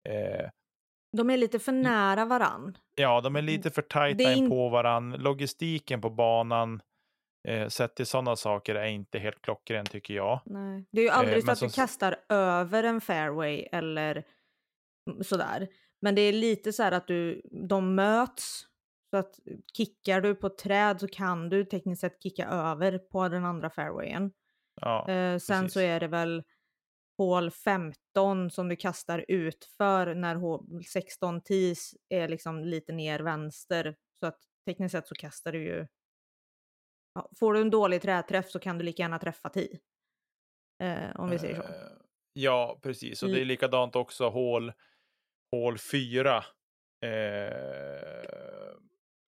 Eh, 0.10 0.50
De 1.18 1.30
är 1.30 1.38
lite 1.38 1.60
för 1.60 1.72
nära 1.72 2.26
varann. 2.26 2.78
ja, 2.96 3.22
de 3.22 3.36
är 3.36 3.42
lite 3.42 3.70
för 3.72 3.82
tajta 3.82 4.32
in 4.32 4.38
in- 4.38 4.50
på 4.50 4.70
varann. 4.70 5.12
Logistiken 5.12 6.02
på 6.02 6.10
banan, 6.10 6.82
eh, 7.48 7.68
sett 7.68 7.96
till 7.96 8.06
sådana 8.06 8.36
saker, 8.36 8.76
är 8.76 8.86
inte 8.86 9.20
helt 9.20 9.42
klockren 9.42 9.86
tycker 9.86 10.14
jag. 10.14 10.40
Nej. 10.46 10.86
Det 10.92 11.00
är 11.02 11.04
ju 11.04 11.10
aldrig 11.10 11.38
Eh, 11.38 11.44
så 11.46 11.52
att 11.52 11.60
du 11.60 11.70
som- 11.70 11.82
kastar 11.84 12.16
över 12.30 12.84
en 12.84 13.02
fairway 13.02 13.62
eller 13.72 14.24
mm, 15.12 15.24
sådär. 15.24 15.68
Men 16.02 16.16
det 16.16 16.22
är 16.22 16.34
lite 16.34 16.74
så 16.74 16.84
här 16.84 16.92
att 16.92 17.08
du, 17.08 17.42
de 17.70 17.96
möts. 17.96 18.62
Så 19.10 19.18
att 19.18 19.40
kickar 19.78 20.22
du 20.22 20.36
på 20.36 20.48
ett 20.48 20.58
träd 20.58 21.00
så 21.00 21.08
kan 21.08 21.50
du 21.50 21.66
tekniskt 21.66 22.02
sett 22.02 22.24
kicka 22.24 22.46
över 22.48 22.98
på 22.98 23.28
den 23.30 23.46
andra 23.46 23.70
fairwayen. 23.70 24.32
Ja, 24.82 25.10
Eh, 25.10 25.38
sen 25.38 25.62
precis. 25.64 25.74
så 25.74 25.80
är 25.80 26.00
det 26.00 26.08
väl 26.08 26.44
hål 27.18 27.52
15 27.52 28.50
som 28.50 28.70
du 28.70 28.76
kastar 28.76 29.26
ut 29.28 29.66
för 29.78 30.16
när 30.16 30.36
hål 30.36 30.84
16 30.84 31.42
tis 31.42 31.96
är 32.10 32.28
liksom 32.28 32.64
lite 32.64 32.92
ner 32.94 33.20
vänster. 33.20 33.96
Så 34.20 34.26
att 34.28 34.40
tekniskt 34.66 34.92
sett 34.92 35.08
så 35.08 35.16
kastar 35.16 35.52
du 35.52 35.64
ju... 35.64 35.88
Ja, 37.16 37.30
får 37.40 37.54
du 37.54 37.62
en 37.62 37.70
dålig 37.70 38.02
träträff 38.02 38.50
så 38.50 38.60
kan 38.60 38.78
du 38.78 38.84
lika 38.86 39.04
gärna 39.04 39.20
träffa 39.20 39.50
10. 39.50 39.80
Eh, 40.84 41.16
om 41.16 41.30
vi 41.30 41.40
säger 41.40 41.56
så. 41.56 41.62
Eh, 41.64 41.70
Ja, 42.38 42.80
precis. 42.82 43.24
Och 43.24 43.30
det 43.30 43.42
är 43.42 43.46
likadant 43.46 43.96
också 43.96 44.30
hål, 44.30 44.74
hål 45.52 45.78
4. 45.78 46.44
Eh, 47.02 48.76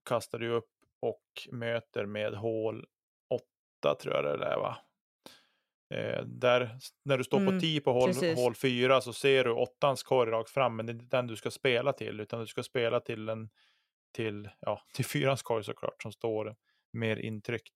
kastar 0.09 0.39
du 0.39 0.49
upp 0.49 0.69
och 1.01 1.23
möter 1.51 2.05
med 2.05 2.33
hål 2.33 2.85
8 3.83 3.95
tror 3.95 4.15
jag 4.15 4.39
det 4.39 4.45
är 4.45 4.57
va? 4.57 4.77
Eh, 5.89 6.23
där, 6.25 6.77
när 7.05 7.17
du 7.17 7.23
står 7.23 7.37
Mm, 7.37 7.53
på 7.55 7.59
10 7.59 7.81
på 7.81 7.93
hål, 7.93 8.07
precis. 8.09 8.37
hål 8.37 8.55
4 8.55 9.01
så 9.01 9.13
ser 9.13 9.43
du 9.43 9.51
åttans 9.51 10.03
korg 10.03 10.31
rakt 10.31 10.49
fram, 10.49 10.75
men 10.75 10.85
det 10.85 10.91
är 10.91 10.93
inte 10.93 11.17
den 11.17 11.27
du 11.27 11.35
ska 11.35 11.51
spela 11.51 11.93
till, 11.93 12.19
utan 12.19 12.39
du 12.39 12.47
ska 12.47 12.63
spela 12.63 12.99
till 12.99 13.29
en 13.29 13.49
till, 14.15 14.49
ja, 14.59 14.81
till 14.93 15.05
fyrans 15.05 15.41
korg 15.43 15.63
såklart, 15.63 16.01
som 16.01 16.11
står 16.11 16.55
mer 16.93 17.17
intryckt 17.17 17.75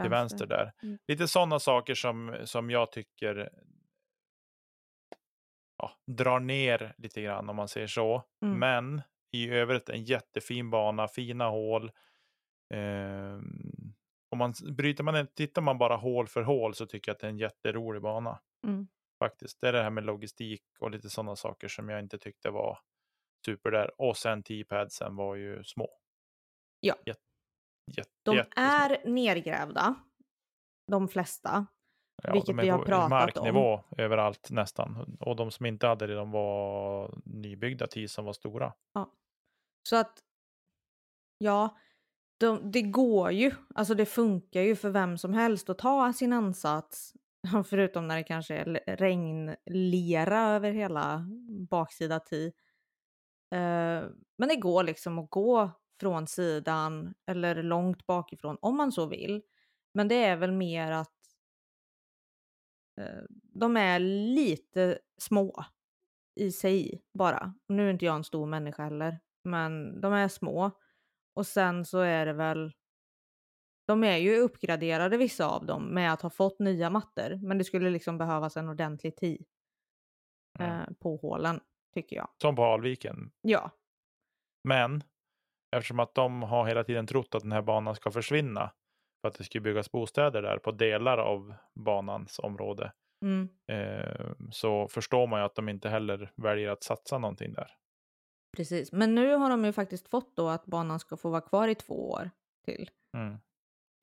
till 0.00 0.10
vänster 0.10 0.46
där. 0.46 0.72
Mm. 0.82 0.98
Lite 1.08 1.28
sådana 1.28 1.58
saker 1.58 1.94
som, 1.94 2.36
som 2.44 2.70
jag 2.70 2.92
tycker 2.92 3.50
ja, 5.78 5.92
drar 6.06 6.40
ner 6.40 6.94
lite 6.98 7.22
grann 7.22 7.48
om 7.48 7.56
man 7.56 7.68
säger 7.68 7.86
så. 7.86 8.24
Mm. 8.44 8.58
Men 8.58 9.02
i 9.32 9.50
övrigt 9.50 9.88
en 9.88 10.04
jättefin 10.04 10.70
bana, 10.70 11.08
fina 11.08 11.48
hål. 11.48 11.90
Ehm, 12.74 13.72
om 14.32 14.38
man 14.38 14.54
bryter 14.72 15.04
man, 15.04 15.26
tittar 15.26 15.62
man 15.62 15.78
bara 15.78 15.96
hål 15.96 16.28
för 16.28 16.42
hål 16.42 16.74
så 16.74 16.86
tycker 16.86 17.10
jag 17.10 17.14
att 17.14 17.20
det 17.20 17.26
är 17.26 17.30
en 17.30 17.38
jätterolig 17.38 18.02
bana. 18.02 18.40
Mm. 18.66 18.88
Faktiskt. 19.18 19.60
Det 19.60 19.68
är 19.68 19.72
det 19.72 19.82
här 19.82 19.90
med 19.90 20.04
logistik 20.04 20.62
och 20.78 20.90
lite 20.90 21.10
sådana 21.10 21.36
saker 21.36 21.68
som 21.68 21.88
jag 21.88 22.00
inte 22.00 22.18
tyckte 22.18 22.50
var 22.50 22.78
super 23.46 23.70
där. 23.70 24.00
Och 24.00 24.16
sen 24.16 24.42
T-padsen 24.42 25.16
var 25.16 25.34
ju 25.34 25.64
små. 25.64 25.90
Ja. 26.80 26.94
Jätte, 27.06 27.20
jätte, 27.96 28.10
De 28.22 28.36
jättesmå. 28.36 28.62
är 28.62 29.08
nergrävda, 29.08 29.94
de 30.86 31.08
flesta. 31.08 31.66
Ja, 32.22 32.32
vilket 32.32 32.46
de 32.46 32.58
är 32.58 32.62
vi 32.62 32.68
har 32.68 32.78
pratat 32.78 33.04
om. 33.04 33.10
marknivå 33.10 33.84
överallt 33.98 34.50
nästan. 34.50 35.16
Och 35.20 35.36
de 35.36 35.50
som 35.50 35.66
inte 35.66 35.86
hade 35.86 36.06
det, 36.06 36.14
de 36.14 36.30
var 36.30 37.14
nybyggda 37.24 37.86
TIS 37.86 38.12
som 38.12 38.24
var 38.24 38.32
stora. 38.32 38.72
Så 39.88 39.96
att, 39.96 40.18
ja, 41.38 41.78
de, 42.46 42.70
det 42.70 42.82
går 42.82 43.32
ju. 43.32 43.52
Alltså 43.74 43.94
det 43.94 44.06
funkar 44.06 44.60
ju 44.60 44.76
för 44.76 44.90
vem 44.90 45.18
som 45.18 45.32
helst 45.32 45.70
att 45.70 45.78
ta 45.78 46.12
sin 46.12 46.32
ansats. 46.32 47.14
Förutom 47.66 48.08
när 48.08 48.16
det 48.16 48.22
kanske 48.22 48.56
är 48.56 48.96
regnlera 48.96 50.40
över 50.40 50.70
hela 50.72 51.26
baksida 51.70 52.20
ti. 52.20 52.52
Eh, 53.50 54.02
men 54.38 54.48
det 54.48 54.56
går 54.56 54.82
liksom 54.82 55.18
att 55.18 55.30
gå 55.30 55.70
från 56.00 56.26
sidan 56.26 57.14
eller 57.26 57.62
långt 57.62 58.06
bakifrån 58.06 58.56
om 58.60 58.76
man 58.76 58.92
så 58.92 59.06
vill. 59.06 59.42
Men 59.94 60.08
det 60.08 60.24
är 60.24 60.36
väl 60.36 60.52
mer 60.52 60.92
att 60.92 61.22
Eh, 62.98 63.22
de 63.30 63.76
är 63.76 63.98
lite 64.34 64.98
små 65.18 65.64
i 66.34 66.52
sig 66.52 67.02
bara. 67.14 67.54
Nu 67.68 67.86
är 67.86 67.92
inte 67.92 68.04
jag 68.04 68.16
en 68.16 68.24
stor 68.24 68.46
människa 68.46 68.84
heller, 68.84 69.20
men 69.44 70.00
de 70.00 70.12
är 70.12 70.28
små. 70.28 70.70
Och 71.34 71.46
sen 71.46 71.84
så 71.84 71.98
är 71.98 72.26
det 72.26 72.32
väl 72.32 72.72
de 73.86 74.04
är 74.04 74.16
ju 74.16 74.36
uppgraderade 74.38 75.16
vissa 75.16 75.46
av 75.46 75.66
dem 75.66 75.84
med 75.94 76.12
att 76.12 76.22
ha 76.22 76.30
fått 76.30 76.58
nya 76.58 76.90
mattor, 76.90 77.38
men 77.42 77.58
det 77.58 77.64
skulle 77.64 77.90
liksom 77.90 78.18
behövas 78.18 78.56
en 78.56 78.68
ordentlig 78.68 79.16
tid 79.16 79.44
Mm. 80.60 80.80
eh, 80.80 80.86
på 81.00 81.16
hålen, 81.16 81.60
tycker 81.94 82.16
jag. 82.16 82.28
Som 82.42 82.56
på 82.56 82.64
Alviken. 82.64 83.30
Ja, 83.42 83.70
Men 84.64 85.02
eftersom 85.76 86.00
att 86.00 86.14
de 86.14 86.42
har 86.42 86.66
hela 86.66 86.84
tiden 86.84 87.06
trott 87.06 87.34
att 87.34 87.42
den 87.42 87.52
här 87.52 87.62
banan 87.62 87.94
ska 87.94 88.10
försvinna 88.10 88.72
för 89.20 89.28
att 89.28 89.34
det 89.34 89.44
ska 89.44 89.60
byggas 89.60 89.92
bostäder 89.92 90.42
där 90.42 90.58
på 90.58 90.70
delar 90.70 91.18
av 91.18 91.54
banans 91.74 92.38
område 92.38 92.92
mm. 93.24 93.48
eh, 93.72 94.32
så 94.50 94.88
förstår 94.88 95.26
man 95.26 95.40
ju 95.40 95.44
att 95.46 95.54
de 95.54 95.68
inte 95.68 95.88
heller 95.88 96.32
väljer 96.36 96.68
att 96.70 96.82
satsa 96.82 97.18
någonting 97.18 97.52
där. 97.52 97.70
Precis. 98.56 98.92
Men 98.92 99.14
nu 99.14 99.34
har 99.34 99.50
de 99.50 99.64
ju 99.64 99.72
faktiskt 99.72 100.08
fått 100.08 100.36
då 100.36 100.48
att 100.48 100.66
banan 100.66 100.98
ska 101.00 101.16
få 101.16 101.30
vara 101.30 101.40
kvar 101.40 101.68
i 101.68 101.74
två 101.74 102.10
år 102.10 102.30
till, 102.64 102.90
Mm. 103.16 103.32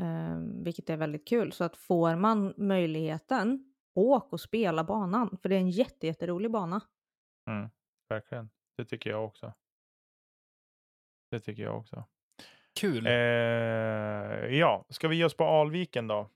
eh, 0.01 0.63
vilket 0.63 0.89
är 0.89 0.97
väldigt 0.97 1.27
kul. 1.27 1.51
Så 1.51 1.63
att 1.63 1.75
får 1.77 2.15
man 2.15 2.53
möjligheten, 2.57 3.73
åk 3.95 4.33
och 4.33 4.41
spela 4.41 4.83
banan, 4.83 5.37
för 5.41 5.49
det 5.49 5.55
är 5.55 5.59
en 5.59 5.69
jätte, 5.69 6.07
jätterolig 6.07 6.51
bana. 6.51 6.81
Mm. 7.49 7.69
Verkligen. 8.09 8.49
Det 8.77 8.85
tycker 8.85 9.09
jag 9.09 9.25
också. 9.25 9.53
Det 11.31 11.39
tycker 11.39 11.63
jag 11.63 11.77
också. 11.77 12.03
Kul. 12.79 13.07
Eh, 13.07 13.13
ja, 14.57 14.85
ska 14.89 15.07
vi 15.07 15.15
ge 15.15 15.23
oss 15.25 15.33
på 15.37 15.43
Alviken 15.43 16.07
då? 16.07 16.29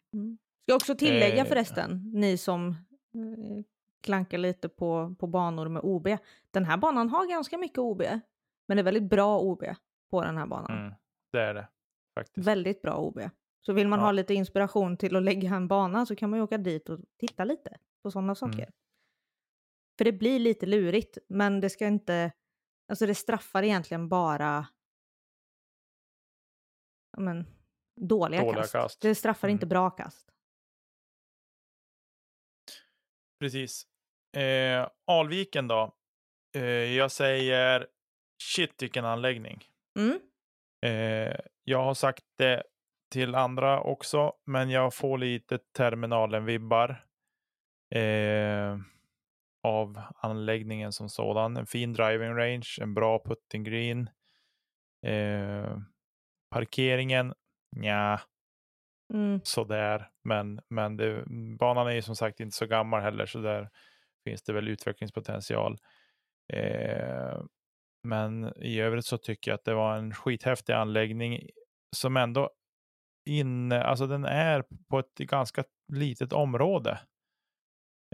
Ska 0.63 0.75
också 0.75 0.95
tillägga 0.95 1.41
Eh. 1.41 1.45
förresten, 1.45 2.11
ni 2.13 2.37
som 2.37 2.67
eh, 3.15 3.63
klankar 4.03 4.37
lite 4.37 4.69
på, 4.69 5.15
på 5.19 5.27
banor 5.27 5.67
med 5.67 5.81
OB. 5.83 6.07
Den 6.51 6.65
här 6.65 6.77
banan 6.77 7.09
har 7.09 7.27
ganska 7.27 7.57
mycket 7.57 7.77
OB, 7.77 8.01
men 8.67 8.77
det 8.77 8.81
är 8.81 8.83
väldigt 8.83 9.09
bra 9.09 9.39
OB 9.39 9.63
på 10.09 10.23
den 10.23 10.37
här 10.37 10.47
banan. 10.47 10.77
Mm. 10.79 10.93
Det 11.31 11.41
är 11.41 11.53
det 11.53 11.67
faktiskt. 12.19 12.47
Väldigt 12.47 12.81
bra 12.81 12.97
OB. 12.97 13.19
Så 13.65 13.73
vill 13.73 13.87
man 13.87 13.99
Ja. 13.99 14.05
ha 14.05 14.11
lite 14.11 14.33
inspiration 14.33 14.97
till 14.97 15.15
att 15.15 15.23
lägga 15.23 15.55
en 15.55 15.67
bana 15.67 16.05
så 16.05 16.15
kan 16.15 16.29
man 16.29 16.39
ju 16.39 16.43
åka 16.43 16.57
dit 16.57 16.89
och 16.89 16.99
titta 17.17 17.43
lite 17.43 17.77
på 18.03 18.11
sådana 18.11 18.35
saker. 18.35 18.57
Mm. 18.59 18.71
För 19.97 20.05
det 20.05 20.11
blir 20.11 20.39
lite 20.39 20.65
lurigt, 20.65 21.17
men 21.29 21.59
det 21.61 21.69
ska 21.69 21.87
inte... 21.87 22.31
Alltså 22.87 23.05
det 23.05 23.15
straffar 23.15 23.63
egentligen 23.63 24.09
bara 24.09 24.67
men, 27.17 27.45
dåliga, 28.01 28.41
Dåliga 28.41 28.61
kast. 28.61 28.71
kast. 28.71 29.01
Det 29.01 29.15
straffar 29.15 29.47
Mm. 29.47 29.55
inte 29.55 29.65
bra 29.65 29.89
kast. 29.89 30.29
Precis. 33.39 33.87
Eh, 34.33 34.87
Alviken 35.07 35.67
då? 35.67 35.95
Eh, 36.55 36.63
jag 36.95 37.11
säger 37.11 37.87
shit 38.43 38.81
vilken 38.83 39.05
anläggning. 39.05 39.63
Mm. 39.99 40.19
Eh, 40.85 41.35
jag 41.63 41.83
har 41.83 41.93
sagt 41.93 42.23
det 42.37 42.63
till 43.11 43.35
andra 43.35 43.81
också, 43.81 44.33
men 44.45 44.69
jag 44.69 44.93
får 44.93 45.17
lite 45.17 45.57
terminalen-vibbar 45.77 47.05
eh, 47.95 48.77
av 49.63 50.01
anläggningen 50.15 50.91
som 50.91 51.09
sådan. 51.09 51.57
En 51.57 51.65
fin 51.65 51.93
driving 51.93 52.35
range, 52.35 52.77
en 52.81 52.93
bra 52.93 53.23
putting 53.25 53.63
green. 53.63 54.09
Eh, 55.05 55.77
parkeringen, 56.49 57.33
ja, 57.75 58.19
Mm. 59.13 59.41
sådär. 59.43 60.09
Men, 60.23 60.61
men 60.69 60.97
det, 60.97 61.23
banan 61.59 61.87
är 61.87 61.91
ju 61.91 62.01
som 62.01 62.15
sagt 62.15 62.39
inte 62.39 62.55
så 62.57 62.65
gammal 62.65 63.01
heller, 63.01 63.25
så 63.25 63.39
där 63.39 63.69
finns 64.23 64.43
det 64.43 64.53
väl 64.53 64.67
utvecklingspotential. 64.67 65.77
Eh, 66.53 67.43
men 68.03 68.53
i 68.55 68.79
övrigt 68.79 69.05
så 69.05 69.17
tycker 69.17 69.51
jag 69.51 69.55
att 69.55 69.65
det 69.65 69.73
var 69.73 69.97
en 69.97 70.13
skithäftig 70.13 70.73
anläggning 70.73 71.49
som 71.95 72.17
ändå 72.17 72.49
inne, 73.29 73.83
alltså 73.83 74.07
den 74.07 74.25
är 74.25 74.63
på 74.89 74.99
ett 74.99 75.17
ganska 75.17 75.63
litet 75.93 76.33
område 76.33 76.99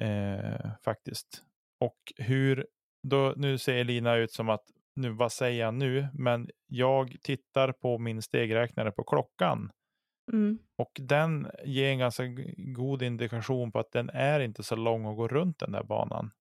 eh, 0.02 0.72
faktiskt. 0.84 1.44
Och 1.80 1.98
hur, 2.18 2.68
då, 3.08 3.34
nu 3.38 3.58
ser 3.58 3.84
Lina 3.84 4.16
ut 4.16 4.32
som 4.32 4.50
att, 4.50 4.64
nu 4.96 5.10
vad 5.10 5.32
säger 5.32 5.62
jag 5.66 5.74
nu, 5.74 6.08
men 6.14 6.50
jag 6.68 7.16
tittar 7.22 7.72
på 7.72 7.98
min 7.98 8.22
stegräknare 8.22 8.92
på 8.92 9.04
klockan 9.04 9.72
Mm. 10.34 10.60
och 10.78 10.92
den 11.00 11.52
ger 11.66 11.90
en 11.92 12.00
ganska 12.00 12.24
god 12.58 13.02
indikation 13.02 13.72
på 13.72 13.80
att 13.80 13.92
den 13.92 14.10
är 14.10 14.40
inte 14.40 14.64
så 14.64 14.76
lång 14.76 15.06
att 15.06 15.16
gå 15.18 15.28
runt 15.28 15.60
den 15.60 15.72
där 15.72 15.84
banan. 15.84 16.32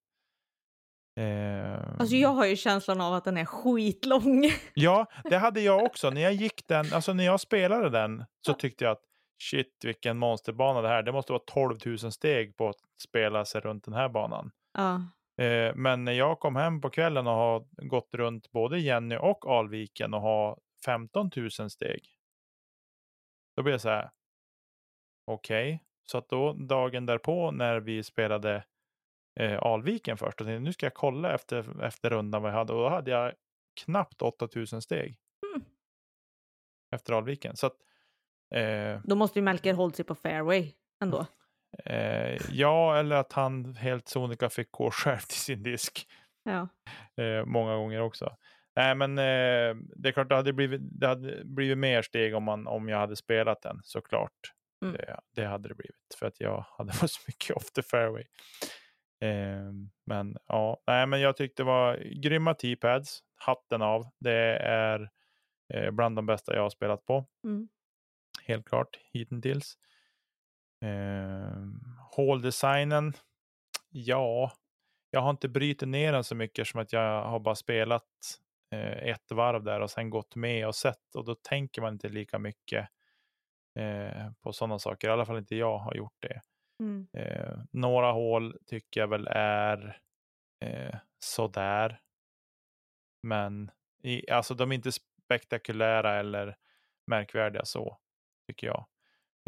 Eh, 1.16 1.98
Alltså 1.98 2.16
jag 2.16 2.28
har 2.28 2.46
ju 2.46 2.56
känslan 2.56 3.00
av 3.00 3.14
att 3.14 3.24
den 3.24 3.36
är 3.36 3.44
skitlång. 3.44 4.44
Ja, 4.74 5.06
det 5.24 5.36
hade 5.36 5.60
jag 5.60 5.82
också. 5.84 6.10
När 6.10 6.20
jag 6.20 6.32
gick 6.32 6.66
den, 6.68 6.86
alltså 6.92 7.12
när 7.12 7.24
jag 7.24 7.40
spelade 7.40 7.90
den 7.90 8.24
så 8.46 8.54
tyckte 8.54 8.84
jag 8.84 8.92
att 8.92 9.02
shit 9.42 9.76
vilken 9.84 10.18
monsterbana 10.18 10.80
det 10.82 10.88
här. 10.88 11.02
Det 11.02 11.12
måste 11.12 11.32
vara 11.32 11.42
12 11.46 11.76
000 11.86 11.98
steg 11.98 12.56
på 12.56 12.68
att 12.68 12.76
spela 13.02 13.44
sig 13.44 13.60
runt 13.60 13.84
den 13.84 13.94
här 13.94 14.08
banan. 14.08 14.50
ja. 14.74 15.02
Eh, 15.44 15.74
men 15.74 16.04
när 16.04 16.12
jag 16.12 16.40
kom 16.40 16.56
hem 16.56 16.80
på 16.80 16.90
kvällen 16.90 17.26
och 17.26 17.32
har 17.32 17.64
gått 17.88 18.14
runt 18.14 18.50
både 18.50 18.80
Jenny 18.80 19.16
och 19.16 19.44
Alviken 19.50 20.14
och 20.14 20.20
har 20.20 20.58
15 20.84 21.30
000 21.36 21.50
steg. 21.70 22.00
Då 23.58 23.62
blir 23.62 23.72
jag 23.72 23.80
så 23.80 23.88
här. 23.88 24.10
Okej, 25.26 25.84
så 26.04 26.18
att 26.18 26.28
då 26.28 26.52
dagen 26.52 27.06
därpå 27.06 27.50
när 27.50 27.80
vi 27.80 28.02
spelade 28.02 28.64
eh, 29.40 29.58
Alviken 29.62 30.16
först. 30.16 30.40
Och 30.40 30.46
tänkte, 30.46 30.60
nu 30.60 30.72
ska 30.72 30.86
jag 30.86 30.94
kolla 30.94 31.34
efter, 31.34 31.84
efter 31.84 32.10
rundan 32.10 32.42
vad 32.42 32.50
jag 32.50 32.56
hade. 32.56 32.72
Och 32.72 32.78
då 32.78 32.88
hade 32.88 33.10
jag 33.10 33.32
knappt 33.84 34.22
8000 34.22 34.82
steg. 34.82 35.18
Mm. 35.46 35.66
Efter 36.94 37.12
Alviken. 37.12 37.56
Så 37.56 37.66
att, 37.66 37.76
eh, 38.54 39.00
Då 39.04 39.16
måste 39.16 39.38
ju 39.38 39.42
Melker 39.42 39.74
hållit 39.74 39.96
sig 39.96 40.04
på 40.04 40.14
fairway 40.14 40.72
ändå. 41.02 41.26
eh, 41.84 42.38
ja, 42.50 42.98
eller 42.98 43.16
att 43.16 43.32
han 43.32 43.74
helt 43.74 44.08
sonika 44.08 44.50
fick 44.50 44.70
gå 44.70 44.90
själv 44.90 45.18
till 45.18 45.38
sin 45.38 45.62
disk. 45.62 46.06
Ja. 46.42 46.68
eh, 47.22 47.44
många 47.44 47.76
gånger 47.76 48.00
också. 48.00 48.36
Nej, 48.78 48.94
men 48.94 49.18
eh, 49.18 49.76
det 49.96 50.08
är 50.08 50.12
klart, 50.12 50.28
det 50.28 50.34
hade 50.34 50.52
blivit, 50.52 50.80
det 50.82 51.06
hade 51.06 51.44
blivit 51.44 51.78
mer 51.78 52.02
steg 52.02 52.34
om, 52.34 52.44
man, 52.44 52.66
om 52.66 52.88
jag 52.88 52.98
hade 52.98 53.16
spelat 53.16 53.62
den 53.62 53.80
såklart. 53.84 54.52
Mm. 54.82 54.94
Det, 54.94 55.20
det 55.34 55.44
hade 55.44 55.68
det 55.68 55.74
blivit 55.74 56.14
för 56.18 56.26
att 56.26 56.40
jag 56.40 56.64
hade 56.78 56.92
varit 56.92 57.10
så 57.10 57.20
mycket 57.26 57.56
off 57.56 57.72
the 57.72 57.82
fairway. 57.82 58.24
Eh, 59.20 59.72
men 60.06 60.36
ja, 60.46 60.82
nej, 60.86 61.06
men 61.06 61.20
jag 61.20 61.36
tyckte 61.36 61.62
det 61.62 61.66
var 61.66 61.96
grymma 62.22 62.54
T-pads. 62.54 63.20
Hatten 63.36 63.82
av. 63.82 64.08
Det 64.20 64.56
är 64.58 65.10
eh, 65.74 65.90
bland 65.90 66.16
de 66.16 66.26
bästa 66.26 66.54
jag 66.54 66.62
har 66.62 66.70
spelat 66.70 67.06
på. 67.06 67.26
Mm. 67.44 67.68
Helt 68.42 68.68
klart 68.68 68.98
hittills. 69.12 69.78
Eh, 70.84 71.66
Håldesignen. 72.10 73.12
Ja, 73.90 74.52
jag 75.10 75.20
har 75.20 75.30
inte 75.30 75.48
brytit 75.48 75.88
ner 75.88 76.12
den 76.12 76.24
så 76.24 76.34
mycket 76.34 76.66
som 76.66 76.80
att 76.80 76.92
jag 76.92 77.24
har 77.24 77.40
bara 77.40 77.54
spelat 77.54 78.04
eh, 78.70 79.08
ett 79.08 79.32
varv 79.32 79.64
där 79.64 79.80
och 79.80 79.90
sen 79.90 80.10
gått 80.10 80.36
med 80.36 80.66
och 80.66 80.74
sett 80.74 81.14
och 81.14 81.24
då 81.24 81.34
tänker 81.34 81.82
man 81.82 81.92
inte 81.92 82.08
lika 82.08 82.38
mycket 82.38 82.88
eh, 83.78 84.30
på 84.40 84.52
sådana 84.52 84.78
saker. 84.78 85.08
I 85.08 85.10
alla 85.10 85.26
fall 85.26 85.38
inte 85.38 85.56
jag 85.56 85.78
har 85.78 85.94
gjort 85.94 86.16
det. 86.18 86.40
Mm. 86.80 87.06
Eh, 87.12 87.58
några 87.70 88.12
hål 88.12 88.56
tycker 88.66 89.00
jag 89.00 89.08
väl 89.08 89.26
är 89.30 90.00
eh, 90.60 90.96
sådär. 91.18 92.00
Men 93.22 93.70
i, 94.02 94.30
alltså 94.30 94.54
de 94.54 94.72
är 94.72 94.76
inte 94.76 94.92
spektakulära 94.92 96.20
eller 96.20 96.56
märkvärdiga 97.06 97.64
så, 97.64 97.98
tycker 98.46 98.66
jag. 98.66 98.86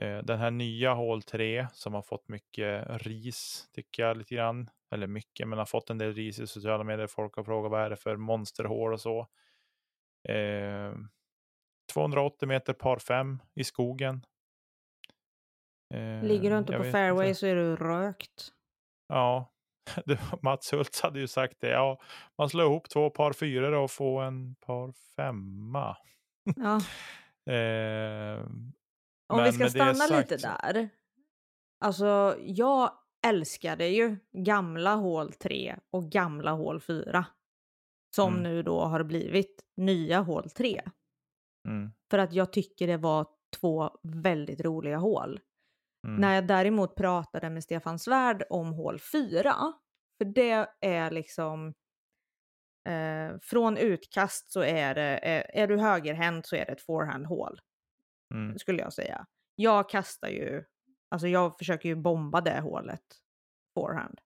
Eh, 0.02 0.18
den 0.18 0.38
här 0.38 0.50
nya 0.50 0.94
hål 0.94 1.22
3 1.22 1.66
som 1.72 1.94
har 1.94 2.02
fått 2.02 2.28
mycket 2.28 2.86
ris, 3.02 3.68
tycker 3.72 4.02
jag 4.02 4.16
lite 4.16 4.34
grann. 4.34 4.70
Eller 4.90 5.06
mycket, 5.06 5.48
men 5.48 5.58
har 5.58 5.66
fått 5.66 5.90
en 5.90 5.98
del 5.98 6.14
ris 6.14 6.38
i 6.38 6.46
sociala 6.46 6.84
medier. 6.84 7.06
Folk 7.06 7.36
har 7.36 7.44
frågat 7.44 7.70
vad 7.70 7.80
är 7.84 7.90
det 7.90 7.96
för 7.96 8.16
monsterhål 8.16 8.92
och 8.92 9.00
så. 9.00 9.20
Eh, 10.28 10.94
280 11.92 12.48
meter 12.48 12.72
par 12.72 12.98
5 12.98 13.38
i 13.54 13.64
skogen. 13.64 14.26
Eh, 15.94 16.22
Ligger 16.22 16.50
du 16.50 16.58
inte 16.58 16.72
jag 16.72 16.82
på 16.82 16.90
fairway 16.90 17.34
så 17.34 17.46
är 17.46 17.54
du 17.54 17.76
rökt. 17.76 18.48
Ja, 19.08 19.52
Mats 20.42 20.72
Hultz 20.72 21.00
hade 21.00 21.20
ju 21.20 21.28
sagt 21.28 21.60
det. 21.60 21.70
Ja, 21.70 22.00
man 22.38 22.50
slår 22.50 22.66
ihop 22.66 22.88
två 22.88 23.10
par 23.10 23.32
fyror 23.32 23.72
och 23.72 23.90
får 23.90 24.22
en 24.22 24.54
par 24.54 24.92
femma. 25.16 25.96
Ja. 26.56 26.80
Eh, 27.46 28.40
Om 29.28 29.36
men 29.36 29.44
vi 29.44 29.52
ska 29.52 29.70
stanna 29.70 29.94
sagt 29.94 30.30
lite 30.30 30.36
där. 30.36 30.88
Alltså, 31.80 32.36
jag 32.40 32.92
älskade 33.26 33.88
ju 33.88 34.16
gamla 34.32 34.94
hål 34.94 35.32
3 35.32 35.76
och 35.90 36.10
gamla 36.10 36.50
hål 36.52 36.80
4. 36.80 37.26
Som 38.16 38.32
Mm. 38.32 38.42
nu 38.42 38.62
då 38.62 38.80
har 38.80 39.02
blivit 39.04 39.64
nya 39.76 40.20
hål 40.20 40.50
3. 40.50 40.82
Mm, 41.68 41.90
För 42.10 42.18
att 42.18 42.32
jag 42.32 42.52
tycker 42.52 42.86
det 42.86 42.96
var 42.96 43.26
två 43.60 43.90
väldigt 44.02 44.60
roliga 44.60 44.96
hål. 44.98 45.40
Mm. 46.06 46.20
När 46.20 46.34
jag 46.34 46.46
däremot 46.46 46.94
pratade 46.94 47.50
med 47.50 47.64
Stefan 47.64 47.98
Svärd 47.98 48.42
om 48.50 48.72
hål 48.72 48.98
4, 49.12 49.54
för 50.18 50.24
det 50.24 50.66
är 50.80 51.10
liksom 51.10 51.74
eh, 52.88 53.38
från 53.42 53.76
utkast 53.76 54.52
så 54.52 54.60
är 54.62 54.94
det, 54.94 55.18
är, 55.22 55.50
är 55.62 55.66
du 55.66 55.78
högerhänt 55.78 56.46
så 56.46 56.56
är 56.56 56.66
det 56.66 56.72
ett 56.72 56.82
forehand-hål, 56.82 57.60
Mm. 58.34 58.58
skulle 58.58 58.82
jag 58.82 58.92
säga. 58.92 59.26
Jag 59.54 59.88
kastar 59.88 60.28
ju, 60.28 60.64
alltså 61.10 61.28
jag 61.28 61.58
försöker 61.58 61.88
ju 61.88 61.94
bomba 61.94 62.40
det 62.40 62.60
hålet 62.60 63.02
forehand. 63.74 64.20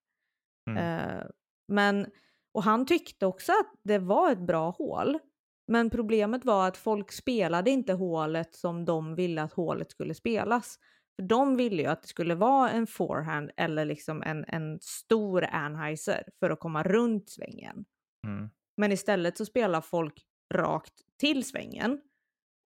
Mm. 0.70 0.78
Eh, 0.78 1.26
men, 1.68 2.06
och 2.54 2.62
han 2.62 2.86
tyckte 2.86 3.26
också 3.26 3.52
att 3.52 3.80
det 3.82 3.98
var 3.98 4.32
ett 4.32 4.46
bra 4.46 4.70
hål. 4.70 5.18
Men 5.66 5.90
problemet 5.90 6.44
var 6.44 6.68
att 6.68 6.76
folk 6.76 7.12
spelade 7.12 7.70
inte 7.70 7.92
hålet 7.92 8.54
som 8.54 8.84
de 8.84 9.14
ville 9.14 9.42
att 9.42 9.52
hålet 9.52 9.90
skulle 9.90 10.14
spelas. 10.14 10.78
För 11.16 11.28
de 11.28 11.56
ville 11.56 11.82
ju 11.82 11.88
att 11.88 12.02
det 12.02 12.08
skulle 12.08 12.34
vara 12.34 12.70
en 12.70 12.86
forehand 12.86 13.50
eller 13.56 13.84
liksom 13.84 14.22
en, 14.22 14.44
en 14.48 14.78
stor 14.80 15.44
Anheuser 15.44 16.22
för 16.40 16.50
att 16.50 16.60
komma 16.60 16.82
runt 16.82 17.30
svängen. 17.30 17.84
Mm. 18.26 18.50
Men 18.76 18.92
istället 18.92 19.36
så 19.36 19.46
spelar 19.46 19.80
folk 19.80 20.26
rakt 20.54 20.94
till 21.20 21.44
svängen 21.44 22.00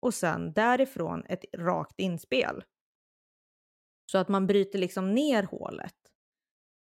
och 0.02 0.14
sen 0.14 0.52
därifrån 0.52 1.24
ett 1.28 1.44
rakt 1.56 2.00
inspel. 2.00 2.64
Så 4.10 4.18
att 4.18 4.28
man 4.28 4.46
bryter 4.46 4.78
liksom 4.78 5.14
ner 5.14 5.42
hålet. 5.42 5.94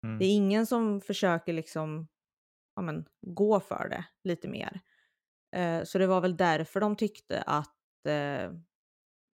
Mm. 0.04 0.18
Det 0.18 0.24
är 0.24 0.34
ingen 0.34 0.66
som 0.66 1.00
försöker 1.00 1.52
liksom 1.52 2.08
ja, 2.76 2.82
men, 2.82 3.08
gå 3.26 3.60
för 3.60 3.88
det 3.88 4.04
lite 4.24 4.48
mer. 4.48 4.80
Eh, 5.56 5.84
så 5.84 5.98
det 5.98 6.06
var 6.06 6.20
väl 6.20 6.36
därför 6.36 6.80
de 6.80 6.96
tyckte 6.96 7.42
att 7.42 8.06
eh, 8.08 8.52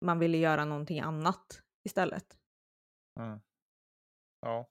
man 0.05 0.19
ville 0.19 0.39
göra 0.39 0.65
någonting 0.65 1.01
annat 1.01 1.63
istället. 1.85 2.39
Mm. 3.21 3.41
Ja. 4.41 4.69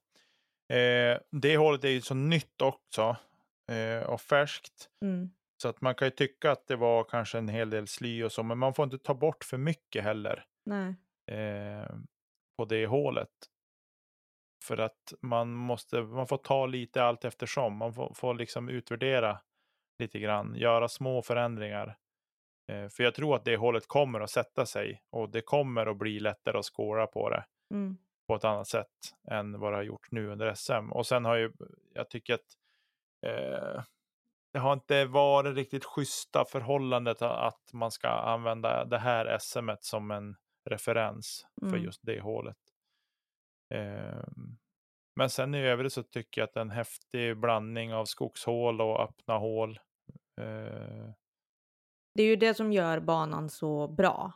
Eh, 0.76 1.20
det 1.30 1.56
hålet 1.56 1.84
är 1.84 1.88
ju 1.88 2.00
så 2.00 2.14
nytt 2.14 2.62
också 2.62 3.16
eh, 3.70 4.02
och 4.02 4.20
färskt. 4.20 4.90
Mm. 5.04 5.30
Så 5.62 5.68
att 5.68 5.80
man 5.80 5.94
kan 5.94 6.06
ju 6.06 6.10
tycka 6.10 6.50
att 6.50 6.66
det 6.66 6.76
var 6.76 7.04
kanske 7.04 7.38
en 7.38 7.48
hel 7.48 7.70
del 7.70 7.86
sly 7.86 8.22
och 8.22 8.32
så, 8.32 8.42
men 8.42 8.58
man 8.58 8.74
får 8.74 8.84
inte 8.84 8.98
ta 8.98 9.14
bort 9.14 9.44
för 9.44 9.58
mycket 9.58 10.04
heller 10.04 10.44
Nej. 10.64 10.94
eh, 11.26 11.88
på 12.62 12.66
det 12.66 12.86
hålet. 12.86 13.28
För 14.64 14.78
att 14.78 15.12
man 15.20 15.52
måste, 15.52 16.02
man 16.02 16.26
får 16.26 16.36
ta 16.36 16.66
lite 16.66 17.04
allt 17.04 17.24
eftersom. 17.24 17.76
Man 17.76 17.94
får, 17.94 18.14
får 18.14 18.34
liksom 18.34 18.68
utvärdera 18.68 19.40
lite 19.98 20.18
grann, 20.18 20.54
göra 20.56 20.88
små 20.88 21.22
förändringar. 21.22 21.96
Eh, 22.68 22.88
för 22.88 23.04
jag 23.04 23.14
tror 23.14 23.36
att 23.36 23.44
det 23.44 23.56
hålet 23.56 23.88
kommer 23.88 24.20
att 24.20 24.30
sätta 24.30 24.66
sig 24.66 25.02
och 25.10 25.30
det 25.30 25.40
kommer 25.40 25.86
att 25.86 25.96
bli 25.96 26.20
lättare 26.20 26.58
att 26.58 26.64
skåra 26.64 27.06
på 27.06 27.30
det 27.30 27.44
Mm. 27.70 27.96
på 28.26 28.34
ett 28.34 28.44
annat 28.44 28.68
sätt 28.68 29.14
än 29.30 29.60
vad 29.60 29.72
det 29.72 29.76
har 29.76 29.82
gjort 29.82 30.10
nu 30.10 30.28
under 30.28 30.54
SM. 30.54 30.92
Och 30.92 31.06
sen 31.06 31.24
har 31.24 31.36
ju, 31.36 31.52
jag 31.94 32.10
tycker 32.10 32.34
att 32.34 32.56
eh, 33.26 33.82
det 34.52 34.58
har 34.58 34.72
inte 34.72 35.04
varit 35.04 35.56
riktigt 35.56 35.84
schyssta 35.84 36.44
förhållandet 36.44 37.22
att 37.22 37.70
man 37.72 37.90
ska 37.90 38.08
använda 38.08 38.84
det 38.84 38.98
här 38.98 39.38
SMet 39.38 39.84
som 39.84 40.10
en 40.10 40.36
referens 40.70 41.46
för 41.60 41.66
Mm. 41.66 41.82
just 41.84 42.00
det 42.02 42.20
hålet. 42.20 42.56
Eh, 43.74 44.24
men 45.16 45.30
sen 45.30 45.54
i 45.54 45.58
övrigt 45.66 45.92
så 45.92 46.02
tycker 46.02 46.40
jag 46.40 46.48
att 46.48 46.56
en 46.56 46.70
häftig 46.70 47.36
blandning 47.40 47.94
av 47.94 48.04
skogshål 48.04 48.80
och 48.80 49.00
öppna 49.00 49.38
hål. 49.38 49.80
Eh, 50.40 51.10
Det 52.14 52.22
är 52.22 52.26
ju 52.26 52.36
det 52.36 52.54
som 52.54 52.72
gör 52.72 53.00
banan 53.00 53.48
så 53.50 53.88
bra. 53.88 54.32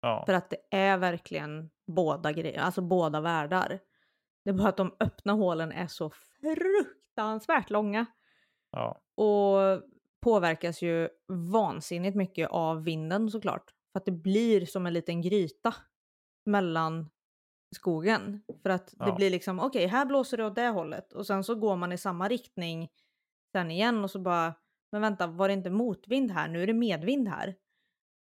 ja, 0.00 0.22
För 0.26 0.32
att 0.34 0.50
det 0.50 0.56
är 0.70 0.98
verkligen 0.98 1.70
båda 1.86 2.32
grejer, 2.32 2.60
alltså 2.60 2.82
båda 2.82 3.20
världar. 3.20 3.80
Det 4.44 4.50
är 4.50 4.54
bara 4.54 4.68
att 4.68 4.76
de 4.76 4.96
öppna 5.00 5.32
hålen 5.32 5.72
är 5.72 5.86
så 5.86 6.10
fruktansvärt 6.10 7.70
långa. 7.70 8.06
ja, 8.70 9.00
Och 9.16 9.82
påverkas 10.20 10.82
ju 10.82 11.08
vansinnigt 11.52 12.16
mycket 12.16 12.50
av 12.50 12.84
vinden 12.84 13.30
såklart. 13.30 13.74
För 13.92 14.00
att 14.00 14.04
det 14.04 14.12
blir 14.12 14.66
som 14.66 14.86
en 14.86 14.92
liten 14.94 15.22
gryta 15.22 15.74
mellan 16.46 17.10
skogen. 17.76 18.42
För 18.62 18.70
att 18.70 18.86
det 18.86 18.96
Ja. 19.06 19.14
blir 19.16 19.30
liksom, 19.30 19.60
okej 19.60 19.86
här 19.86 20.06
blåser 20.06 20.36
det 20.36 20.46
åt 20.46 20.54
det 20.54 20.68
hållet. 20.68 21.12
Och 21.12 21.26
sen 21.26 21.44
så 21.44 21.54
går 21.54 21.76
man 21.76 21.92
i 21.92 21.98
samma 21.98 22.28
riktning 22.28 22.88
sen 23.52 23.70
igen 23.70 24.04
och 24.04 24.10
så 24.10 24.18
bara, 24.20 24.54
men 24.92 25.00
vänta 25.02 25.26
var 25.26 25.48
det 25.48 25.54
inte 25.54 25.70
motvind 25.70 26.30
här? 26.30 26.48
Nu 26.48 26.62
är 26.62 26.66
det 26.66 26.74
medvind 26.74 27.28
här. 27.28 27.56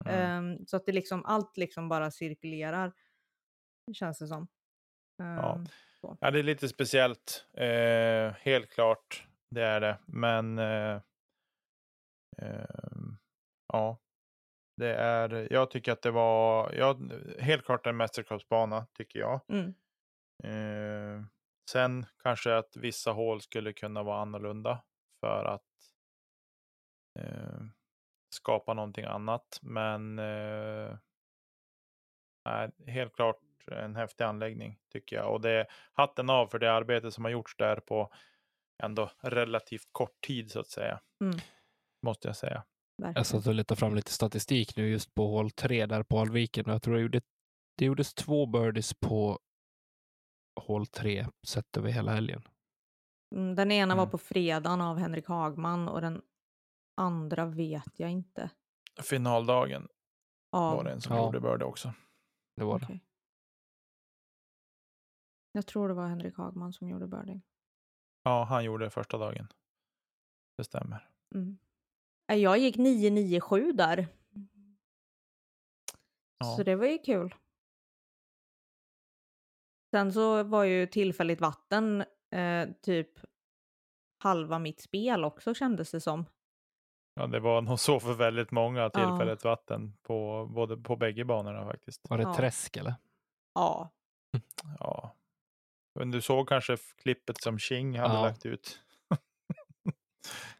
mm, 0.04 0.20
Ehm, 0.20 0.66
så 0.66 0.76
att 0.76 0.86
det 0.86 0.92
liksom, 0.92 1.24
allt 1.24 1.56
liksom 1.56 1.88
bara 1.88 2.10
cirkulerar. 2.10 2.92
Känns 3.92 4.18
det 4.18 4.26
som. 4.26 4.48
Ja. 5.18 5.54
Ehm. 5.54 5.66
Ja, 6.20 6.30
det 6.30 6.38
är 6.38 6.42
lite 6.42 6.68
speciellt. 6.68 7.46
Eh, 7.54 8.32
helt 8.42 8.70
klart, 8.70 9.26
det 9.50 9.62
är 9.62 9.80
det. 9.80 9.98
Men 10.06 10.58
eh, 10.58 11.00
ehm, 12.38 13.18
ja, 13.72 13.98
det 14.78 14.94
är. 14.94 15.52
Jag 15.52 15.70
tycker 15.70 15.92
att 15.92 16.02
det 16.02 16.10
var 16.10 16.72
ja, 16.72 16.98
helt 17.38 17.64
klart 17.64 17.86
en 17.86 17.96
mästerskapsbana 17.96 18.86
tycker 18.92 19.18
jag. 19.18 19.40
Mm. 19.48 19.74
Eh, 20.44 21.24
sen 21.70 22.06
kanske 22.22 22.56
att 22.56 22.76
vissa 22.76 23.12
hål 23.12 23.40
skulle 23.40 23.72
kunna 23.72 24.02
vara 24.02 24.20
annorlunda 24.20 24.82
för 25.20 25.44
att 25.44 25.62
eh, 27.18 27.60
skapa 28.34 28.74
någonting 28.74 29.04
annat. 29.04 29.58
Men 29.62 30.18
eh, 30.18 30.96
helt 32.86 33.14
klart 33.14 33.40
en 33.66 33.96
häftig 33.96 34.24
anläggning 34.24 34.78
tycker 34.92 35.16
jag. 35.16 35.32
Och 35.32 35.40
det 35.40 35.50
är 35.50 35.66
hatten 35.92 36.30
av 36.30 36.46
för 36.46 36.58
det 36.58 36.72
arbete 36.72 37.10
som 37.10 37.24
har 37.24 37.30
gjorts 37.30 37.56
där 37.56 37.76
på 37.76 38.12
ändå 38.82 39.10
relativt 39.20 39.88
kort 39.92 40.20
tid 40.20 40.50
så 40.50 40.60
att 40.60 40.70
säga. 40.70 41.00
Mm. 41.20 41.38
Måste 42.02 42.28
jag 42.28 42.36
säga. 42.36 42.64
Verkligen. 42.98 43.14
Jag 43.16 43.26
satt 43.26 43.46
och 43.46 43.54
letade 43.54 43.78
fram 43.78 43.94
lite 43.94 44.12
statistik 44.12 44.76
nu 44.76 44.88
just 44.88 45.14
på 45.14 45.26
hål 45.26 45.50
3 45.50 45.86
där 45.86 46.02
på 46.02 46.18
Alviken 46.18 46.66
och 46.66 46.72
jag 46.72 46.82
tror 46.82 46.94
det, 46.94 47.00
gjorde, 47.00 47.20
det 47.78 47.84
gjordes 47.84 48.14
två 48.14 48.46
birdies 48.46 48.94
på 48.94 49.38
hål 50.60 50.86
3 50.86 51.26
sett 51.46 51.76
över 51.76 51.90
hela 51.90 52.12
helgen. 52.14 52.42
Mm, 53.34 53.54
den 53.54 53.70
ena 53.72 53.94
var 53.94 54.02
Mm. 54.02 54.10
på 54.10 54.18
fredagen 54.18 54.80
av 54.80 54.98
Henrik 54.98 55.26
Hagman 55.26 55.88
och 55.88 56.00
den 56.00 56.22
andra 56.96 57.46
vet 57.46 57.98
jag 58.00 58.10
inte. 58.10 58.50
Finaldagen 59.02 59.88
Av... 60.52 60.76
var 60.76 60.84
det 60.84 60.90
en 60.92 61.00
som 61.00 61.16
Ja. 61.16 61.24
gjorde 61.24 61.40
börde 61.40 61.64
också. 61.64 61.92
Det 62.56 62.64
var 62.64 62.78
det. 62.78 63.00
Jag 65.52 65.66
tror 65.66 65.88
det 65.88 65.94
var 65.94 66.06
Henrik 66.08 66.36
Hagman 66.36 66.72
som 66.72 66.88
gjorde 66.88 67.06
birdie. 67.06 67.40
Ja, 68.22 68.44
han 68.44 68.64
gjorde 68.64 68.84
det 68.84 68.90
första 68.90 69.18
dagen. 69.18 69.48
Det 70.56 70.64
stämmer. 70.64 71.08
Mm. 71.34 71.58
Jag 72.36 72.58
gick 72.58 72.76
997 72.76 73.72
där. 73.72 74.06
Ja. 76.38 76.56
Så 76.56 76.62
det 76.62 76.76
var 76.76 76.86
ju 76.86 76.98
kul. 76.98 77.34
Sen 79.90 80.12
så 80.12 80.42
var 80.42 80.64
ju 80.64 80.86
tillfälligt 80.86 81.40
vatten 81.40 82.04
eh, 82.30 82.68
typ 82.82 83.10
halva 84.18 84.58
mitt 84.58 84.80
spel 84.80 85.24
också 85.24 85.54
kändes 85.54 85.90
det 85.90 86.00
som. 86.00 86.24
Ja, 87.14 87.26
det 87.26 87.40
var 87.40 87.62
nog 87.62 87.80
så 87.80 88.00
för 88.00 88.14
väldigt 88.14 88.50
många 88.50 88.90
tillfället 88.90 89.44
vatten 89.44 89.96
på 90.02 90.46
både 90.54 90.76
på 90.76 90.96
bägge 90.96 91.24
banorna 91.24 91.64
faktiskt. 91.66 92.10
Var 92.10 92.16
det 92.18 92.22
Ja. 92.24 92.34
träsk 92.36 92.76
eller? 92.76 92.94
Ja, 93.54 93.90
Ja. 94.78 95.14
Men 95.94 96.10
du 96.10 96.20
såg 96.20 96.48
kanske 96.48 96.76
klippet 96.96 97.40
som 97.42 97.58
Ching 97.58 97.98
hade 97.98 98.14
Ja. 98.14 98.22
lagt 98.22 98.46
ut. 98.46 98.80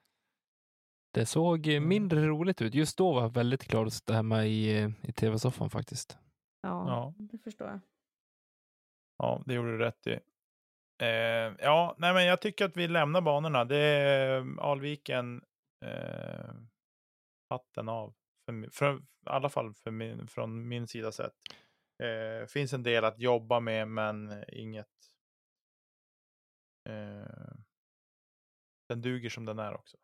Det 1.11 1.27
såg 1.27 1.67
eh, 1.69 1.77
Mm. 1.77 1.89
mindre 1.89 2.27
roligt 2.27 2.63
ut. 2.63 2.75
Just 2.75 2.99
då 2.99 3.13
var 3.15 3.23
jag 3.23 3.35
väldigt 3.35 3.65
glad 3.65 3.87
att 3.87 3.93
sitta 3.93 4.13
hemma 4.15 4.45
i, 4.45 4.83
eh, 4.83 4.91
i 5.03 5.13
tv-soffan 5.13 5.71
faktiskt. 5.71 6.19
ja, 6.61 6.89
Ja. 6.89 7.15
det 7.19 7.39
förstår 7.39 7.69
jag. 7.69 7.81
Ja, 9.19 9.43
det 9.47 9.55
gjorde 9.55 9.71
du 9.73 9.79
rätt 9.79 10.07
i. 10.07 10.21
Eh, 11.03 11.55
ja, 11.59 11.95
nej, 11.99 12.15
men 12.15 12.25
jag 12.27 12.41
tycker 12.41 12.65
att 12.65 12.77
vi 12.77 12.89
lämnar 12.89 13.21
banorna. 13.21 13.65
Det 13.65 13.77
är 13.77 14.39
eh, 14.39 14.47
Alviken 14.59 15.43
eh, 15.85 16.51
hatten 17.51 17.89
av. 17.89 18.15
För, 18.47 18.71
för, 18.71 18.97
I 18.99 19.03
alla 19.25 19.49
fall 19.49 19.75
för 19.75 19.91
min, 19.91 20.27
från 20.29 20.69
min 20.69 20.87
sida 20.89 21.13
sett. 21.13 21.35
Eh, 22.03 22.47
finns 22.47 22.73
en 22.73 22.83
del 22.83 23.05
att 23.05 23.19
jobba 23.19 23.61
med, 23.61 23.89
men 23.89 24.45
inget. 24.49 24.89
Eh, 26.89 27.55
den 28.89 29.01
duger 29.01 29.31
som 29.31 29.45
den 29.45 29.59
är 29.59 29.75
också. 29.75 29.97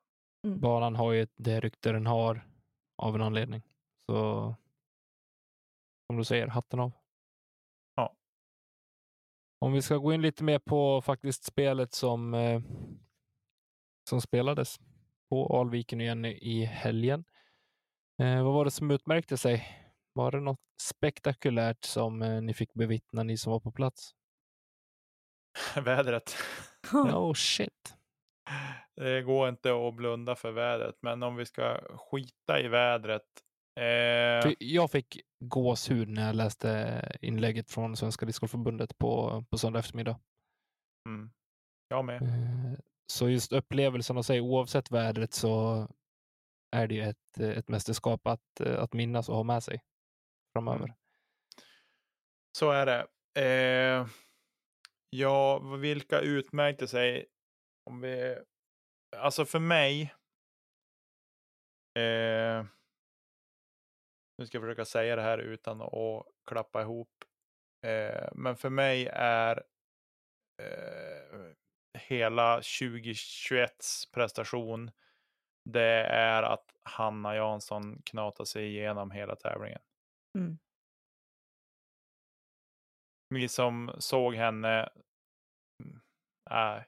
Banan 0.60 0.96
har 0.96 1.12
ju 1.12 1.26
det 1.36 1.60
rykte 1.60 1.92
den 1.92 2.06
har 2.06 2.48
av 3.02 3.14
en 3.14 3.22
anledning. 3.22 3.62
Så 4.10 4.54
som 6.06 6.16
du 6.16 6.24
säger, 6.24 6.46
hatten 6.46 6.80
av. 6.80 6.92
Ja. 7.96 8.14
Om 9.60 9.72
vi 9.72 9.82
ska 9.82 9.96
gå 9.96 10.12
in 10.12 10.22
lite 10.22 10.44
mer 10.44 10.58
på 10.58 11.02
faktiskt 11.02 11.44
spelet 11.44 11.92
som, 11.94 12.34
eh, 12.34 12.60
som 14.10 14.20
spelades 14.20 14.78
på 15.30 15.60
Alviken 15.60 16.00
igen 16.00 16.24
i- 16.24 16.38
i 16.60 16.64
helgen. 16.64 17.24
Eh, 18.22 18.44
vad 18.44 18.54
var 18.54 18.64
det 18.64 18.70
som 18.70 18.90
utmärkte 18.90 19.36
sig? 19.36 19.68
Var 20.12 20.30
det 20.30 20.40
något 20.40 20.60
spektakulärt 20.82 21.84
som 21.84 22.22
eh, 22.22 22.42
ni 22.42 22.54
fick 22.54 22.74
bevittna, 22.74 23.22
ni 23.22 23.36
som 23.38 23.52
var 23.52 23.60
på 23.60 23.72
plats? 23.72 24.14
vädret. 25.84 26.34
Oh 26.92 27.34
shit. 27.34 27.94
Det 28.96 29.22
går 29.22 29.48
inte 29.48 29.88
att 29.88 29.94
blunda 29.94 30.34
för 30.36 30.52
vädret, 30.52 30.96
men 31.00 31.22
om 31.22 31.36
vi 31.36 31.46
ska 31.46 31.80
skita 32.10 32.60
i 32.60 32.68
vädret. 32.68 33.22
Eh, 33.80 34.52
jag 34.58 34.90
fick 34.90 35.20
gåshud 35.40 36.08
när 36.08 36.26
jag 36.26 36.36
läste 36.36 37.02
inlägget 37.20 37.70
från 37.70 37.96
Svenska 37.96 38.26
Discgolfförbundet 38.26 38.98
på, 38.98 39.44
på 39.50 39.58
söndag 39.58 39.78
eftermiddag. 39.78 40.20
mm, 41.08 41.30
jag 41.88 42.04
med. 42.04 42.22
Eh, 42.22 42.78
Så 43.06 43.28
just 43.28 43.52
upplevelsen 43.52 44.18
av 44.18 44.22
sig, 44.22 44.40
oavsett 44.40 44.90
vädret, 44.90 45.34
så 45.34 45.86
är 46.76 46.86
det 46.86 46.94
ju 46.94 47.02
ett, 47.02 47.38
ett 47.40 47.68
mästerskap 47.68 48.26
att, 48.26 48.60
att 48.60 48.92
minnas 48.92 49.28
och 49.28 49.36
ha 49.36 49.42
med 49.42 49.62
sig 49.62 49.80
framöver. 50.52 50.84
Mm. 50.84 50.96
Så 52.58 52.70
är 52.70 52.86
det. 52.86 53.06
Eh, 53.40 54.06
ja, 55.10 55.58
vilka 55.58 56.20
utmärkte 56.20 56.88
sig? 56.88 57.26
Om 57.90 58.00
vi, 58.00 58.36
alltså 59.18 59.44
för 59.44 59.58
mig. 59.58 60.14
Eh, 61.98 62.64
nu 64.38 64.46
ska 64.46 64.56
jag 64.56 64.62
försöka 64.62 64.84
säga 64.84 65.16
det 65.16 65.22
här 65.22 65.38
utan 65.38 65.82
att 65.82 66.26
klappa 66.46 66.82
ihop. 66.82 67.24
Eh, 67.86 68.28
men 68.34 68.56
för 68.56 68.70
mig 68.70 69.06
är 69.12 69.64
eh, 70.62 71.52
hela 71.98 72.60
2021s 72.60 74.12
prestation. 74.12 74.90
Det 75.70 76.04
är 76.06 76.42
att 76.42 76.76
Hanna 76.82 77.36
Jansson 77.36 78.02
knatar 78.02 78.44
sig 78.44 78.66
igenom 78.66 79.10
hela 79.10 79.36
tävlingen. 79.36 79.80
Mm. 80.38 80.58
Ni 83.30 83.48
som 83.48 83.94
såg 83.98 84.34
henne. 84.34 84.88
mm, 85.82 86.00
Nej. 86.50 86.84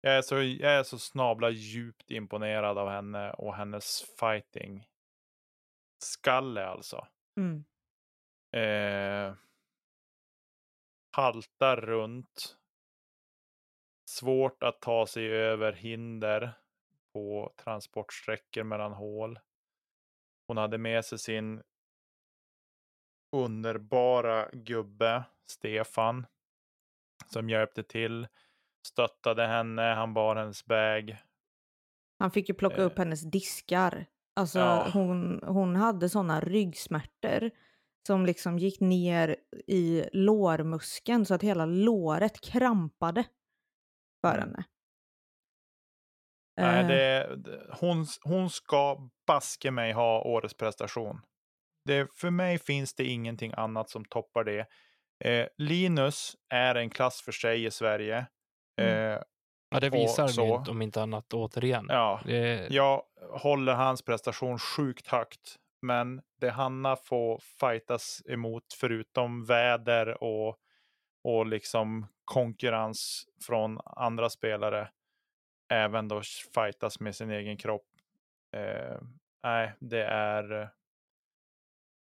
Jag 0.00 0.16
är, 0.16 0.22
så, 0.22 0.34
jag 0.34 0.72
är 0.72 0.82
så 0.82 0.98
snabla 0.98 1.50
djupt 1.50 2.10
imponerad 2.10 2.78
av 2.78 2.88
henne 2.88 3.32
och 3.32 3.54
hennes 3.54 4.02
fighting. 4.20 4.86
Skalle 6.02 6.66
alltså. 6.66 7.06
Mm. 7.36 7.64
Eh, 8.52 9.34
haltar 11.16 11.76
runt. 11.76 12.56
Svårt 14.10 14.62
att 14.62 14.80
ta 14.80 15.06
sig 15.06 15.26
över 15.26 15.72
hinder 15.72 16.52
på 17.12 17.52
transportsträckor 17.56 18.62
mellan 18.62 18.92
hål. 18.92 19.38
Hon 20.46 20.56
hade 20.56 20.78
med 20.78 21.04
sig 21.04 21.18
sin 21.18 21.62
underbara 23.32 24.50
gubbe 24.52 25.24
Stefan 25.50 26.26
som 27.26 27.50
hjälpte 27.50 27.82
till, 27.82 28.28
stöttade 28.86 29.46
henne, 29.46 29.82
han 29.82 30.14
bar 30.14 30.36
hennes 30.36 30.64
bag. 30.64 31.16
Han 32.18 32.30
fick 32.30 32.48
ju 32.48 32.54
plocka 32.54 32.76
Eh. 32.76 32.86
upp 32.86 32.98
hennes 32.98 33.30
diskar. 33.30 34.06
Alltså 34.36 34.58
Ja. 34.58 34.88
hon, 34.92 35.40
hon 35.46 35.76
hade 35.76 36.08
sådana 36.08 36.40
ryggsmärtor 36.40 37.50
som 38.06 38.26
liksom 38.26 38.58
gick 38.58 38.80
ner 38.80 39.36
i 39.66 40.04
lårmuskeln 40.12 41.26
så 41.26 41.34
att 41.34 41.42
hela 41.42 41.66
låret 41.66 42.40
krampade 42.40 43.24
för 44.20 44.34
Mm. 44.34 44.40
henne. 44.40 44.64
Nej, 46.60 46.80
Eh, 46.80 46.86
det, 46.88 47.36
det, 47.36 47.66
hon, 47.80 48.06
hon 48.22 48.50
ska 48.50 49.10
baske 49.26 49.70
mig 49.70 49.92
ha 49.92 50.22
årets 50.22 50.54
prestation. 50.56 51.20
Det, 51.84 52.08
för 52.16 52.30
mig 52.30 52.58
finns 52.58 52.94
det 52.94 53.04
ingenting 53.04 53.52
annat 53.56 53.90
som 53.90 54.04
toppar 54.04 54.44
det. 54.44 54.66
Eh, 55.24 55.46
Linus 55.58 56.36
är 56.54 56.74
en 56.74 56.90
klass 56.90 57.22
för 57.22 57.32
sig 57.32 57.64
i 57.64 57.70
Sverige. 57.70 58.26
Mm. 58.80 59.12
Eh, 59.12 59.22
Ja, 59.72 59.80
det 59.80 59.90
visar 59.90 60.28
så- 60.28 60.64
om 60.70 60.82
inte 60.82 61.02
annat 61.02 61.32
återigen. 61.34 61.86
ja, 61.88 62.20
Det, 62.24 62.66
jag 62.70 63.02
håller 63.32 63.74
hans 63.74 64.02
prestation 64.02 64.58
sjukt 64.58 65.06
högt. 65.06 65.56
Men 65.82 66.22
det 66.40 66.50
Hanna 66.50 66.96
får 66.96 67.38
fightas 67.60 68.22
emot 68.26 68.64
förutom 68.80 69.44
väder 69.44 70.22
och, 70.24 70.56
och 71.24 71.46
liksom 71.46 72.06
konkurrens 72.24 73.24
från 73.46 73.80
andra 73.84 74.30
spelare. 74.30 74.90
Även 75.72 76.08
då 76.08 76.22
fightas 76.54 77.00
med 77.00 77.16
sin 77.16 77.30
egen 77.30 77.56
kropp. 77.56 77.86
Eh, 78.56 78.98
nej, 79.44 79.72
det 79.80 80.04
är... 80.04 80.62
eh, 80.62 80.68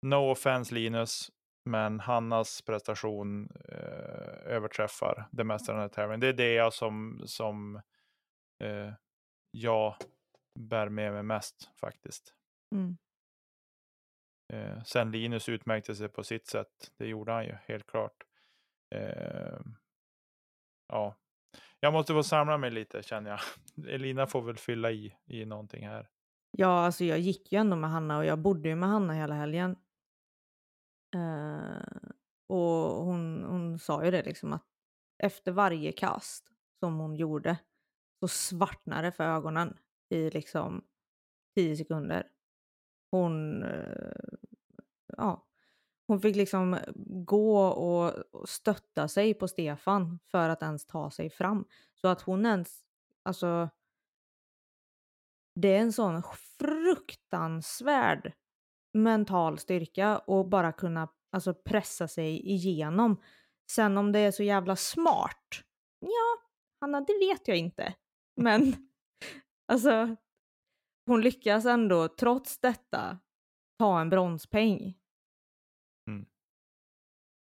No 0.05 0.15
offense 0.31 0.73
Linus, 0.75 1.31
men 1.67 1.99
Hannas 1.99 2.61
prestation 2.61 3.49
eh, 3.69 4.53
överträffar 4.53 5.27
det 5.31 5.43
mesta 5.43 5.71
den 5.71 5.81
här 5.81 5.89
tävlingen. 5.89 6.19
Det 6.19 6.27
är 6.27 6.33
det 6.33 6.53
jag 6.53 6.73
som, 6.73 7.21
som 7.25 7.75
eh, 8.63 8.93
jag 9.51 9.95
bär 10.59 10.89
med 10.89 11.13
mig 11.13 11.23
mest 11.23 11.71
faktiskt. 11.79 12.33
mm. 12.75 12.97
Eh, 14.53 14.83
sen 14.83 15.11
Linus 15.11 15.49
utmärkte 15.49 15.95
sig 15.95 16.09
på 16.09 16.23
sitt 16.23 16.47
sätt. 16.47 16.91
Det 16.97 17.07
gjorde 17.07 17.31
han 17.31 17.45
ju 17.45 17.57
helt 17.65 17.87
klart. 17.87 18.23
Eh, 18.95 19.59
ja, 20.87 21.15
jag 21.79 21.93
måste 21.93 22.13
få 22.13 22.23
samla 22.23 22.57
mig 22.57 22.71
lite 22.71 23.03
känner 23.03 23.29
jag. 23.29 23.39
Elina 23.93 24.27
får 24.27 24.41
väl 24.41 24.57
fylla 24.57 24.91
i 24.91 25.15
i 25.25 25.45
någonting 25.45 25.87
här. 25.87 26.09
Ja, 26.51 26.85
alltså 26.85 27.03
jag 27.03 27.19
gick 27.19 27.51
ju 27.51 27.59
ändå 27.59 27.75
med 27.75 27.89
Hanna 27.89 28.17
och 28.17 28.25
jag 28.25 28.39
bodde 28.39 28.69
ju 28.69 28.75
med 28.75 28.89
Hanna 28.89 29.13
hela 29.13 29.35
helgen. 29.35 29.75
Eh, 31.15 32.09
och 32.47 33.05
hon, 33.05 33.43
hon 33.43 33.79
sa 33.79 34.05
ju 34.05 34.11
det 34.11 34.23
liksom 34.23 34.53
att 34.53 34.65
efter 35.23 35.51
varje 35.51 35.91
kast 35.91 36.51
som 36.79 36.97
hon 36.99 37.15
gjorde 37.15 37.57
så 38.19 38.27
svartnade 38.27 39.07
det 39.07 39.11
för 39.11 39.23
ögonen 39.23 39.77
i 40.09 40.29
liksom 40.29 40.83
tio 41.55 41.77
sekunder. 41.77 42.27
Hon, 43.11 43.63
eh, 43.63 44.11
ja, 45.17 45.47
hon 46.07 46.21
fick 46.21 46.35
liksom 46.35 46.73
eh, 46.73 46.91
gå 47.25 47.67
och 47.67 48.17
och 48.31 48.49
stötta 48.49 49.07
sig 49.07 49.33
på 49.33 49.47
Stefan 49.47 50.19
för 50.31 50.49
att 50.49 50.61
ens 50.61 50.85
ta 50.85 51.11
sig 51.11 51.29
fram. 51.29 51.65
Så 51.93 52.07
att 52.07 52.21
hon 52.21 52.45
ens, 52.45 52.83
alltså 53.23 53.69
det 55.55 55.67
är 55.67 55.79
en 55.79 55.93
sån 55.93 56.23
fruktansvärd 56.59 58.33
mental 58.93 59.59
styrka 59.59 60.17
och 60.17 60.49
bara 60.49 60.71
kunna 60.71 61.07
alltså, 61.31 61.53
pressa 61.53 62.07
sig 62.07 62.49
igenom. 62.49 63.21
Sen 63.71 63.97
om 63.97 64.11
det 64.11 64.19
är 64.19 64.31
så 64.31 64.43
jävla 64.43 64.75
smart? 64.75 65.63
Ja, 65.99 66.49
Hanna, 66.81 67.01
det 67.01 67.17
vet 67.19 67.47
jag 67.47 67.57
inte. 67.57 67.95
Men 68.41 68.73
alltså, 69.71 70.15
hon 71.05 71.21
lyckas 71.21 71.65
ändå 71.65 72.07
trots 72.07 72.59
detta 72.59 73.19
ta 73.79 74.01
en 74.01 74.09
bronspeng. 74.09 74.97
Mm. 76.09 76.25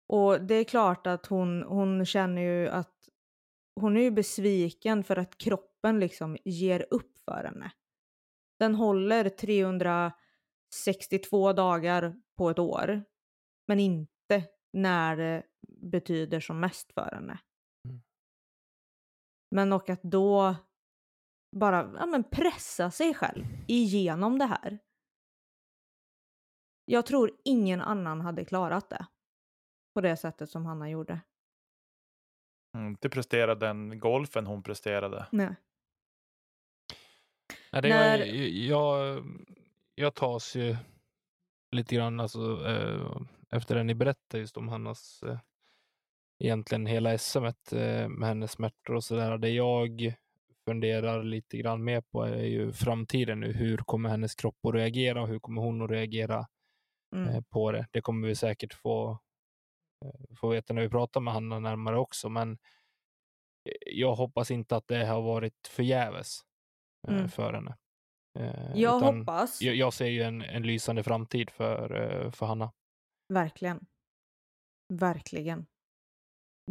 Och 0.08 0.42
det 0.42 0.56
är 0.56 0.64
klart 0.64 1.08
att 1.08 1.26
hon, 1.26 1.64
hon 1.64 2.06
känner 2.06 2.42
ju 2.42 2.70
att 2.70 3.10
hon 3.76 3.98
är 3.98 4.02
ju 4.02 4.12
besviken 4.12 5.04
för 5.04 5.18
att 5.18 5.38
kroppen 5.38 6.00
liksom 6.00 6.38
ger 6.46 6.86
upp 6.92 7.18
för 7.26 7.44
henne. 7.44 7.72
Den 8.60 8.76
håller 8.76 9.30
362 10.86 11.54
dagar 11.54 12.16
på 12.38 12.50
ett 12.50 12.60
år, 12.60 13.04
men 13.68 13.80
inte 13.80 14.50
när 14.74 15.18
det 15.18 15.44
betyder 15.68 16.40
som 16.40 16.60
mest 16.60 16.94
för 16.94 17.12
henne. 17.16 17.40
Mm. 17.90 18.02
Men 19.52 19.74
och 19.74 19.90
att 19.90 20.04
då 20.04 20.56
bara 21.56 21.94
ja, 22.00 22.06
men 22.06 22.24
pressa 22.24 22.92
sig 22.92 23.14
själv 23.14 23.46
igenom 23.68 24.40
det 24.40 24.46
här. 24.46 24.80
Jag 26.86 27.06
tror 27.06 27.38
ingen 27.46 27.82
annan 27.82 28.22
hade 28.22 28.46
klarat 28.46 28.90
det 28.90 29.06
på 29.96 30.02
det 30.02 30.18
sättet 30.18 30.50
som 30.50 30.66
Hanna 30.66 30.90
gjorde. 30.90 31.22
Mm, 32.78 32.88
Inte 32.88 33.10
presterade 33.10 33.66
den 33.68 34.00
golfen 34.00 34.46
hon 34.48 34.64
presterade. 34.64 35.28
Nej. 35.32 35.56
Nej, 37.72 37.82
det 37.82 37.90
När- 37.90 38.18
jag, 38.18 38.28
jag, 38.50 39.24
jag 39.96 40.16
tas 40.16 40.56
ju 40.56 40.76
lite 41.72 41.96
grann 41.96 42.20
alltså, 42.20 42.68
eh, 42.68 43.22
efter 43.50 43.76
det 43.76 43.84
ni 43.84 43.96
berättade 43.96 44.40
just 44.42 44.58
om 44.58 44.68
Hannas 44.70 45.24
eh, 45.24 45.40
egentligen 46.44 46.86
hela 46.86 47.18
SM 47.18 47.46
eh, 47.46 48.10
med 48.10 48.28
hennes 48.28 48.52
smärtor 48.52 48.96
och 48.96 49.04
sådär. 49.04 49.38
Det 49.38 49.50
jag 49.50 50.14
funderar 50.66 51.24
lite 51.24 51.58
grann 51.58 51.84
mer 51.84 52.02
på 52.02 52.24
är 52.24 52.44
ju 52.46 52.72
framtiden 52.72 53.40
nu. 53.40 53.52
Hur 53.54 53.78
kommer 53.78 54.10
hennes 54.10 54.36
kropp 54.36 54.66
att 54.68 54.74
reagera 54.74 55.22
och 55.22 55.28
hur 55.28 55.40
kommer 55.40 55.62
hon 55.62 55.82
att 55.82 55.92
reagera 55.92 56.48
Mm. 57.16 57.30
eh, 57.30 57.42
på 57.50 57.72
det? 57.72 57.88
Det 57.92 58.02
kommer 58.02 58.28
vi 58.28 58.36
säkert 58.36 58.74
få, 58.74 59.12
eh, 60.06 60.36
få 60.40 60.48
veta 60.50 60.74
när 60.74 60.82
vi 60.82 60.90
pratar 60.90 61.22
med 61.22 61.34
Hanna 61.34 61.60
närmare 61.60 61.98
också, 62.00 62.30
men 62.30 62.52
eh, 62.52 62.58
jag 63.86 64.16
hoppas 64.16 64.52
inte 64.52 64.76
att 64.76 64.88
det 64.88 65.06
har 65.06 65.22
varit 65.22 65.68
förgäves 65.68 66.40
Mm. 67.08 67.30
för 67.30 67.54
henne. 67.54 67.78
Eh, 68.40 68.72
Jag 68.76 68.98
utan 68.98 69.18
hoppas. 69.18 69.62
Jag, 69.62 69.76
jag 69.76 69.94
ser 69.94 70.06
ju 70.06 70.22
en, 70.22 70.42
en 70.42 70.64
lysande 70.64 71.04
framtid 71.04 71.50
för, 71.50 72.02
eh, 72.02 72.32
för 72.32 72.46
Hanna. 72.46 72.72
Verkligen. 73.34 73.86
Verkligen. 74.94 75.66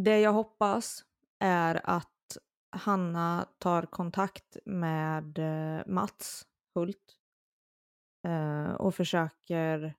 Det 0.00 0.20
jag 0.20 0.32
hoppas 0.32 1.04
är 1.38 1.80
att 1.84 2.08
Hanna 2.76 3.46
tar 3.58 3.82
kontakt 3.82 4.56
med 4.64 5.38
eh, 5.38 5.86
Mats 5.86 6.46
Hult 6.74 7.18
och 8.78 8.94
försöker 8.94 9.94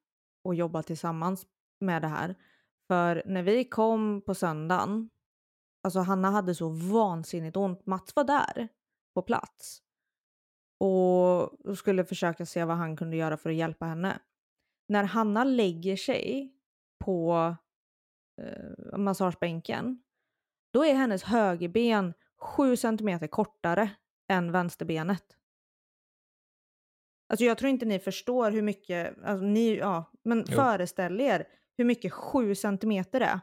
att 0.49 0.57
jobba 0.57 0.83
tillsammans 0.83 1.45
med 1.79 2.01
det 2.01 2.07
här. 2.07 2.35
För 2.87 3.23
när 3.25 3.43
vi 3.43 3.65
kom 3.65 4.21
på 4.21 4.35
söndagen, 4.35 5.09
alltså 5.83 5.99
Hanna 5.99 6.31
hade 6.31 6.55
så 6.55 6.69
vansinnigt 6.69 7.57
ont. 7.57 7.85
Mats 7.85 8.15
var 8.15 8.23
där 8.23 8.67
på 9.15 9.21
plats 9.21 9.82
och 10.83 11.77
skulle 11.77 12.05
försöka 12.05 12.45
se 12.45 12.65
vad 12.65 12.77
han 12.77 12.97
kunde 12.97 13.17
göra 13.17 13.37
för 13.37 13.49
att 13.49 13.55
hjälpa 13.55 13.85
henne. 13.85 14.19
När 14.87 15.03
Hanna 15.03 15.43
lägger 15.43 15.95
sig 15.95 16.53
på 17.05 17.55
eh, 18.41 18.97
massagebänken, 18.97 20.03
då 20.73 20.85
är 20.85 20.93
hennes 20.93 21.23
högerben 21.23 22.13
sju 22.37 22.75
centimeter 22.75 23.27
kortare 23.27 23.89
än 24.29 24.51
vänsterbenet. 24.51 25.23
Alltså 27.29 27.45
jag 27.45 27.57
tror 27.57 27.69
inte 27.69 27.85
ni 27.85 27.99
förstår 27.99 28.51
hur 28.51 28.61
mycket, 28.61 29.23
alltså 29.23 29.45
ni, 29.45 29.75
ja, 29.75 30.11
men 30.23 30.45
Jo. 30.47 30.55
föreställ 30.55 31.21
er 31.21 31.47
hur 31.77 31.85
mycket 31.85 32.13
sju 32.13 32.55
centimeter 32.55 33.21
är. 33.21 33.39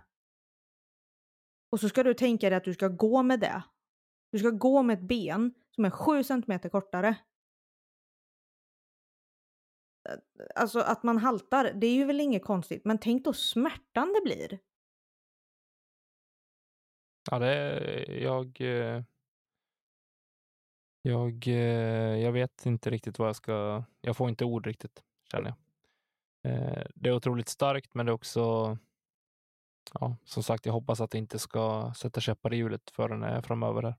Och 1.72 1.80
så 1.80 1.88
ska 1.88 2.02
du 2.02 2.14
tänka 2.14 2.50
dig 2.50 2.56
att 2.56 2.64
du 2.64 2.74
ska 2.74 2.88
gå 2.88 3.22
med 3.22 3.40
det. 3.40 3.62
Du 4.32 4.38
ska 4.38 4.50
gå 4.50 4.82
med 4.82 4.98
ett 4.98 5.08
ben 5.08 5.54
som 5.70 5.84
är 5.84 5.90
sju 5.90 6.22
centimeter 6.24 6.68
kortare. 6.68 7.16
Alltså 10.54 10.80
att 10.80 11.02
man 11.02 11.18
haltar, 11.18 11.72
det 11.74 11.86
är 11.86 11.94
ju 11.94 12.04
väl 12.04 12.20
inget 12.20 12.44
konstigt, 12.44 12.84
men 12.84 12.98
tänk 12.98 13.24
då 13.24 13.32
smärtan 13.32 14.12
det 14.12 14.20
blir. 14.24 14.58
Ja, 17.30 17.38
det 17.38 17.46
är, 17.54 18.10
jag, 18.22 18.60
eh, 18.60 19.02
jag, 21.02 21.48
eh, 21.48 22.16
jag 22.22 22.32
vet 22.32 22.66
inte 22.66 22.90
riktigt 22.90 23.18
vad 23.18 23.28
jag 23.28 23.36
ska, 23.36 23.84
jag 24.00 24.16
får 24.16 24.28
inte 24.28 24.44
ord 24.44 24.66
riktigt, 24.66 25.02
känner 25.32 25.48
jag. 25.48 25.56
Eh, 26.52 26.84
Det 26.94 27.08
är 27.08 27.14
otroligt 27.14 27.48
starkt, 27.48 27.94
men 27.94 28.06
det 28.06 28.10
är 28.10 28.14
också, 28.14 28.78
ja, 30.00 30.16
som 30.24 30.42
sagt, 30.42 30.66
jag 30.66 30.72
hoppas 30.72 31.00
att 31.00 31.10
det 31.10 31.18
inte 31.18 31.38
ska 31.38 31.92
sätta 31.96 32.20
käppar 32.20 32.54
i 32.54 32.56
hjulet 32.56 32.90
förrän 32.90 33.22
eh, 33.22 33.42
framöver. 33.42 33.82
Här. 33.82 33.94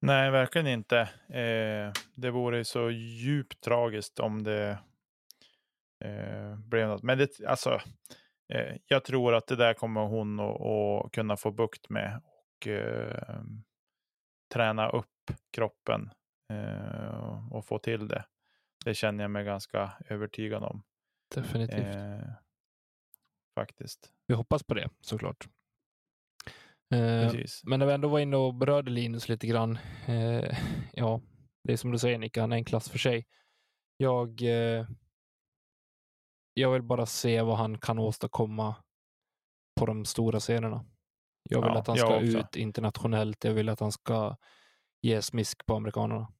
Nej, 0.00 0.30
verkligen 0.30 0.66
inte. 0.66 0.98
Eh, 1.28 1.92
det 2.14 2.30
vore 2.30 2.64
så 2.64 2.90
djupt 2.90 3.60
tragiskt 3.60 4.18
om 4.18 4.42
det 4.42 4.78
eh, 6.04 6.58
blev 6.58 6.88
något. 6.88 7.02
Men 7.02 7.18
det, 7.18 7.40
alltså, 7.46 7.80
eh, 8.52 8.76
jag 8.86 9.04
tror 9.04 9.34
att 9.34 9.46
det 9.46 9.56
där 9.56 9.74
kommer 9.74 10.00
hon 10.00 10.40
att, 10.40 11.12
kunna 11.12 11.36
få 11.36 11.50
bukt 11.50 11.88
med 11.88 12.20
och 12.24 12.66
eh, 12.66 13.42
träna 14.54 14.88
upp 14.88 15.06
kroppen 15.52 16.10
eh, 16.52 17.52
och 17.52 17.66
få 17.66 17.78
till 17.78 18.08
det. 18.08 18.24
Det 18.84 18.94
känner 18.94 19.24
jag 19.24 19.30
mig 19.30 19.44
ganska 19.44 19.92
övertygad 20.08 20.62
om. 20.62 20.82
Definitivt. 21.34 21.96
Eh, 21.96 22.30
faktiskt. 23.54 24.12
Vi 24.26 24.34
hoppas 24.34 24.62
på 24.62 24.74
det, 24.74 24.88
såklart. 25.00 25.48
Eh, 26.94 27.30
Precis. 27.30 27.60
Men 27.64 27.78
när 27.78 27.86
vi 27.86 27.92
ändå 27.92 28.08
var 28.08 28.18
inne 28.18 28.36
och 28.36 28.54
berörde 28.54 28.90
Linus 28.90 29.28
lite 29.28 29.46
grann. 29.46 29.78
Ja, 30.92 31.20
det 31.64 31.72
är 31.72 31.76
som 31.76 31.92
du 31.92 31.98
säger 31.98 32.18
Nicka, 32.18 32.40
han 32.40 32.52
är 32.52 32.56
en 32.56 32.64
klass 32.64 32.90
för 32.90 32.98
sig. 32.98 33.26
Jag, 33.96 34.42
eh, 34.42 34.86
jag 36.54 36.70
vill 36.70 36.82
bara 36.82 37.06
se 37.06 37.42
vad 37.42 37.56
han 37.56 37.78
kan 37.78 37.98
åstadkomma 37.98 38.74
på 39.80 39.86
de 39.86 40.04
stora 40.04 40.40
scenerna. 40.40 40.84
Jag 41.50 41.62
vill 41.62 41.70
Ja, 41.74 41.78
att 41.78 41.86
han 41.86 41.96
ska 41.96 42.20
ut 42.20 42.56
internationellt. 42.56 43.44
Jag 43.44 43.52
vill 43.52 43.68
att 43.68 43.80
han 43.80 43.92
ska 43.92 44.36
ge 45.02 45.22
smisk 45.22 45.66
på 45.66 45.74
amerikanerna. 45.76 46.32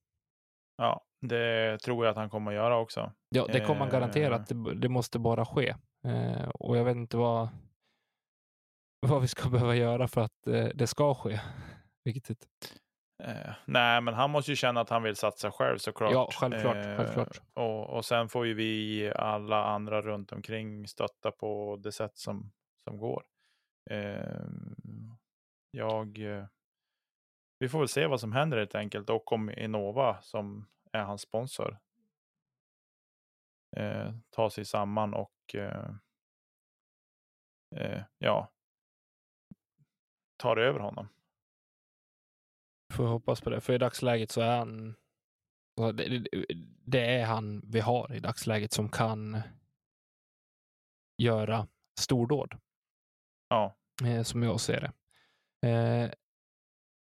Ja, 0.77 1.05
det 1.21 1.77
tror 1.79 2.05
jag 2.05 2.11
att 2.11 2.17
han 2.17 2.29
kommer 2.29 2.51
att 2.51 2.55
göra 2.55 2.77
också. 2.77 3.11
Ja, 3.29 3.47
det 3.47 3.59
kommer 3.59 3.79
han 3.79 3.89
garantera 3.89 4.35
Eh. 4.35 4.41
det, 4.47 4.75
det 4.75 4.89
måste 4.89 5.19
bara 5.19 5.45
ske. 5.45 5.75
Eh, 6.05 6.49
och 6.49 6.77
jag 6.77 6.85
vet 6.85 6.95
inte 6.95 7.17
vad, 7.17 7.47
vad 9.07 9.21
vi 9.21 9.27
ska 9.27 9.49
behöva 9.49 9.75
göra 9.75 10.07
för 10.07 10.21
att 10.21 10.47
eh, 10.47 10.65
det 10.75 10.87
ska 10.87 11.15
ske. 11.15 11.39
Riktigt. 12.05 12.47
Eh, 13.23 13.53
nej, 13.65 14.01
men 14.01 14.13
han 14.13 14.29
måste 14.31 14.51
ju 14.51 14.55
känna 14.55 14.81
att 14.81 14.89
han 14.89 15.03
vill 15.03 15.15
satsa 15.15 15.51
själv 15.51 15.77
såklart. 15.77 16.11
Ja, 16.11 16.29
självklart, 16.31 16.75
självklart. 16.97 17.41
Och, 17.53 17.89
och 17.89 18.05
sen 18.05 18.29
får 18.29 18.45
ju 18.45 18.53
vi 18.53 19.11
alla 19.15 19.63
andra 19.63 20.01
runt 20.01 20.31
omkring 20.31 20.87
stötta 20.87 21.31
på 21.31 21.79
det 21.83 21.91
sätt 21.91 22.17
som, 22.17 22.51
som 22.83 22.97
går. 22.97 23.23
Eh, 23.89 24.45
jag... 25.71 26.19
eh, 26.19 26.45
Vi 27.59 27.69
får 27.69 27.79
väl 27.79 27.87
se 27.87 28.07
vad 28.07 28.19
som 28.19 28.31
händer 28.33 28.57
helt 28.57 28.75
enkelt 28.75 29.09
och 29.09 29.31
om 29.31 29.49
Innova 29.49 30.21
som 30.21 30.67
är 30.91 31.03
hans 31.03 31.21
sponsor 31.21 31.77
eh, 33.77 34.13
tar 34.29 34.49
sig 34.49 34.65
samman 34.65 35.13
och 35.13 35.55
eh, 35.55 35.89
eh, 37.75 38.03
ja, 38.17 38.51
tar 40.37 40.57
över 40.57 40.79
honom. 40.79 41.07
Får 42.95 43.07
hoppas 43.07 43.41
på 43.41 43.49
det. 43.49 43.61
För 43.61 43.73
i 43.73 43.77
dagsläget 43.77 44.31
så 44.31 44.41
är 44.41 44.57
han... 44.57 44.95
Det, 46.85 46.99
är 46.99 47.25
han 47.25 47.61
vi 47.65 47.79
har 47.79 48.13
i 48.13 48.19
dagsläget 48.19 48.71
som 48.71 48.89
kan 48.89 49.41
göra 51.17 51.67
stordåd. 51.99 52.57
Ja, 53.49 53.75
eh, 54.05 54.23
som 54.23 54.43
jag 54.43 54.59
ser 54.59 54.81
det. 54.81 54.91
Eh, 55.69 56.11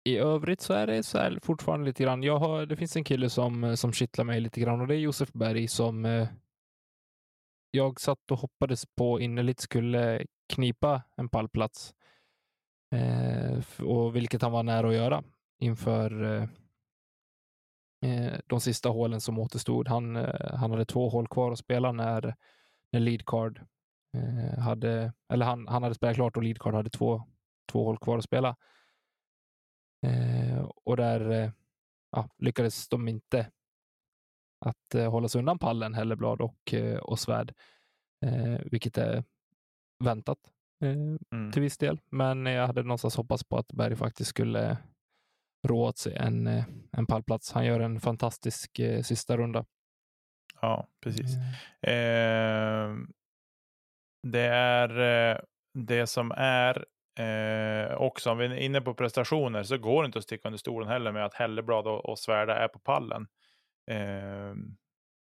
I 0.05 0.19
övrigt 0.19 0.61
så 0.61 0.73
är 0.75 0.87
det 0.87 1.03
så 1.03 1.19
här 1.19 1.39
fortfarande 1.43 1.87
lite 1.87 2.03
grann. 2.03 2.23
Jag 2.23 2.39
har, 2.39 2.67
det 2.67 2.77
finns 2.77 2.97
en 2.97 3.05
kille 3.05 3.31
som, 3.31 3.77
som 3.77 3.93
kittlar 3.93 4.25
mig 4.25 4.41
lite 4.41 4.61
grann 4.61 4.81
och 4.81 4.87
det 4.87 4.95
är 4.95 4.99
Josef 4.99 5.33
Berg 5.33 5.69
som 5.69 6.05
eh, 6.05 6.29
jag 7.71 8.01
satt 8.01 8.31
och 8.31 8.39
hoppades 8.39 8.87
på 8.87 9.21
innerligt 9.21 9.61
skulle 9.61 10.27
knipa 10.53 11.03
en 11.17 11.29
pallplats. 11.29 11.95
Och 13.79 14.17
vilket 14.17 14.43
han 14.43 14.53
var 14.53 14.63
nära 14.63 14.89
att 14.89 14.95
göra 14.95 15.25
inför 15.63 16.23
eh, 16.23 16.49
eh, 18.11 18.41
de 18.47 18.61
sista 18.61 18.89
hålen 18.89 19.21
som 19.21 19.39
återstod. 19.39 19.89
Han, 19.89 20.17
eh, 20.17 20.55
han 20.55 20.71
hade 20.71 20.85
två 20.85 21.09
hål 21.09 21.29
kvar 21.29 21.53
att 21.53 21.59
spela 21.59 21.93
när, 21.93 22.35
när 22.93 23.01
leadcard 23.01 23.61
eh, 24.17 24.59
hade, 24.59 25.13
eller 25.29 25.47
han, 25.47 25.69
han 25.69 25.83
hade 25.83 25.95
spelat 25.95 26.17
klart 26.17 26.37
och 26.37 26.43
leadcard 26.43 26.75
hade 26.75 26.91
två, 26.91 27.23
två 27.73 27.85
hål 27.85 27.99
kvar 27.99 28.19
att 28.19 28.25
spela. 28.25 28.57
Och 30.85 30.97
där 30.97 31.53
ja, 32.11 32.29
lyckades 32.39 32.89
de 32.89 33.09
inte 33.09 33.51
att 34.59 34.95
eh, 34.95 35.11
hålla 35.11 35.29
sig 35.29 35.39
undan 35.39 35.59
pallen, 35.59 35.95
Helleblad 35.95 36.41
och, 36.41 36.75
och 37.03 37.19
Svärd, 37.19 37.55
vilket 38.65 38.99
är 38.99 39.25
väntat 40.05 40.39
mm. 40.81 41.53
till 41.53 41.63
viss 41.63 41.79
del. 41.79 42.01
Men 42.11 42.47
jag 42.47 42.67
hade 42.67 42.83
någonstans 42.83 43.17
hoppats 43.17 43.45
på 43.45 43.59
att 43.59 43.73
Berg 43.73 43.97
faktiskt 43.97 44.31
skulle 44.31 44.79
rå 45.69 45.87
åt 45.87 45.99
sig 45.99 46.17
en, 46.17 46.47
eh, 46.47 46.65
en 46.93 47.07
pallplats. 47.07 47.53
Han 47.53 47.67
gör 47.67 47.81
en 47.81 48.01
fantastisk 48.01 48.79
eh, 48.79 49.03
sista 49.03 49.37
runda. 49.37 49.65
ja 50.61 50.89
precis. 51.01 51.37
Eh, 51.83 51.93
Eh, 52.83 52.97
det 54.23 54.47
är 54.47 55.01
eh, 55.01 55.39
det 55.75 56.07
som 56.07 56.33
är 56.37 56.85
eh, 57.19 57.95
också, 57.95 58.31
om 58.31 58.39
vi 58.39 58.45
är 58.45 58.55
inne 58.55 58.81
på 58.81 58.95
prestationer 58.95 59.63
så 59.63 59.79
går 59.79 60.03
det 60.03 60.07
inte 60.07 60.19
att 60.19 60.25
sticka 60.25 60.49
under 60.49 60.59
stolen 60.59 60.89
heller 60.89 61.13
med 61.13 61.25
att 61.25 61.35
Helleblad 61.35 61.87
och, 61.87 62.05
och 62.05 62.19
Svärda 62.19 62.57
är 62.57 62.69
på 62.69 62.79
pallen. 62.79 63.27
Eh, 63.91 64.55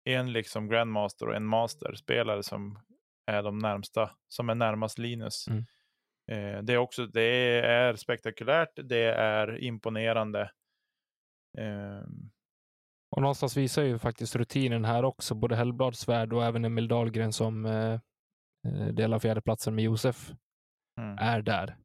en 0.05 0.33
liksom 0.33 0.69
Grandmaster 0.69 1.29
och 1.29 1.37
en 1.37 1.47
Master-spelare 1.47 2.43
som 2.43 2.79
är 3.27 3.43
de 3.43 3.59
närmsta, 3.59 4.11
som 4.29 4.51
är 4.51 4.55
närmast 4.55 4.99
Linus. 4.99 5.49
Mm. 5.49 5.65
Eh, 6.31 6.63
det 6.63 6.73
är 6.73 6.77
också, 6.77 7.07
det 7.07 7.61
är 7.61 7.97
spektakulärt, 7.97 8.71
det 8.75 9.05
är 9.15 9.59
imponerande. 9.63 10.51
Eh, 11.59 12.03
Och 13.17 13.23
någonstans 13.23 13.57
visar 13.57 13.83
ju 13.83 13.99
faktiskt 13.99 14.37
rutinen 14.37 14.85
här 14.85 15.05
också, 15.05 15.35
både 15.35 15.57
Hellblad, 15.57 15.97
Svärd 15.97 16.33
och 16.33 16.45
även 16.45 16.65
Emil 16.65 16.89
Dahlgren 16.89 17.33
som 17.33 17.67
eh, 17.67 18.01
eh, 18.69 18.87
delar 18.93 19.19
fjärdeplatsen 19.19 19.75
med 19.75 19.85
Josef 19.85 20.33
mm. 21.01 21.19
är 21.19 21.43
där. 21.43 21.77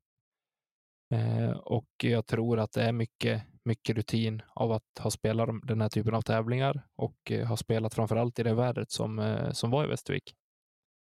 Eh, 1.14 1.52
och 1.52 1.88
jag 2.04 2.26
tror 2.26 2.60
att 2.60 2.72
det 2.72 2.84
är 2.84 2.92
mycket, 2.92 3.44
mycket 3.64 3.96
rutin 3.96 4.42
av 4.56 4.72
att 4.72 5.00
ha 5.00 5.12
spelat 5.12 5.48
de- 5.48 5.62
den 5.66 5.82
här 5.82 5.90
typen 5.90 6.14
av 6.16 6.22
tävlingar 6.22 6.82
och 6.96 7.32
eh, 7.32 7.48
ha 7.48 7.58
spelat 7.58 7.94
framförallt 7.94 8.40
i 8.40 8.44
det 8.44 8.54
vädret 8.54 8.92
som, 8.92 9.20
eh, 9.20 9.52
som 9.52 9.72
var 9.72 9.86
i 9.86 9.88
Västervik. 9.88 10.36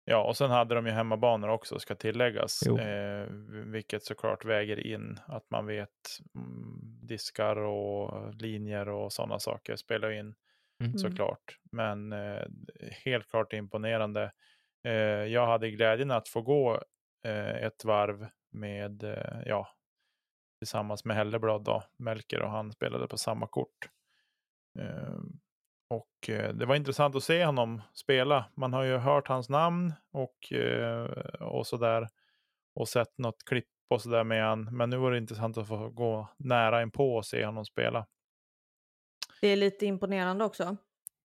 Ja, 0.09 0.23
och 0.23 0.37
sen 0.37 0.49
hade 0.51 0.75
de 0.75 0.85
ju 0.85 0.91
hemmabanor 0.91 1.49
också, 1.49 1.79
ska 1.79 1.95
tilläggas. 1.95 2.61
Eh, 2.79 3.27
vilket 3.65 4.03
såklart 4.03 4.45
väger 4.45 4.87
in 4.87 5.19
att 5.25 5.49
man 5.49 5.65
vet 5.65 5.89
mm, 6.35 6.79
diskar 7.07 7.55
och 7.55 8.33
linjer 8.35 8.89
och 8.89 9.13
sådana 9.13 9.39
saker 9.39 9.75
spelar 9.75 10.11
in 10.11 10.35
Mm. 10.83 10.97
såklart. 10.97 11.59
Men 11.71 12.13
eh, 12.13 12.43
helt 13.05 13.27
klart 13.29 13.53
imponerande. 13.53 14.31
Eh, 14.83 14.91
jag 15.25 15.47
hade 15.47 15.71
glädjen 15.71 16.11
att 16.11 16.27
få 16.29 16.41
gå 16.41 16.81
eh, 17.25 17.55
ett 17.63 17.85
varv 17.85 18.27
med, 18.51 19.03
eh, 19.03 19.41
ja, 19.45 19.67
tillsammans 20.59 21.05
med 21.05 21.15
Helleblad 21.17 21.63
då, 21.63 21.83
Melker 21.99 22.41
och 22.41 22.51
han 22.51 22.71
spelade 22.71 23.07
på 23.07 23.17
samma 23.17 23.47
kort. 23.47 23.89
Och 25.89 26.29
eh, 26.29 26.53
det 26.53 26.65
var 26.65 26.75
intressant 26.75 27.15
att 27.15 27.23
se 27.23 27.45
honom 27.45 27.81
spela. 27.93 28.51
Man 28.55 28.73
har 28.73 28.83
ju 28.83 28.97
hört 28.97 29.27
hans 29.27 29.49
namn 29.49 29.93
och, 30.11 30.51
eh, 30.51 31.05
och 31.39 31.67
sådär 31.67 32.07
och 32.75 32.87
sett 32.87 33.17
något 33.17 33.43
klipp 33.43 33.67
och 33.89 34.01
sådär 34.01 34.23
med 34.23 34.43
han. 34.43 34.77
Men 34.77 34.89
nu 34.89 34.97
var 34.97 35.11
det 35.11 35.17
intressant 35.17 35.57
att 35.57 35.67
få 35.67 35.89
gå 35.89 36.29
nära 36.37 36.81
in 36.81 36.91
på 36.91 37.15
och 37.15 37.25
se 37.25 37.45
honom 37.45 37.65
spela. 37.65 38.07
Det 39.41 39.47
är 39.47 39.55
lite 39.55 39.85
imponerande 39.85 40.45
också. 40.45 40.77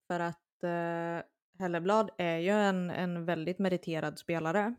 För 0.07 0.21
att 0.21 0.63
eh, 0.63 1.27
Helleblad 1.59 2.11
är 2.19 2.37
ju 2.37 2.51
en, 2.51 2.91
en 2.91 3.25
väldigt 3.25 3.59
meriterad 3.59 4.19
spelare. 4.19 4.75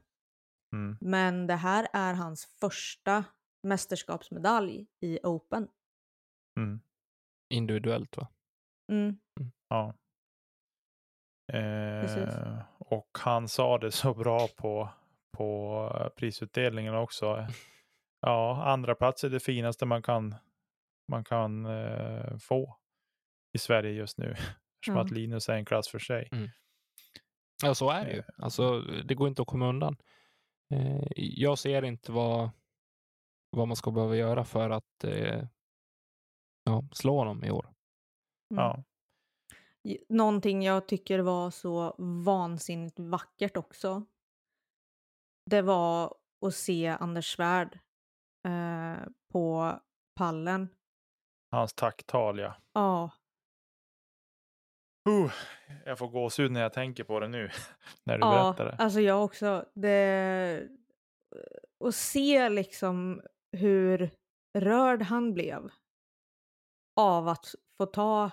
Mm. 0.74 0.98
Men 1.02 1.48
det 1.48 1.56
här 1.56 1.88
är 1.94 2.14
hans 2.14 2.46
första 2.46 3.26
mästerskapsmedalj 3.64 4.88
i 5.00 5.20
Open. 5.24 5.68
Mm. 6.58 6.82
Individuellt 7.50 8.18
va? 8.18 8.28
Mm. 8.92 9.20
Ja. 9.74 9.94
Eh, 11.54 12.62
och 12.80 13.10
han 13.20 13.48
sa 13.48 13.78
det 13.78 13.92
så 13.92 14.14
bra 14.14 14.48
på, 14.58 14.90
på 15.38 16.12
prisutdelningen 16.16 16.96
också. 16.96 17.48
Ja, 18.26 18.64
andra 18.66 18.96
plats 18.96 19.24
är 19.24 19.30
det 19.30 19.40
finaste 19.40 19.86
man 19.86 20.02
kan, 20.04 20.36
man 21.08 21.24
kan 21.24 21.66
eh, 21.66 22.38
få 22.38 22.78
i 23.54 23.58
Sverige 23.58 23.92
just 23.92 24.18
nu. 24.18 24.32
Eftersom 24.32 24.96
Ja. 24.96 25.02
att 25.02 25.12
Linus 25.12 25.50
är 25.50 25.54
en 25.54 25.66
klass 25.66 25.88
för 25.88 26.00
sig. 26.00 26.30
Ja, 27.64 27.76
så 27.76 27.90
är 27.90 28.06
det 28.06 28.12
ju. 28.12 28.18
Eh, 28.20 28.26
Alltså, 28.38 28.80
det 28.82 29.16
går 29.16 29.28
inte 29.28 29.42
att 29.42 29.48
komma 29.48 29.68
undan. 29.70 29.98
Eh, 30.74 31.04
jag 31.16 31.58
ser 31.60 31.84
inte 31.86 32.12
vad, 32.12 32.50
vad 33.50 33.68
man 33.68 33.78
ska 33.78 33.92
behöva 33.92 34.16
göra 34.16 34.46
för 34.46 34.70
att 34.70 35.04
eh, 35.04 35.44
ja, 36.64 36.84
slå 36.94 37.18
honom 37.18 37.44
i 37.44 37.52
år. 37.52 37.66
Mm. 38.54 38.64
Ja. 38.64 38.84
Någonting 40.10 40.64
jag 40.64 40.88
tycker 40.88 41.20
var 41.20 41.52
så 41.52 41.96
vansinnigt 42.26 43.00
vackert 43.00 43.58
också. 43.58 44.06
Det 45.50 45.62
var 45.62 46.16
att 46.46 46.56
se 46.56 46.88
Anders 46.88 47.36
Svärd 47.36 47.80
eh, 48.48 49.08
på 49.34 49.74
pallen. 50.16 50.70
Hans 51.52 51.74
tacktal 51.74 52.40
ja. 52.40 52.56
Ja, 52.74 53.12
Uh, 55.10 55.34
jag 55.86 55.98
får 55.98 56.08
gåshud 56.08 56.52
när 56.52 56.62
jag 56.62 56.74
tänker 56.74 57.04
på 57.04 57.20
det 57.20 57.28
nu. 57.28 57.50
när 58.04 58.18
du 58.18 58.26
ja 58.26 58.56
berättar 58.56 58.66
det. 58.66 58.84
alltså 58.84 59.00
jag 59.00 59.24
också. 59.24 59.66
Det... 59.74 60.68
Och 61.80 61.96
se 61.96 62.50
liksom 62.50 63.22
hur 63.58 64.12
rörd 64.58 65.02
han 65.02 65.34
blev 65.34 65.70
av 67.00 67.28
att 67.28 67.56
få 67.78 67.86
ta 67.86 68.32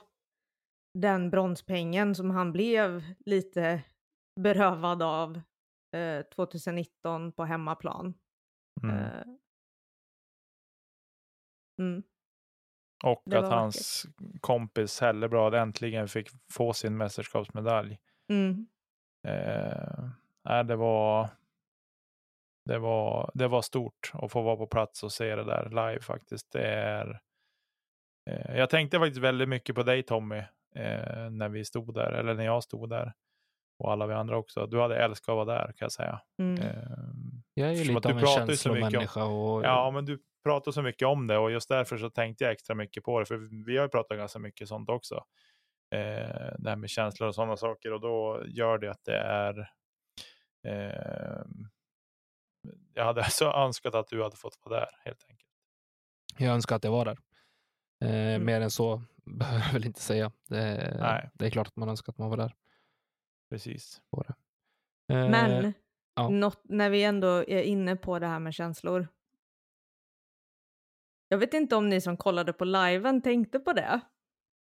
den 0.94 1.30
bronspengen 1.30 2.14
som 2.14 2.30
han 2.30 2.52
blev 2.52 3.04
lite 3.26 3.82
berövad 4.40 5.02
av 5.02 5.40
eh, 5.96 6.22
2019 6.22 7.32
på 7.32 7.44
hemmaplan. 7.44 8.14
Mm. 8.82 8.96
Eh, 8.96 9.22
mm. 11.78 12.02
Och 13.04 13.22
det 13.26 13.38
att 13.38 13.52
hans 13.52 14.06
kompis 14.40 15.00
Helleblad 15.00 15.54
äntligen 15.54 16.08
fick 16.08 16.28
få 16.52 16.72
sin 16.72 16.96
mästerskapsmedalj. 16.96 17.98
Mm. 18.28 18.66
Eh, 19.26 20.64
det 20.64 20.76
var 20.76 21.30
det 22.64 22.78
var, 22.78 23.30
det 23.34 23.48
var 23.48 23.62
stort 23.62 24.12
att 24.14 24.32
få 24.32 24.42
vara 24.42 24.56
på 24.56 24.66
plats 24.66 25.02
och 25.02 25.12
se 25.12 25.36
det 25.36 25.44
där 25.44 25.68
live 25.68 26.00
faktiskt. 26.00 26.52
Det 26.52 26.66
är, 26.66 27.20
eh, 28.30 28.56
jag 28.56 28.70
tänkte 28.70 28.98
faktiskt 28.98 29.20
väldigt 29.20 29.48
mycket 29.48 29.74
på 29.74 29.82
dig 29.82 30.02
Tommy 30.02 30.42
eh, 30.74 31.30
när 31.30 31.48
vi 31.48 31.64
stod 31.64 31.94
där, 31.94 32.12
eller 32.12 32.34
när 32.34 32.44
jag 32.44 32.62
stod 32.62 32.88
där. 32.90 33.12
Och 33.78 33.92
alla 33.92 34.06
vi 34.06 34.14
andra 34.14 34.36
också. 34.38 34.66
Du 34.66 34.80
hade 34.80 34.96
älskat 34.96 35.28
att 35.32 35.36
vara 35.46 35.58
där 35.58 35.66
kan 35.66 35.84
jag 35.84 35.92
säga. 35.92 36.20
Mm. 36.38 36.62
Eh, 36.62 36.82
Jag 37.54 37.68
är 37.68 37.72
ju 37.72 37.84
lite 37.84 37.98
att 37.98 38.06
av 38.06 38.12
du 38.12 38.20
en 38.20 38.26
känslomänniska. 38.26 39.24
Och, 39.24 39.64
Ja, 39.64 39.90
men 39.90 40.04
du 40.04 40.18
pratar 40.44 40.72
så 40.72 40.82
mycket 40.82 41.08
om 41.08 41.26
det 41.26 41.38
och 41.38 41.50
just 41.50 41.68
därför 41.68 41.96
så 41.98 42.10
tänkte 42.10 42.44
jag 42.44 42.52
extra 42.52 42.74
mycket 42.74 43.04
på 43.04 43.20
det. 43.20 43.26
För 43.26 43.64
vi 43.66 43.76
har 43.76 43.84
ju 43.84 43.88
pratat 43.88 44.16
ganska 44.18 44.38
mycket 44.38 44.68
sånt 44.68 44.88
också. 44.88 45.14
Eh, 45.94 46.54
det 46.58 46.68
här 46.70 46.76
med 46.76 46.90
känslor 46.90 47.28
och 47.28 47.34
sådana 47.34 47.56
saker 47.56 47.92
och 47.92 48.00
då 48.00 48.42
gör 48.46 48.78
det 48.78 48.90
att 48.90 49.04
det 49.04 49.16
är 49.18 49.58
eh, 50.66 51.42
jag 52.94 53.04
hade 53.04 53.24
så 53.30 53.52
önskat 53.52 53.94
att 53.94 54.08
du 54.08 54.22
hade 54.22 54.36
fått 54.36 54.58
vara 54.64 54.80
där 54.80 54.88
helt 55.04 55.24
enkelt. 55.28 55.50
Jag 56.38 56.54
önskar 56.54 56.76
att 56.76 56.84
jag 56.84 56.90
var 56.92 57.04
där. 57.04 57.16
Eh, 58.04 58.10
Mm. 58.10 58.44
Mer 58.44 58.60
än 58.60 58.70
så 58.70 59.02
behöver 59.38 59.64
jag 59.66 59.72
väl 59.72 59.86
inte 59.86 60.00
säga. 60.00 60.32
Det, 60.48 60.96
Nej. 61.00 61.30
det 61.34 61.46
är 61.46 61.50
klart 61.50 61.66
att 61.68 61.76
man 61.76 61.88
önskar 61.88 62.12
att 62.12 62.18
man 62.18 62.30
var 62.30 62.36
där. 62.36 62.54
Precis. 63.50 64.00
Eh, 65.08 65.30
Men 65.30 65.72
ja. 66.14 66.28
något, 66.28 66.60
när 66.64 66.90
vi 66.90 67.04
ändå 67.04 67.28
är 67.28 67.62
inne 67.62 67.96
på 67.96 68.18
det 68.18 68.26
här 68.26 68.38
med 68.38 68.54
känslor. 68.54 69.08
Jag 71.28 71.38
vet 71.38 71.54
inte 71.54 71.76
om 71.76 71.88
ni 71.88 72.00
som 72.00 72.16
kollade 72.16 72.52
på 72.52 72.64
liven 72.64 73.22
tänkte 73.22 73.58
på 73.58 73.72
det. 73.72 74.00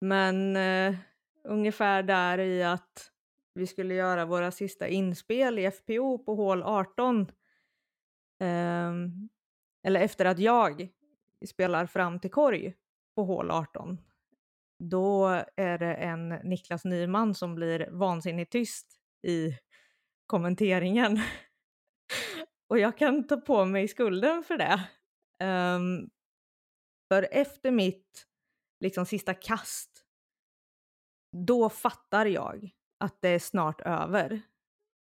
Men 0.02 0.56
eh, 0.56 0.96
ungefär 1.44 2.04
där 2.04 2.40
i 2.40 2.64
att 2.64 3.12
vi 3.54 3.68
skulle 3.68 3.94
göra 3.94 4.26
våra 4.26 4.52
sista 4.52 4.88
inspel 4.88 5.60
i 5.60 5.72
FPO 5.72 6.18
på 6.18 6.36
hål 6.36 6.64
18. 6.64 7.32
Ehm, 8.40 9.30
eller 9.84 10.00
efter 10.00 10.26
att 10.26 10.40
jag 10.40 10.90
spelar 11.46 11.86
fram 11.86 12.20
till 12.20 12.32
korg 12.32 12.74
på 13.16 13.24
hål 13.24 13.52
18. 13.52 13.98
Då 14.90 15.28
är 15.56 15.78
det 15.78 15.94
en 15.94 16.30
Niklas 16.30 16.86
Nyman 16.86 17.36
som 17.36 17.56
blir 17.56 17.88
vansinnigt 17.92 18.52
tyst 18.52 18.88
i 19.28 19.58
kommenteringen. 20.26 21.20
Och 22.68 22.80
jag 22.80 22.98
kan 22.98 23.28
ta 23.28 23.38
på 23.38 23.66
mig 23.66 23.88
skulden 23.88 24.44
för 24.44 24.58
det. 24.58 24.90
Um, 25.46 26.10
för 27.08 27.28
efter 27.32 27.72
mitt 27.72 28.26
liksom 28.80 29.06
sista 29.06 29.34
kast, 29.34 30.06
då 31.38 31.70
fattar 31.70 32.26
jag 32.26 32.70
att 33.00 33.22
det 33.22 33.30
är 33.30 33.40
snart 33.40 33.82
över. 33.82 34.42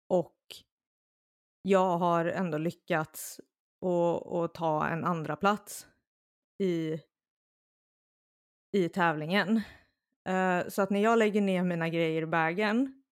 Och 0.09 0.37
jag 1.63 1.99
har 1.99 2.25
ändå 2.25 2.59
lyckats 2.59 3.41
att, 3.87 4.33
att 4.33 4.55
ta 4.55 4.87
en 4.89 5.05
andra 5.05 5.37
plats 5.37 5.87
i, 6.59 7.01
i 8.73 8.89
tävlingen. 8.89 9.61
Eh, 10.29 10.69
så 10.69 10.83
att 10.83 10.91
när 10.91 11.01
jag 11.03 11.19
lägger 11.19 11.41
ner 11.41 11.63
mina 11.63 11.89
grejer 11.89 12.23
i 12.23 12.27
bagen 12.27 13.03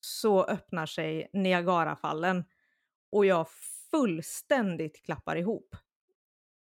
så 0.00 0.44
öppnar 0.44 0.86
sig 0.86 1.30
Niagarafallen 1.32 2.44
och 3.12 3.26
jag 3.26 3.46
fullständigt 3.90 5.04
klappar 5.04 5.36
ihop. 5.36 5.76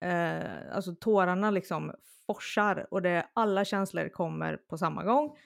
Eh, 0.06 0.76
alltså 0.76 0.96
tårarna 0.96 1.52
liksom 1.52 1.94
forsar 2.28 2.88
och 2.92 3.02
det, 3.02 3.28
alla 3.34 3.66
känslor 3.66 4.10
kommer 4.10 4.58
på 4.58 4.78
samma 4.78 5.04
gång. 5.04 5.38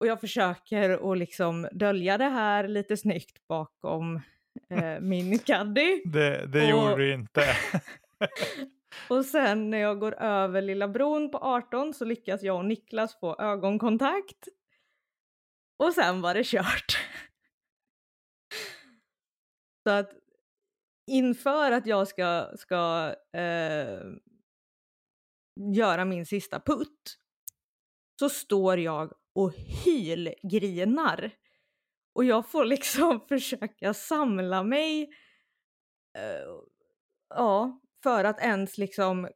Och 0.00 0.06
jag 0.06 0.20
försöker 0.20 1.12
att 1.12 1.18
liksom 1.18 1.68
dölja 1.72 2.18
det 2.18 2.28
här 2.28 2.68
lite 2.68 2.96
snyggt 2.96 3.46
bakom 3.48 4.20
eh, 4.70 5.00
min 5.00 5.38
caddy. 5.46 6.02
Det, 6.04 6.46
det 6.46 6.62
Och- 6.62 6.68
gjorde 6.70 6.96
du 6.96 7.12
inte. 7.12 7.44
Och 9.08 9.24
sen 9.24 9.70
när 9.70 9.78
jag 9.78 10.00
går 10.00 10.14
över 10.22 10.62
Lilla 10.62 10.88
bron 10.88 11.30
på 11.30 11.38
18 11.38 11.94
så 11.94 12.04
lyckas 12.04 12.42
jag 12.42 12.56
och 12.56 12.64
Niklas 12.64 13.20
få 13.20 13.36
ögonkontakt. 13.40 14.48
Och 15.76 15.92
sen 15.92 16.20
var 16.20 16.34
det 16.34 16.46
kört. 16.46 16.98
Så 19.82 19.90
att 19.90 20.12
inför 21.06 21.72
att 21.72 21.86
jag 21.86 22.08
ska, 22.08 22.52
ska 22.56 23.14
eh, 23.32 24.00
göra 25.74 26.04
min 26.04 26.26
sista 26.26 26.60
putt 26.60 27.18
så 28.18 28.28
står 28.28 28.78
jag 28.78 29.12
och 29.34 29.52
hylgrinar. 29.54 31.30
Och 32.14 32.24
jag 32.24 32.50
får 32.50 32.64
liksom 32.64 33.20
försöka 33.28 33.94
samla 33.94 34.62
mig 34.62 35.02
eh, 36.18 36.46
ja, 37.28 37.80
för 38.02 38.24
att 38.24 38.40
ens 38.40 38.78
liksom 38.78 39.28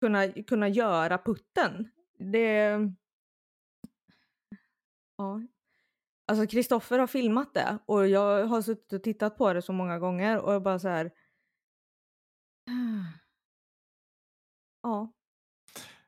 kunna, 0.00 0.28
kunna 0.28 0.68
göra 0.68 1.18
putten. 1.18 1.88
Det... 2.18 2.78
Ja. 5.16 5.42
Alltså 6.26 6.46
Kristoffer 6.46 6.98
har 6.98 7.06
filmat 7.06 7.54
det 7.54 7.78
och 7.86 8.08
jag 8.08 8.46
har 8.46 8.62
suttit 8.62 8.92
och 8.92 9.02
tittat 9.02 9.38
på 9.38 9.52
det 9.52 9.62
så 9.62 9.72
många 9.72 9.98
gånger 9.98 10.38
och 10.38 10.54
jag 10.54 10.62
bara 10.62 10.78
så 10.78 10.88
här. 10.88 11.10
Ja. 14.86 15.12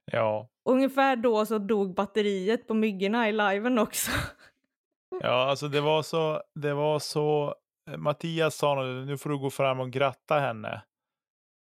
ja, 0.05 0.49
Ungefär 0.69 1.17
då 1.17 1.47
så 1.47 1.59
dog 1.59 1.95
batteriet 1.95 2.67
på 2.67 2.75
myggorna 2.75 3.29
i 3.29 3.33
liven 3.33 3.79
också. 3.79 4.11
ja, 5.21 5.51
alltså 5.51 5.69
det 5.69 5.81
var 5.81 6.03
så. 6.03 6.43
Det 6.55 6.75
var 6.75 6.99
så. 6.99 7.55
Mattias 7.97 8.57
sa 8.57 8.75
nu, 8.75 9.05
nu 9.05 9.19
får 9.19 9.31
du 9.31 9.39
gå 9.39 9.51
fram 9.51 9.81
och 9.81 9.91
gratta 9.91 10.39
henne. 10.39 10.83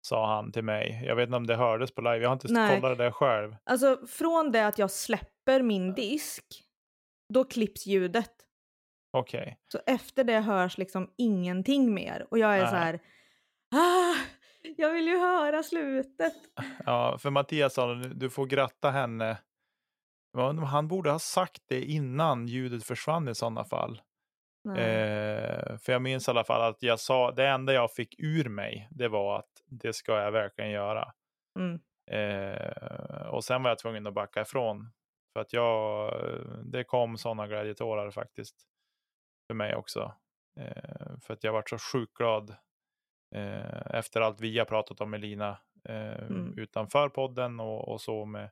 Sa 0.05 0.35
han 0.35 0.51
till 0.51 0.63
mig. 0.63 1.03
Jag 1.05 1.15
vet 1.15 1.27
inte 1.27 1.37
om 1.37 1.47
det 1.47 1.55
hördes 1.55 1.91
på 1.91 2.01
live. 2.01 2.17
Jag 2.17 2.29
har 2.29 2.33
inte 2.33 2.47
Nej. 2.53 2.81
kollat 2.81 2.97
det 2.97 3.11
själv. 3.11 3.55
Alltså 3.63 3.99
från 4.07 4.51
det 4.51 4.67
att 4.67 4.79
jag 4.79 4.91
släpper 4.91 5.61
min 5.61 5.93
disk, 5.93 6.45
då 7.33 7.43
klipps 7.43 7.85
ljudet. 7.85 8.31
Okej. 9.17 9.59
Så 9.71 9.79
efter 9.85 10.23
det 10.23 10.39
hörs 10.39 10.77
liksom 10.77 11.09
ingenting 11.17 11.93
mer. 11.93 12.27
Och 12.31 12.39
jag 12.39 12.57
är 12.57 12.61
Nej. 12.61 12.69
så 12.69 12.75
här, 12.75 12.99
ah, 13.75 14.15
jag 14.77 14.93
vill 14.93 15.07
ju 15.07 15.19
höra 15.19 15.63
slutet. 15.63 16.33
Ja, 16.85 17.17
för 17.17 17.29
Mattias 17.29 17.73
sa 17.73 17.93
du 17.93 18.29
får 18.29 18.45
gratta 18.45 18.91
henne. 18.91 19.37
Han 20.65 20.87
borde 20.87 21.11
ha 21.11 21.19
sagt 21.19 21.63
det 21.67 21.81
innan 21.81 22.47
ljudet 22.47 22.83
försvann 22.83 23.27
i 23.27 23.35
sådana 23.35 23.63
fall. 23.63 24.01
Eh, 24.65 25.77
för 25.77 25.91
jag 25.91 26.01
minns 26.01 26.27
i 26.27 26.31
alla 26.31 26.43
fall 26.43 26.61
att 26.61 26.83
jag 26.83 26.99
sa, 26.99 27.31
det 27.31 27.47
enda 27.47 27.73
jag 27.73 27.91
fick 27.93 28.15
ur 28.19 28.49
mig, 28.49 28.87
det 28.91 29.07
var 29.07 29.39
att 29.39 29.63
det 29.65 29.93
ska 29.93 30.21
jag 30.21 30.31
verkligen 30.31 30.71
göra. 30.71 31.13
Mm. 31.59 31.79
Eh, 32.11 33.27
och 33.27 33.43
sen 33.43 33.63
var 33.63 33.69
jag 33.71 33.79
tvungen 33.79 34.07
att 34.07 34.13
backa 34.13 34.41
ifrån. 34.41 34.91
För 35.33 35.39
att 35.39 35.53
jag, 35.53 36.13
det 36.63 36.83
kom 36.83 37.17
sådana 37.17 37.47
glädjetårar 37.47 38.11
faktiskt. 38.11 38.55
För 39.47 39.53
mig 39.53 39.75
också. 39.75 40.13
Eh, 40.59 41.17
för 41.21 41.33
att 41.33 41.43
jag 41.43 41.53
varit 41.53 41.69
så 41.69 41.77
sjukt 41.77 42.13
glad. 42.13 42.55
Eh, 43.35 43.95
efter 43.95 44.21
allt 44.21 44.41
vi 44.41 44.57
har 44.57 44.65
pratat 44.65 45.01
om 45.01 45.13
Elina. 45.13 45.57
Eh, 45.89 46.25
Mm. 46.29 46.57
Utanför 46.57 47.09
podden 47.09 47.59
och, 47.59 47.89
och 47.89 48.01
så 48.01 48.25
med, 48.25 48.49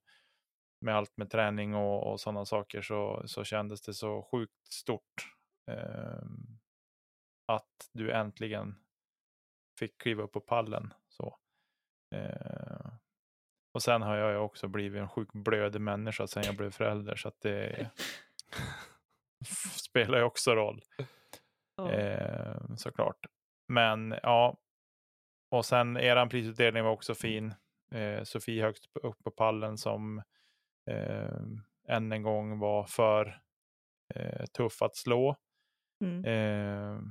med 0.82 0.96
allt 0.96 1.18
med 1.18 1.30
träning 1.30 1.76
och, 1.76 2.12
och 2.12 2.20
sådana 2.20 2.46
saker. 2.46 2.82
Så, 2.82 3.24
så 3.26 3.44
kändes 3.44 3.82
det 3.82 3.94
så 3.94 4.28
sjukt 4.32 4.68
stort. 4.74 5.14
Eh, 5.72 6.24
att 7.48 7.90
du 7.94 8.12
äntligen 8.12 8.76
fick 9.80 10.02
kliva 10.02 10.24
upp 10.24 10.32
på 10.32 10.42
pallen. 10.42 10.94
Så. 11.08 11.38
Eh, 12.16 12.94
och 13.74 13.84
sen 13.84 14.02
har 14.02 14.16
jag 14.16 14.32
ju 14.32 14.38
också 14.38 14.68
blivit 14.68 15.02
en 15.02 15.10
sjukt 15.10 15.34
blödig 15.34 15.82
människa 15.82 16.28
sen 16.28 16.44
jag 16.46 16.58
blev 16.58 16.72
förälder. 16.72 17.16
Så 17.16 17.28
att 17.28 17.42
det 17.42 17.92
spelar 19.72 20.18
ju 20.18 20.24
också 20.24 20.56
roll. 20.56 20.82
Eh, 21.92 22.76
såklart. 22.78 23.26
Men 23.68 24.16
ja. 24.24 24.58
Och 25.52 25.66
sen 25.66 25.98
eran 25.98 26.30
prisutdelning 26.30 26.84
var 26.84 26.92
också 26.92 27.16
fin. 27.16 27.54
Eh, 27.92 28.24
Sofie 28.24 28.64
högst 28.64 28.98
upp 29.04 29.24
på 29.24 29.32
pallen 29.32 29.78
som 29.78 30.18
eh, 30.90 31.42
än 31.88 32.12
en 32.12 32.24
gång 32.24 32.60
var 32.60 32.84
för 32.84 33.42
eh, 34.16 34.46
tuff 34.46 34.82
att 34.82 34.96
slå. 34.96 35.36
Mm. 36.04 36.26
Ehm, 36.26 36.96
eh, 36.98 37.02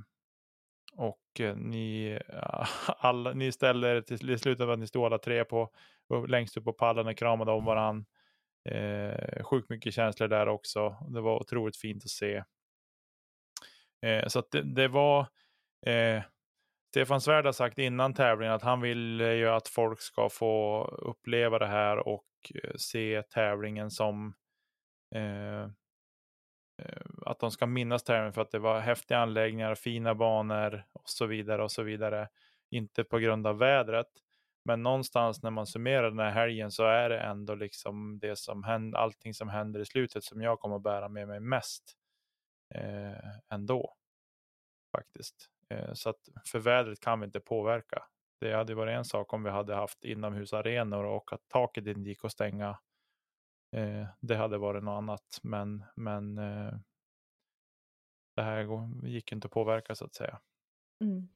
och 0.97 1.41
ni, 1.57 2.19
alla, 2.87 3.33
ni 3.33 3.53
ställde 3.53 3.97
er 3.97 4.01
till, 4.01 4.39
till 4.39 4.71
att 4.71 4.79
ni 4.79 4.87
stod 4.87 5.05
alla 5.05 5.19
tre 5.19 5.45
på, 5.45 5.71
längst 6.29 6.57
upp 6.57 6.65
på 6.65 6.73
pallen 6.73 7.07
och 7.07 7.17
kramade 7.17 7.53
om 7.53 7.65
varandra. 7.65 8.05
Eh, 8.69 9.45
sjukt 9.45 9.71
mycket 9.71 9.95
känslor 9.95 10.29
där 10.29 10.49
också. 10.49 10.97
Det 11.11 11.21
var 11.21 11.41
otroligt 11.41 11.77
fint 11.77 12.05
att 12.05 12.11
se. 12.11 12.45
Eh, 14.07 14.27
så 14.27 14.39
att 14.39 14.51
det, 14.51 14.63
det 14.63 14.89
var 14.89 15.21
eh, 15.87 16.23
Stefan 16.91 17.21
Svärd 17.21 17.45
har 17.45 17.53
sagt 17.53 17.79
innan 17.79 18.15
tävlingen 18.15 18.55
att 18.55 18.63
han 18.63 18.81
vill 18.81 19.21
eh, 19.21 19.33
ju 19.33 19.49
att 19.49 19.69
folk 19.69 20.01
ska 20.01 20.29
få 20.29 20.85
uppleva 20.85 21.59
det 21.59 21.67
här 21.67 22.09
och 22.09 22.27
eh, 22.55 22.71
se 22.77 23.23
tävlingen 23.23 23.91
som 23.91 24.35
eh, 25.15 25.69
Eh, 26.85 27.03
att 27.27 27.39
de 27.39 27.51
ska 27.51 27.67
minnas 27.67 28.03
tävlingen 28.03 28.33
för 28.33 28.43
att 28.43 28.51
det 28.51 28.59
var 28.59 28.81
häftiga 28.81 29.19
anläggningar, 29.19 29.75
fina 29.75 30.15
banor 30.15 30.85
och 30.93 31.09
så 31.09 31.27
vidare 31.27 31.63
och 31.63 31.73
så 31.73 31.83
vidare. 31.83 32.29
Inte 32.71 33.05
på 33.05 33.19
grund 33.19 33.47
av 33.47 33.59
vädret, 33.59 34.07
men 34.65 34.83
någonstans 34.83 35.43
när 35.43 35.51
man 35.51 35.67
summerar 35.67 36.11
den 36.11 36.19
här 36.19 36.31
helgen 36.31 36.71
så 36.71 36.85
är 36.85 37.09
det 37.09 37.21
ändå 37.21 37.55
liksom 37.55 38.19
det 38.19 38.37
som 38.37 38.65
händer, 38.65 38.99
allting 38.99 39.35
som 39.35 39.49
händer 39.49 39.81
i 39.81 39.85
slutet 39.87 40.25
som 40.25 40.43
jag 40.43 40.61
kommer 40.61 40.77
att 40.77 40.83
bära 40.83 41.09
med 41.09 41.29
mig 41.29 41.41
mest 41.41 41.97
eh, 42.75 43.55
ändå. 43.55 43.95
Faktiskt. 44.93 45.49
Eh, 45.71 45.93
så 45.93 46.11
att 46.11 46.29
för 46.47 46.59
vädret 46.59 47.01
kan 47.01 47.21
vi 47.21 47.27
inte 47.27 47.41
påverka. 47.41 48.03
Det 48.41 48.53
hade 48.53 48.75
varit 48.75 48.97
en 48.99 49.05
sak 49.05 49.33
om 49.33 49.43
vi 49.43 49.51
hade 49.51 49.75
haft 49.75 50.05
inomhusarenor 50.05 51.05
och 51.05 51.33
att 51.33 51.49
taket 51.49 51.87
inte 51.87 52.09
gick 52.09 52.25
att 52.25 52.33
stänga. 52.33 52.79
Eh, 53.73 54.07
det 54.21 54.37
hade 54.37 54.59
varit 54.59 54.85
något 54.85 54.99
annat, 54.99 55.41
men, 55.43 55.85
men 55.97 56.39
eh, 56.39 56.75
det 58.37 58.43
här 58.43 58.67
gick 59.07 59.33
inte 59.33 59.47
att 59.47 59.53
påverka 59.53 59.95
så 59.95 60.05
att 60.05 60.15
säga. 60.15 60.41
Mm. 61.05 61.29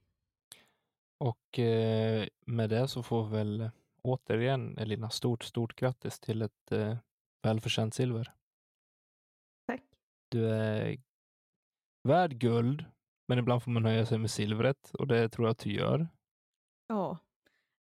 Och 1.18 1.58
eh, 1.58 2.28
med 2.46 2.70
det 2.70 2.88
så 2.88 3.02
får 3.02 3.24
vi 3.28 3.36
väl 3.36 3.70
återigen 4.02 4.78
Elina 4.78 5.10
stort, 5.10 5.42
stort 5.44 5.76
grattis 5.76 6.20
till 6.20 6.42
ett 6.42 6.72
eh, 6.72 6.96
välförtjänt 7.42 7.94
silver. 7.94 8.32
Tack. 9.66 9.82
Du 10.28 10.48
är 10.50 10.98
värd 12.08 12.38
guld, 12.38 12.84
men 13.28 13.38
ibland 13.38 13.62
får 13.62 13.70
man 13.70 13.82
nöja 13.82 14.06
sig 14.06 14.18
med 14.18 14.30
silvret 14.30 14.90
och 14.94 15.06
det 15.06 15.28
tror 15.28 15.46
jag 15.46 15.52
att 15.52 15.58
du 15.58 15.72
gör. 15.72 16.08
Ja. 16.86 17.18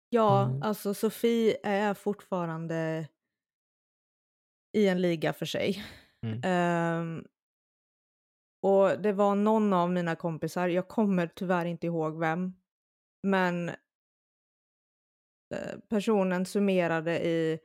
Ja, 0.08 0.42
Mm. 0.42 0.62
alltså 0.62 0.94
Sofie 0.94 1.56
är 1.62 1.94
fortfarande 1.94 3.08
i 4.72 4.88
en 4.88 5.00
liga 5.00 5.32
för 5.32 5.46
sig. 5.46 5.84
Mm. 6.26 6.40
Ehm, 6.44 7.24
och 8.62 9.02
det 9.02 9.12
var 9.12 9.34
någon 9.34 9.72
av 9.72 9.90
mina 9.90 10.16
kompisar, 10.16 10.68
jag 10.68 10.88
kommer 10.88 11.26
tyvärr 11.26 11.64
inte 11.64 11.86
ihåg 11.86 12.18
vem, 12.18 12.52
men 13.22 13.68
eh, 15.54 15.78
personen 15.88 16.46
summerade 16.46 17.26
i 17.26 17.58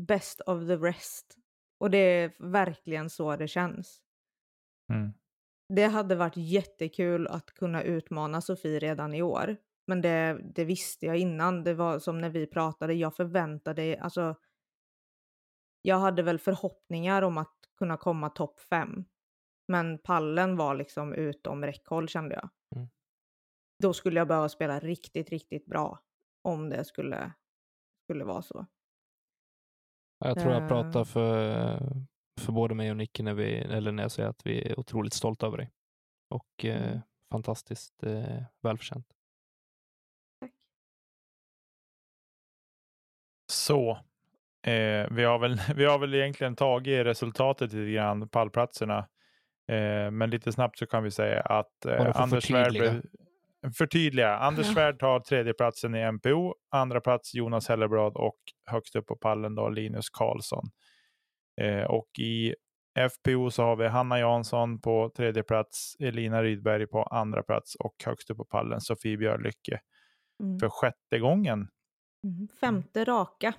best 0.00 0.40
of 0.40 0.66
the 0.66 0.76
rest. 0.76 1.36
Och 1.80 1.90
det 1.90 1.98
är 1.98 2.32
verkligen 2.38 3.10
så 3.10 3.36
det 3.36 3.48
känns. 3.48 4.00
Mm. 4.92 5.12
Det 5.74 5.84
hade 5.84 6.14
varit 6.14 6.36
jättekul 6.36 7.26
att 7.26 7.54
kunna 7.54 7.82
utmana 7.82 8.40
Sofie 8.40 8.78
redan 8.78 9.14
i 9.14 9.22
år. 9.22 9.56
Men 9.86 10.00
det, 10.00 10.40
det 10.54 10.64
visste 10.64 11.06
jag 11.06 11.16
innan. 11.16 11.64
Det 11.64 11.74
var 11.74 11.98
som 11.98 12.20
när 12.20 12.30
vi 12.30 12.46
pratade, 12.46 12.94
jag 12.94 13.16
förväntade, 13.16 13.98
alltså. 14.00 14.34
Jag 15.82 15.98
hade 15.98 16.22
väl 16.22 16.38
förhoppningar 16.38 17.22
om 17.22 17.38
att 17.38 17.54
kunna 17.78 17.96
komma 17.96 18.30
topp 18.30 18.60
fem. 18.60 19.04
Men 19.68 19.98
pallen 19.98 20.56
var 20.56 20.74
liksom 20.74 21.14
utom 21.14 21.64
räckhåll 21.64 22.08
kände 22.08 22.34
jag. 22.34 22.48
Mm. 22.76 22.88
Då 23.82 23.92
skulle 23.92 24.20
jag 24.20 24.28
behöva 24.28 24.48
spela 24.48 24.80
riktigt, 24.80 25.30
riktigt 25.30 25.66
bra. 25.66 26.02
Om 26.42 26.68
det 26.68 26.84
skulle, 26.84 27.32
skulle 28.04 28.24
vara 28.24 28.42
så. 28.42 28.66
Jag 30.24 30.40
tror 30.40 30.52
jag 30.52 30.68
pratar 30.68 31.00
Eh. 31.00 31.04
för, 31.04 31.78
för 32.40 32.52
både 32.52 32.74
mig 32.74 32.90
och 32.90 32.96
Nicky 32.96 33.22
när, 33.22 33.34
vi, 33.34 33.58
eller 33.58 33.92
när 33.92 34.02
jag 34.02 34.12
säger 34.12 34.28
att 34.28 34.46
vi 34.46 34.70
är 34.70 34.80
otroligt 34.80 35.12
stolta 35.14 35.46
över 35.46 35.56
dig. 35.56 35.70
Och 36.34 36.64
eh, 36.64 36.88
Mm. 36.88 37.00
fantastiskt 37.32 38.02
eh, 38.02 38.42
välförtjänt. 38.62 39.06
Tack. 40.40 40.52
Så. 43.52 43.98
Eh, 44.66 45.06
vi, 45.10 45.24
har 45.24 45.38
väl, 45.38 45.60
vi 45.76 45.84
har 45.84 45.98
väl 45.98 46.14
egentligen 46.14 46.56
tagit 46.56 47.06
resultatet 47.06 47.72
lite 47.72 47.90
grann, 47.92 48.28
pallplatserna. 48.28 48.98
Eh, 49.68 50.10
men 50.10 50.30
lite 50.30 50.52
snabbt 50.52 50.78
så 50.78 50.86
kan 50.86 51.02
vi 51.02 51.10
säga 51.10 51.40
att 51.40 51.84
eh, 51.86 52.20
Anders 52.20 52.44
Svärd 52.44 53.02
förtydliga. 53.78 54.36
Anders 54.36 54.66
Ja. 54.66 54.72
Svärd 54.74 54.98
tar 54.98 55.20
tredje 55.20 55.52
platsen 55.54 55.94
i 55.94 56.12
MPO, 56.12 56.54
andra 56.70 57.00
plats 57.00 57.34
Jonas 57.34 57.68
Hellebrad 57.68 58.16
och 58.16 58.38
högst 58.70 58.96
upp 58.96 59.06
på 59.06 59.16
pallen 59.16 59.54
då 59.54 59.68
Linus 59.68 60.10
Karlsson. 60.10 60.64
Eh, 61.60 61.84
och 61.84 62.08
i 62.18 62.54
FPO 63.10 63.50
så 63.50 63.62
har 63.62 63.76
vi 63.76 63.88
Hanna 63.88 64.18
Jansson 64.18 64.80
på 64.80 65.10
tredje 65.16 65.42
plats, 65.42 65.96
Elina 65.98 66.42
Rydberg 66.42 66.86
på 66.86 67.02
andra 67.02 67.42
plats 67.42 67.74
och 67.74 67.94
högst 68.04 68.30
upp 68.30 68.36
på 68.36 68.44
pallen 68.44 68.80
Sofie 68.80 69.16
Björlycke 69.16 69.80
Mm. 70.42 70.58
för 70.58 70.68
sjätte 70.68 71.18
gången. 71.18 71.68
Mm. 72.24 72.48
Femte 72.60 73.04
raka. 73.04 73.52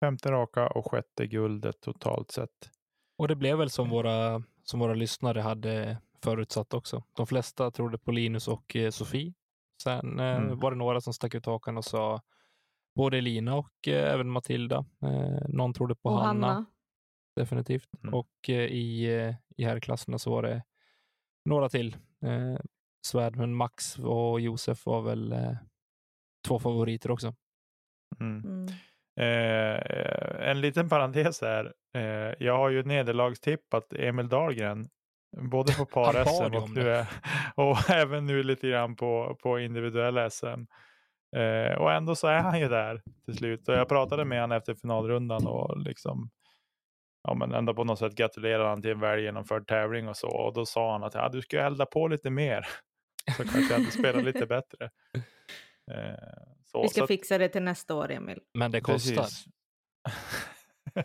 Femte 0.00 0.30
raka 0.32 0.66
och 0.68 0.90
sjätte 0.90 1.26
guldet 1.26 1.80
totalt 1.80 2.30
sett. 2.30 2.70
Och 3.18 3.28
det 3.28 3.36
blev 3.36 3.58
väl 3.58 3.70
som 3.70 3.90
våra, 3.90 4.42
som 4.64 4.80
våra 4.80 4.94
lyssnare 4.94 5.40
hade 5.40 5.98
förutsatt 6.22 6.74
också. 6.74 7.04
De 7.16 7.26
flesta 7.26 7.70
trodde 7.70 7.98
på 7.98 8.12
Linus 8.12 8.48
och 8.48 8.76
eh, 8.76 8.90
Sofie. 8.90 9.34
Sen 9.82 10.20
eh, 10.20 10.36
Mm. 10.36 10.58
var 10.58 10.70
det 10.70 10.76
några 10.76 11.00
som 11.00 11.12
stack 11.12 11.34
ut 11.34 11.46
hakan 11.46 11.76
och 11.78 11.84
sa 11.84 12.20
både 12.94 13.18
Elina 13.18 13.54
och 13.56 13.88
eh, 13.88 14.14
även 14.14 14.30
Matilda. 14.30 14.84
Eh, 15.02 15.48
någon 15.48 15.72
trodde 15.72 15.94
på 15.94 16.10
Hanna, 16.10 16.46
Hanna. 16.46 16.66
definitivt. 17.36 17.88
Mm. 18.02 18.14
Och 18.14 18.48
eh, 18.48 18.54
i, 18.64 19.06
i 19.56 19.64
herrklasserna 19.64 20.18
så 20.18 20.30
var 20.30 20.42
det 20.42 20.62
några 21.44 21.68
till. 21.68 21.96
Eh, 22.24 22.58
Svärd, 23.06 23.36
men 23.36 23.54
Max 23.54 23.98
och 23.98 24.40
Josef 24.40 24.86
var 24.86 25.02
väl 25.02 25.32
eh, 25.32 25.52
två 26.48 26.58
favoriter 26.58 27.10
också. 27.10 27.34
Mm. 28.20 28.66
Eh, 29.20 30.48
en 30.50 30.60
liten 30.60 30.88
parentes 30.88 31.40
här. 31.40 31.72
Eh, 31.94 32.34
jag 32.38 32.56
har 32.56 32.70
ju 32.70 32.82
nederlagstippat 32.82 33.92
Emil 33.92 34.28
Dahlgren. 34.28 34.86
Både 35.36 35.72
på 35.72 35.84
par-SM 35.94 36.54
och, 36.54 36.76
är, 36.76 37.06
och 37.54 37.90
även 37.90 38.26
nu 38.26 38.42
lite 38.42 38.68
grann 38.68 38.96
på, 38.96 39.38
på 39.42 39.58
individuella 39.58 40.30
SM. 40.30 40.66
Eh, 41.36 41.72
och 41.78 41.92
ändå 41.92 42.14
så 42.14 42.26
är 42.26 42.38
han 42.38 42.60
ju 42.60 42.68
där 42.68 43.02
till 43.24 43.36
slut. 43.36 43.68
Och 43.68 43.74
jag 43.74 43.88
pratade 43.88 44.24
med 44.24 44.40
honom 44.40 44.56
efter 44.56 44.74
finalrundan 44.74 45.46
och 45.46 45.78
liksom 45.78 46.30
ja, 47.22 47.34
men 47.34 47.54
ändå 47.54 47.74
på 47.74 47.84
något 47.84 47.98
sätt 47.98 48.14
gratulerade 48.14 48.68
han 48.68 48.82
till 48.82 48.90
en 48.90 49.00
väl 49.00 49.20
genomförd 49.20 49.66
tävling 49.66 50.08
och 50.08 50.16
så. 50.16 50.28
Och 50.28 50.54
då 50.54 50.66
sa 50.66 50.92
han 50.92 51.04
att 51.04 51.14
ja, 51.14 51.28
du 51.28 51.42
ska 51.42 51.60
elda 51.60 51.86
på 51.86 52.08
lite 52.08 52.30
mer. 52.30 52.66
Så 53.36 53.42
kanske 53.42 53.74
jag 53.74 53.78
hade 53.78 53.90
spelat 53.90 54.24
lite 54.24 54.46
bättre. 54.46 54.90
Eh, 55.90 56.14
så, 56.66 56.82
Vi 56.82 56.88
ska 56.88 56.98
så 56.98 57.04
att- 57.04 57.08
fixa 57.08 57.38
det 57.38 57.48
till 57.48 57.62
nästa 57.62 57.94
år, 57.94 58.10
Emil. 58.10 58.40
Men 58.54 58.70
det 58.70 58.80
kostar. 58.80 59.26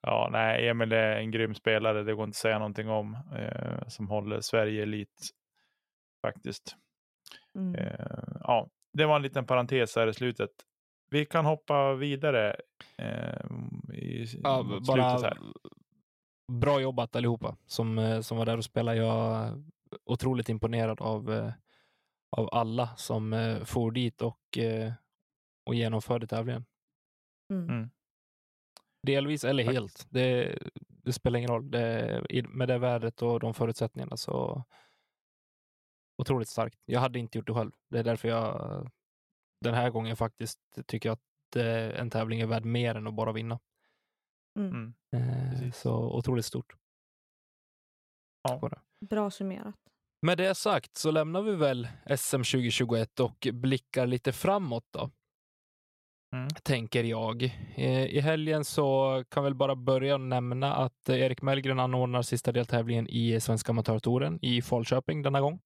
Ja, 0.00 0.28
nej, 0.32 0.68
Emil 0.68 0.92
är 0.92 1.16
en 1.16 1.30
grym 1.30 1.54
spelare. 1.54 2.02
Det 2.02 2.14
går 2.14 2.24
inte 2.24 2.36
att 2.36 2.40
säga 2.40 2.58
någonting 2.58 2.88
om. 2.88 3.14
Eh, 3.36 3.88
som 3.88 4.08
håller 4.08 4.40
Sverige 4.40 4.82
elit 4.82 5.28
faktiskt. 6.26 6.76
Mm. 7.54 7.74
Eh, 7.74 8.06
ja, 8.40 8.68
det 8.92 9.06
var 9.06 9.16
en 9.16 9.22
liten 9.22 9.46
parentes 9.46 9.96
här 9.96 10.06
i 10.06 10.14
slutet. 10.14 10.50
Vi 11.10 11.26
kan 11.26 11.44
hoppa 11.44 11.94
vidare 11.94 12.56
eh, 12.98 13.44
i 13.94 14.26
Ja, 14.42 14.64
slutet 14.84 15.22
här. 15.22 15.38
bra 16.52 16.80
jobbat 16.80 17.16
allihopa 17.16 17.56
som, 17.66 17.98
eh, 17.98 18.20
som 18.20 18.38
var 18.38 18.46
där 18.46 18.56
och 18.56 18.64
spelade. 18.64 18.98
Jag 18.98 19.36
är 19.46 19.62
otroligt 20.04 20.48
imponerad 20.48 21.00
av, 21.00 21.32
eh, 21.32 21.52
av 22.30 22.48
alla 22.52 22.96
som 22.96 23.32
eh, 23.32 23.64
for 23.64 23.90
dit 23.90 24.22
och, 24.22 24.58
eh, 24.58 24.92
och 25.66 25.74
genomförde 25.74 26.26
tävlingen. 26.26 26.64
Mm. 27.52 27.68
Mm. 27.68 27.90
Delvis 29.02 29.44
eller 29.44 29.64
Tack. 29.64 29.74
helt. 29.74 30.06
Det, 30.10 30.58
det 30.88 31.12
spelar 31.12 31.38
ingen 31.38 31.50
roll. 31.50 31.70
Det, 31.70 32.22
med 32.48 32.68
det 32.68 32.78
värdet 32.78 33.22
och 33.22 33.40
de 33.40 33.54
förutsättningarna 33.54 34.16
så 34.16 34.64
otroligt 36.22 36.48
starkt. 36.48 36.78
Jag 36.84 37.00
hade 37.00 37.18
inte 37.18 37.38
gjort 37.38 37.46
det 37.46 37.54
själv. 37.54 37.72
Det 37.90 37.98
är 37.98 38.04
därför 38.04 38.28
jag 38.28 38.90
den 39.60 39.74
här 39.74 39.90
gången 39.90 40.16
faktiskt 40.16 40.60
tycker 40.86 41.10
att 41.10 41.56
eh, 41.56 42.00
en 42.00 42.10
tävling 42.10 42.40
är 42.40 42.46
värd 42.46 42.64
mer 42.64 42.94
än 42.94 43.06
att 43.06 43.14
bara 43.14 43.32
vinna. 43.32 43.60
Mm. 44.58 44.72
Mm. 44.72 44.94
Eh, 45.12 45.72
så 45.72 46.16
otroligt 46.16 46.44
stort. 46.44 46.74
Ja. 48.42 48.70
Bra 49.00 49.30
summerat. 49.30 49.76
Med 50.22 50.38
det 50.38 50.54
sagt 50.54 50.96
så 50.96 51.10
lämnar 51.10 51.42
vi 51.42 51.54
väl 51.56 51.88
SM 52.16 52.36
2021 52.36 53.20
och 53.20 53.46
blickar 53.52 54.06
lite 54.06 54.32
framåt 54.32 54.84
då. 54.90 55.10
Mm. 56.36 56.48
Tänker 56.62 57.04
jag. 57.04 57.42
Eh, 57.76 58.04
I 58.06 58.20
helgen 58.20 58.64
så 58.64 59.24
kan 59.28 59.44
väl 59.44 59.54
bara 59.54 59.76
börja 59.76 60.16
nämna 60.18 60.74
att 60.74 61.08
Erik 61.08 61.42
Mellgren 61.42 61.78
anordnar 61.80 62.22
sista 62.22 62.52
deltävlingen 62.52 63.08
i 63.08 63.40
Svenska 63.40 63.72
Amatörtouren 63.72 64.38
i 64.42 64.62
Falköping 64.62 65.22
denna 65.22 65.40
gång. 65.40 65.60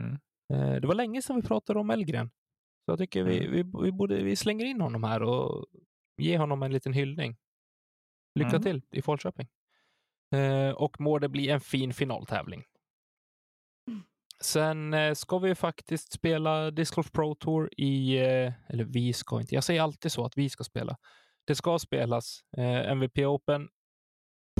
Mm. 0.00 0.12
Eh, 0.52 0.80
Det 0.80 0.86
var 0.86 0.94
länge 0.94 1.22
sedan 1.22 1.36
vi 1.36 1.42
pratade 1.42 1.78
om 1.80 1.86
Mellgren. 1.86 2.30
Så 2.86 2.92
jag 2.92 2.98
tycker 2.98 3.22
vi, 3.22 3.38
Mm. 3.46 3.52
vi, 3.52 3.84
vi, 3.84 3.92
borde, 3.92 4.22
vi 4.22 4.36
slänger 4.36 4.64
in 4.64 4.80
honom 4.80 5.04
här 5.04 5.22
och 5.22 5.66
ger 6.22 6.38
honom 6.38 6.62
en 6.62 6.72
liten 6.72 6.92
hyllning. 6.92 7.36
Lycka 8.34 8.48
Mm. 8.56 8.62
till 8.62 8.82
i 8.90 9.02
Falköping. 9.02 9.48
Eh, 10.34 10.70
och 10.70 11.00
må 11.00 11.18
det 11.18 11.28
bli 11.28 11.50
en 11.50 11.60
fin 11.60 11.92
finaltävling. 11.94 12.64
Sen 14.44 14.94
eh, 14.94 15.14
ska 15.14 15.38
vi 15.38 15.54
faktiskt 15.54 16.12
spela 16.12 16.70
Disc 16.70 16.90
Golf 16.94 17.12
Pro 17.12 17.34
Tour 17.34 17.70
i, 17.76 18.16
eh, 18.18 18.52
eller 18.68 18.84
vi 18.84 19.12
ska 19.12 19.40
inte, 19.40 19.54
jag 19.54 19.64
säger 19.64 19.82
alltid 19.82 20.12
så 20.12 20.24
att 20.24 20.38
vi 20.38 20.50
ska 20.50 20.64
spela. 20.64 20.96
Det 21.46 21.54
ska 21.54 21.78
spelas 21.78 22.40
eh, 22.56 22.90
MVP 22.90 23.18
Open 23.18 23.68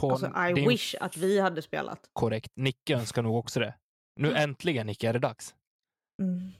på 0.01 0.11
Alltså, 0.11 0.27
I 0.51 0.53
din 0.53 0.69
wish 0.69 0.95
att 1.01 1.17
vi 1.17 1.41
hade 1.41 1.63
spelat. 1.63 2.01
korrekt. 2.13 2.53
Nicke 2.57 2.95
önskar 2.95 3.23
nog 3.23 3.37
också 3.37 3.61
det. 3.61 3.75
Nu 4.17 4.35
äntligen 4.35 4.87
Nicke 4.87 5.09
är 5.09 5.13
det 5.13 5.19
dags. 5.19 5.55
Mm. 6.23 6.51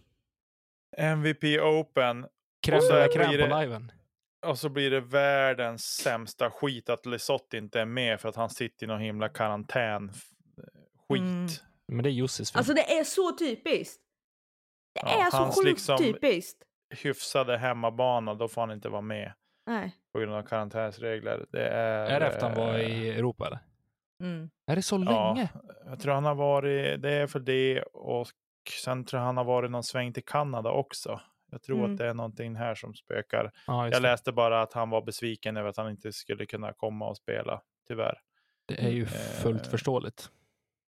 MVP 0.99 1.45
Open 1.61 2.27
Kräm 2.67 2.81
så 2.81 2.89
de 2.89 2.95
där 2.95 3.07
blir 3.09 3.15
kräm 3.17 3.31
på 3.51 3.55
det- 3.57 3.61
liven. 3.61 3.93
och 4.47 4.59
så 4.59 4.69
blir 4.69 4.91
det 4.91 5.01
världens 5.01 5.85
sämsta 5.85 6.51
skit 6.51 6.89
att 6.89 7.07
Lesoth 7.07 7.57
inte 7.57 7.81
är 7.81 7.85
med 7.87 8.21
för 8.21 8.29
att 8.29 8.37
han 8.37 8.51
sitter 8.51 8.85
i 8.85 8.89
någon 8.89 9.01
himla 9.01 9.29
karantän. 9.29 10.13
Skit. 11.09 11.21
Mm. 11.21 11.47
Men 11.93 12.03
det 12.03 12.09
är 12.09 12.13
Jussis 12.13 12.53
fel. 12.53 12.59
Alltså 12.59 12.75
det 12.75 12.99
är 12.99 13.05
så 13.05 13.33
typiskt. 13.33 14.01
Det 14.95 15.01
Ja, 15.05 15.27
är 15.27 15.31
så 15.31 15.45
sjukt 15.53 15.65
liksom- 15.69 15.99
typiskt. 15.99 16.59
Hyfsade 17.03 17.57
hemmabana, 17.59 18.35
då 18.35 18.49
får 18.49 18.61
han 18.63 18.71
inte 18.71 18.89
vara 18.89 19.01
med 19.03 19.33
Nej. 19.67 19.97
på 20.13 20.19
grund 20.19 20.33
av 20.33 20.43
karantänsregler. 20.43 21.47
Det 21.51 21.69
är... 21.69 22.07
är 22.11 22.21
det 22.21 22.27
efter 22.27 22.49
han 22.49 22.55
var 22.57 22.75
eh, 22.75 23.03
i 23.05 23.09
Europa 23.11 23.47
eller? 23.47 23.59
Mm. 24.23 24.51
Är 24.67 24.77
det 24.77 24.83
så 24.83 25.05
Ja, 25.07 25.35
länge? 25.35 25.49
jag 25.87 26.01
tror 26.01 26.15
han 26.15 26.25
har 26.25 26.35
varit, 26.35 27.03
det 27.03 27.13
är 27.13 27.27
för 27.27 27.41
det 27.41 27.83
och 27.83 28.27
sen 28.85 29.05
tror 29.05 29.21
jag 29.21 29.27
han 29.27 29.37
har 29.37 29.45
varit 29.45 29.71
någon 29.71 29.83
sväng 29.85 30.13
till 30.13 30.25
Kanada 30.25 30.71
också. 30.71 31.21
Jag 31.51 31.63
tror 31.63 31.79
Mm. 31.79 31.93
att 31.93 31.99
det 31.99 32.07
är 32.07 32.15
någonting 32.15 32.57
här 32.57 32.75
som 32.75 32.95
spökar. 32.95 33.53
Ja, 33.67 33.85
Jag 33.85 33.93
det. 33.93 34.01
läste 34.01 34.33
bara 34.33 34.63
att 34.63 34.73
han 34.73 34.91
var 34.91 35.03
besviken 35.03 35.57
över 35.57 35.69
att 35.69 35.77
han 35.77 35.91
inte 35.91 36.13
skulle 36.13 36.47
kunna 36.47 36.73
komma 36.73 37.09
och 37.09 37.17
spela, 37.17 37.63
tyvärr. 37.89 38.21
det 38.67 38.75
är 38.85 38.91
ju 38.91 39.03
Eh, 39.03 39.09
fullt 39.43 39.67
förståeligt. 39.67 40.31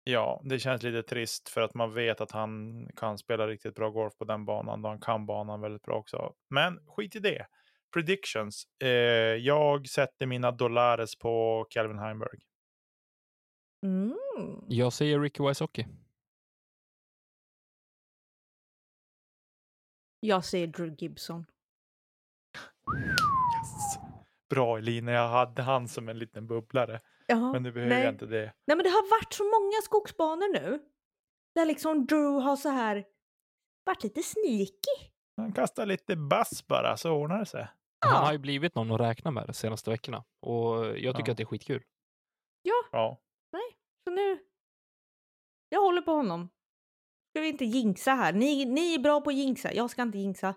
Ja, 0.09 0.41
det 0.45 0.59
känns 0.59 0.83
lite 0.83 1.03
trist 1.03 1.49
för 1.49 1.61
att 1.61 1.75
man 1.75 1.95
vet 1.95 2.21
att 2.21 2.31
han 2.31 2.87
kan 2.97 3.19
spela 3.19 3.47
riktigt 3.47 3.75
bra 3.75 3.91
golf 3.91 4.17
på 4.17 4.25
den 4.25 4.45
banan 4.45 4.85
och 4.85 4.91
han 4.91 5.01
kan 5.01 5.27
banan 5.27 5.61
väldigt 5.61 5.83
bra 5.83 5.95
också. 5.95 6.35
Men 6.49 6.81
skit 6.87 7.17
i 7.17 7.19
det. 7.19 7.47
Predictions. 7.93 8.65
Eh, 8.83 8.89
jag 8.89 9.89
sätter 9.89 10.27
mina 10.27 10.51
dollares 10.51 11.19
på 11.19 11.67
Calvin 11.71 11.99
Heimberg. 11.99 12.39
Mm. 13.83 14.17
Jag 14.69 14.93
säger 14.93 15.21
Ricky 15.21 15.43
Wysocki. 15.43 15.87
Jag 20.21 20.45
säger 20.45 20.67
Drew 20.67 20.95
Gibson. 20.99 21.47
Yes. 22.99 23.99
Bra 24.51 24.79
Elina, 24.79 25.13
jag 25.13 25.29
hade 25.29 25.63
han 25.63 25.89
som 25.89 26.09
en 26.09 26.19
liten 26.19 26.47
bubblare. 26.47 27.01
Ja, 27.27 27.53
Men 27.53 27.63
nu 27.63 27.73
behöver 27.73 27.95
nej. 27.95 28.05
jag 28.05 28.15
inte 28.15 28.27
det. 28.27 28.53
Nej 28.67 28.77
men 28.77 28.79
det 28.85 28.91
har 28.91 29.11
varit 29.11 29.33
så 29.33 29.45
många 29.45 29.81
skogsbanor 29.85 30.53
nu. 30.53 30.83
Där 31.55 31.67
liksom 31.67 32.07
Drew 32.07 32.41
har 32.43 32.57
så 32.57 32.69
här 32.69 33.05
varit 33.85 34.03
lite 34.03 34.23
sneaky. 34.23 35.11
Han 35.37 35.53
kastar 35.53 35.87
lite 35.87 36.17
bass 36.17 36.67
bara 36.67 36.97
så 36.97 37.11
ordnar 37.13 37.39
det 37.39 37.47
sig. 37.47 37.69
Han 38.01 38.15
har 38.17 38.27
Ja. 38.27 38.33
ju 38.33 38.39
blivit 38.39 38.75
någon 38.75 38.91
att 38.91 39.01
räkna 39.01 39.31
med 39.31 39.47
de 39.47 39.53
senaste 39.53 39.91
veckorna. 39.91 40.25
Och 40.43 40.87
jag 40.99 41.17
tycker 41.17 41.29
Ja. 41.29 41.33
att 41.33 41.37
det 41.37 41.43
är 41.43 41.47
skitkul. 41.47 41.83
Ja, 42.63 43.19
Så 44.05 44.11
nu. 44.11 44.39
Jag 45.69 45.81
håller 45.81 46.03
på 46.03 46.11
honom. 46.13 46.49
Ska 47.31 47.41
vi 47.41 47.49
inte 47.49 47.65
jinxa 47.65 48.11
här? 48.11 48.33
Ni, 48.33 48.65
ni 48.65 48.95
är 48.95 48.99
bra 48.99 49.21
på 49.21 49.31
att 49.31 49.37
jinxa. 49.37 49.73
Jag 49.73 49.91
ska 49.91 50.03
inte 50.03 50.19
jinxa. 50.19 50.55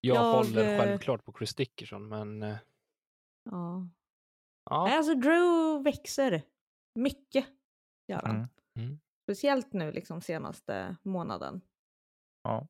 Jag, 0.00 0.16
Jag, 0.16 0.32
håller 0.32 0.72
eh, 0.74 0.78
självklart 0.80 1.24
på 1.24 1.32
Chris 1.38 1.54
Dickerson, 1.54 2.08
men 2.08 2.42
eh, 2.42 2.56
Ja. 3.50 3.88
Ja. 4.70 4.84
Nej, 4.84 4.96
Alltså 4.96 5.14
Drew 5.14 5.82
växer. 5.84 6.42
Mycket. 6.94 7.46
Gör 8.08 8.22
han. 8.22 8.36
Mm. 8.36 8.48
Mm. 8.78 8.98
Speciellt 9.22 9.72
nu 9.72 9.92
liksom 9.92 10.20
senaste 10.20 10.96
månaden. 11.02 11.60
ja. 12.42 12.66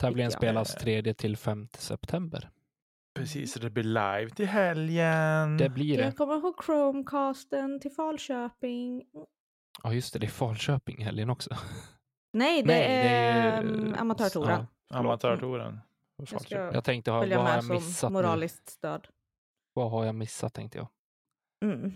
Tävlingen 0.00 0.30
jag. 0.30 0.38
spelas 0.40 0.74
3 0.74 1.14
till 1.14 1.36
5 1.36 1.68
september. 1.78 2.50
Precis, 3.18 3.54
det 3.54 3.70
blir 3.70 3.84
live 3.84 4.30
till 4.30 4.46
helgen. 4.46 5.56
Det 5.56 5.68
blir 5.68 5.96
det. 5.96 6.04
Jag 6.04 6.16
kommer 6.16 6.34
ihåg 6.36 6.64
Chromecasten 6.64 7.80
till 7.80 7.90
Falköping. 7.92 9.04
Ja, 9.82 9.92
just 9.92 10.12
det. 10.12 10.18
Det 10.18 10.26
är 10.26 10.30
Falköping 10.30 11.04
helgen 11.04 11.30
också. 11.30 11.50
Nej, 12.32 12.62
det 12.62 12.66
Nej, 12.66 12.82
är, 12.82 13.02
det 13.02 13.08
är 13.08 13.62
ju- 13.62 13.68
mm, 13.68 13.94
amatörtouren. 13.98 14.60
Ja, 14.60 14.66
Förlåt. 14.88 15.24
Amatörtouren. 15.24 15.80
Jag 16.50 16.74
jag 16.74 16.84
tänkte, 16.84 17.10
ha, 17.10 17.18
vad 17.18 17.28
har 17.32 17.54
jag 17.54 17.64
missat 17.68 18.10
nu? 18.10 18.12
moraliskt 18.12 18.68
stöd. 18.68 19.08
Vad 19.74 19.90
har 19.90 20.04
jag 20.04 20.14
missat 20.14 20.54
tänkte 20.54 20.78
jag. 20.78 20.88
Mm. 21.64 21.92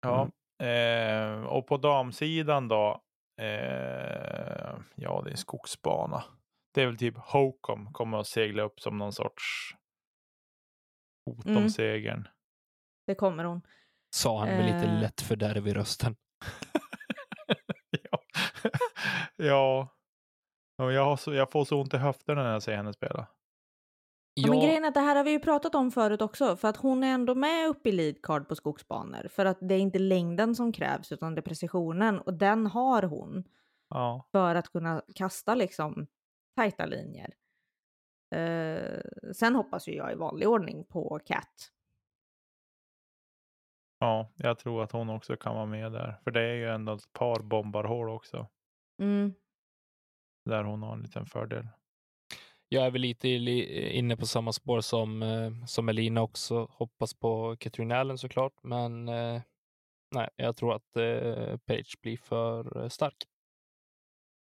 Ja, 0.00 0.30
eh, 0.66 1.42
och 1.44 1.66
på 1.66 1.76
damsidan 1.76 2.68
då. 2.68 3.02
Eh, 3.40 4.76
ja, 4.94 5.20
det 5.24 5.28
är 5.28 5.30
en 5.30 5.36
skogsbana. 5.36 6.24
Det 6.74 6.82
är 6.82 6.86
väl 6.86 6.96
typ 6.98 7.16
Hocom 7.16 7.92
kommer 7.92 8.18
att 8.18 8.26
segla 8.26 8.62
upp 8.62 8.80
som 8.80 8.98
någon 8.98 9.12
sorts 9.12 9.76
hot 11.26 11.46
om 11.46 11.56
Mm. 11.56 11.70
segern. 11.70 12.28
Det 13.06 13.14
kommer 13.14 13.44
hon. 13.44 13.62
Sa 14.14 14.38
han 14.38 14.48
med 14.48 14.64
lite 14.64 14.86
Eh. 14.92 15.00
lätt 15.00 15.20
fördärv 15.20 15.68
i 15.68 15.74
rösten. 15.74 16.16
ja. 18.10 18.18
ja. 19.36 19.88
Ja, 20.76 20.92
Jag, 20.92 21.04
har 21.04 21.16
så, 21.16 21.34
jag 21.34 21.50
får 21.50 21.64
så 21.64 21.80
ont 21.80 21.94
i 21.94 21.96
höfterna 21.96 22.42
när 22.42 22.52
jag 22.52 22.62
ser 22.62 22.76
henne 22.76 22.92
spela. 22.92 23.26
Ja. 24.34 24.50
Men 24.50 24.60
grejen 24.60 24.84
är 24.84 24.88
att 24.88 24.94
det 24.94 25.00
här 25.00 25.16
har 25.16 25.24
vi 25.24 25.30
ju 25.30 25.38
pratat 25.38 25.74
om 25.74 25.90
förut 25.90 26.22
också. 26.22 26.56
För 26.56 26.68
att 26.68 26.76
hon 26.76 27.04
är 27.04 27.14
ändå 27.14 27.34
med 27.34 27.68
uppe 27.68 27.88
i 27.88 27.92
leadcard 27.92 28.48
på 28.48 28.54
skogsbanor. 28.54 29.28
För 29.28 29.44
att 29.44 29.58
det 29.60 29.74
är 29.74 29.78
inte 29.78 29.98
längden 29.98 30.54
som 30.54 30.72
krävs 30.72 31.12
utan 31.12 31.34
det 31.34 31.40
är 31.40 31.42
precisionen. 31.42 32.20
Och 32.20 32.34
den 32.34 32.66
har 32.66 33.02
hon. 33.02 33.44
Ja, 33.88 34.26
För 34.32 34.54
att 34.54 34.68
kunna 34.68 35.02
kasta 35.14 35.54
liksom 35.54 36.06
tajta 36.56 36.86
linjer. 36.86 37.34
Eh, 38.34 39.00
sen 39.32 39.54
hoppas 39.54 39.88
ju 39.88 39.92
jag 39.92 40.12
i 40.12 40.14
vanlig 40.14 40.48
ordning 40.48 40.84
på 40.84 41.20
Cat. 41.24 41.72
ja, 43.98 44.32
jag 44.36 44.58
tror 44.58 44.82
att 44.82 44.92
hon 44.92 45.10
också 45.10 45.36
kan 45.36 45.54
vara 45.54 45.66
med 45.66 45.92
där. 45.92 46.20
För 46.24 46.30
det 46.30 46.40
är 46.42 46.54
ju 46.54 46.68
ändå 46.68 46.92
ett 46.92 47.12
par 47.12 47.42
bombarhål 47.42 48.08
också. 48.08 48.48
Mm. 49.00 49.34
Där 50.44 50.64
hon 50.64 50.82
har 50.82 50.92
en 50.92 51.02
liten 51.02 51.26
fördel. 51.26 51.68
Jag 52.72 52.86
är 52.86 52.90
väl 52.90 53.00
lite 53.00 53.28
inne 53.28 54.16
på 54.16 54.26
samma 54.26 54.52
spår 54.52 54.80
som, 54.80 55.22
eh, 55.22 55.64
som 55.66 55.88
Elina 55.88 56.22
också. 56.22 56.68
Hoppas 56.70 57.14
på 57.14 57.56
Katrin 57.56 57.92
Allen 57.92 58.18
såklart, 58.18 58.52
men 58.62 59.08
eh, 59.08 59.42
nej, 60.14 60.28
jag 60.36 60.56
tror 60.56 60.74
att 60.74 60.96
eh, 60.96 61.56
Page 61.56 61.96
blir 62.02 62.16
för 62.16 62.88
stark. 62.88 63.16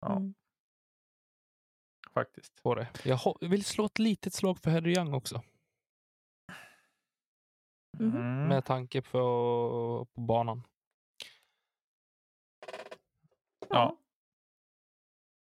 Ja. 0.02 0.15
Mm. 0.15 0.34
Faktiskt. 2.14 2.64
På 2.64 2.76
det. 2.76 2.88
Jag 3.03 3.38
vill 3.41 3.65
slå 3.65 3.85
ett 3.85 3.99
litet 3.99 4.34
slag 4.34 4.60
för 4.60 4.72
Harry 4.72 4.95
Young 4.97 5.14
också. 5.14 5.41
Mhm. 7.99 8.15
Mm. 8.15 8.47
Med 8.47 8.65
tanke 8.65 9.02
på, 9.02 10.07
på 10.14 10.22
banan. 10.22 10.64
Ja. 13.69 13.97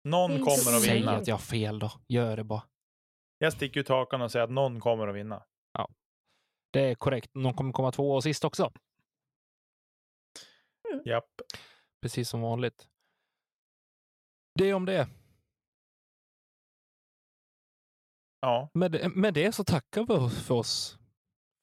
Någon 0.06 0.30
kommer 0.30 0.76
att 0.76 0.82
Säg 0.82 0.98
vinna. 0.98 1.12
att 1.16 1.26
jag 1.26 1.34
har 1.34 1.40
fel 1.40 1.78
då. 1.78 1.92
Gör 2.08 2.36
det 2.36 2.44
bara. 2.44 2.62
Jag 3.38 3.52
sticker 3.52 3.80
ut 3.80 3.88
hakan 3.88 4.22
och 4.22 4.32
säger 4.32 4.44
att 4.44 4.50
någon 4.50 4.80
kommer 4.80 5.08
att 5.08 5.14
vinna. 5.16 5.42
Det 6.72 6.80
är 6.80 6.94
korrekt. 6.94 7.34
Någon 7.34 7.54
kommer 7.54 7.72
komma 7.72 7.92
två 7.92 8.12
och 8.14 8.22
sist 8.22 8.44
också. 8.44 8.72
Japp. 11.04 11.30
Precis 12.02 12.28
som 12.28 12.40
vanligt. 12.40 12.88
Det 14.54 14.74
om 14.74 14.84
det. 14.84 15.08
Ja. 18.40 18.70
Med, 18.74 18.92
det- 18.92 19.08
med 19.08 19.34
det 19.34 19.52
så 19.52 19.64
tackar 19.64 20.00
vi 20.00 20.30
för 20.30 20.54
oss 20.54 20.98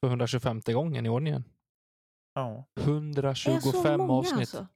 för 0.01 0.07
125 0.07 0.59
gången 0.65 1.05
i 1.05 1.09
ordningen. 1.09 1.43
ja. 2.33 2.65
Det 2.75 2.81
är 2.81 3.33
så 3.35 3.51
125 3.51 3.97
många 3.99 4.13
avsnitt. 4.13 4.39
alltså. 4.39 4.67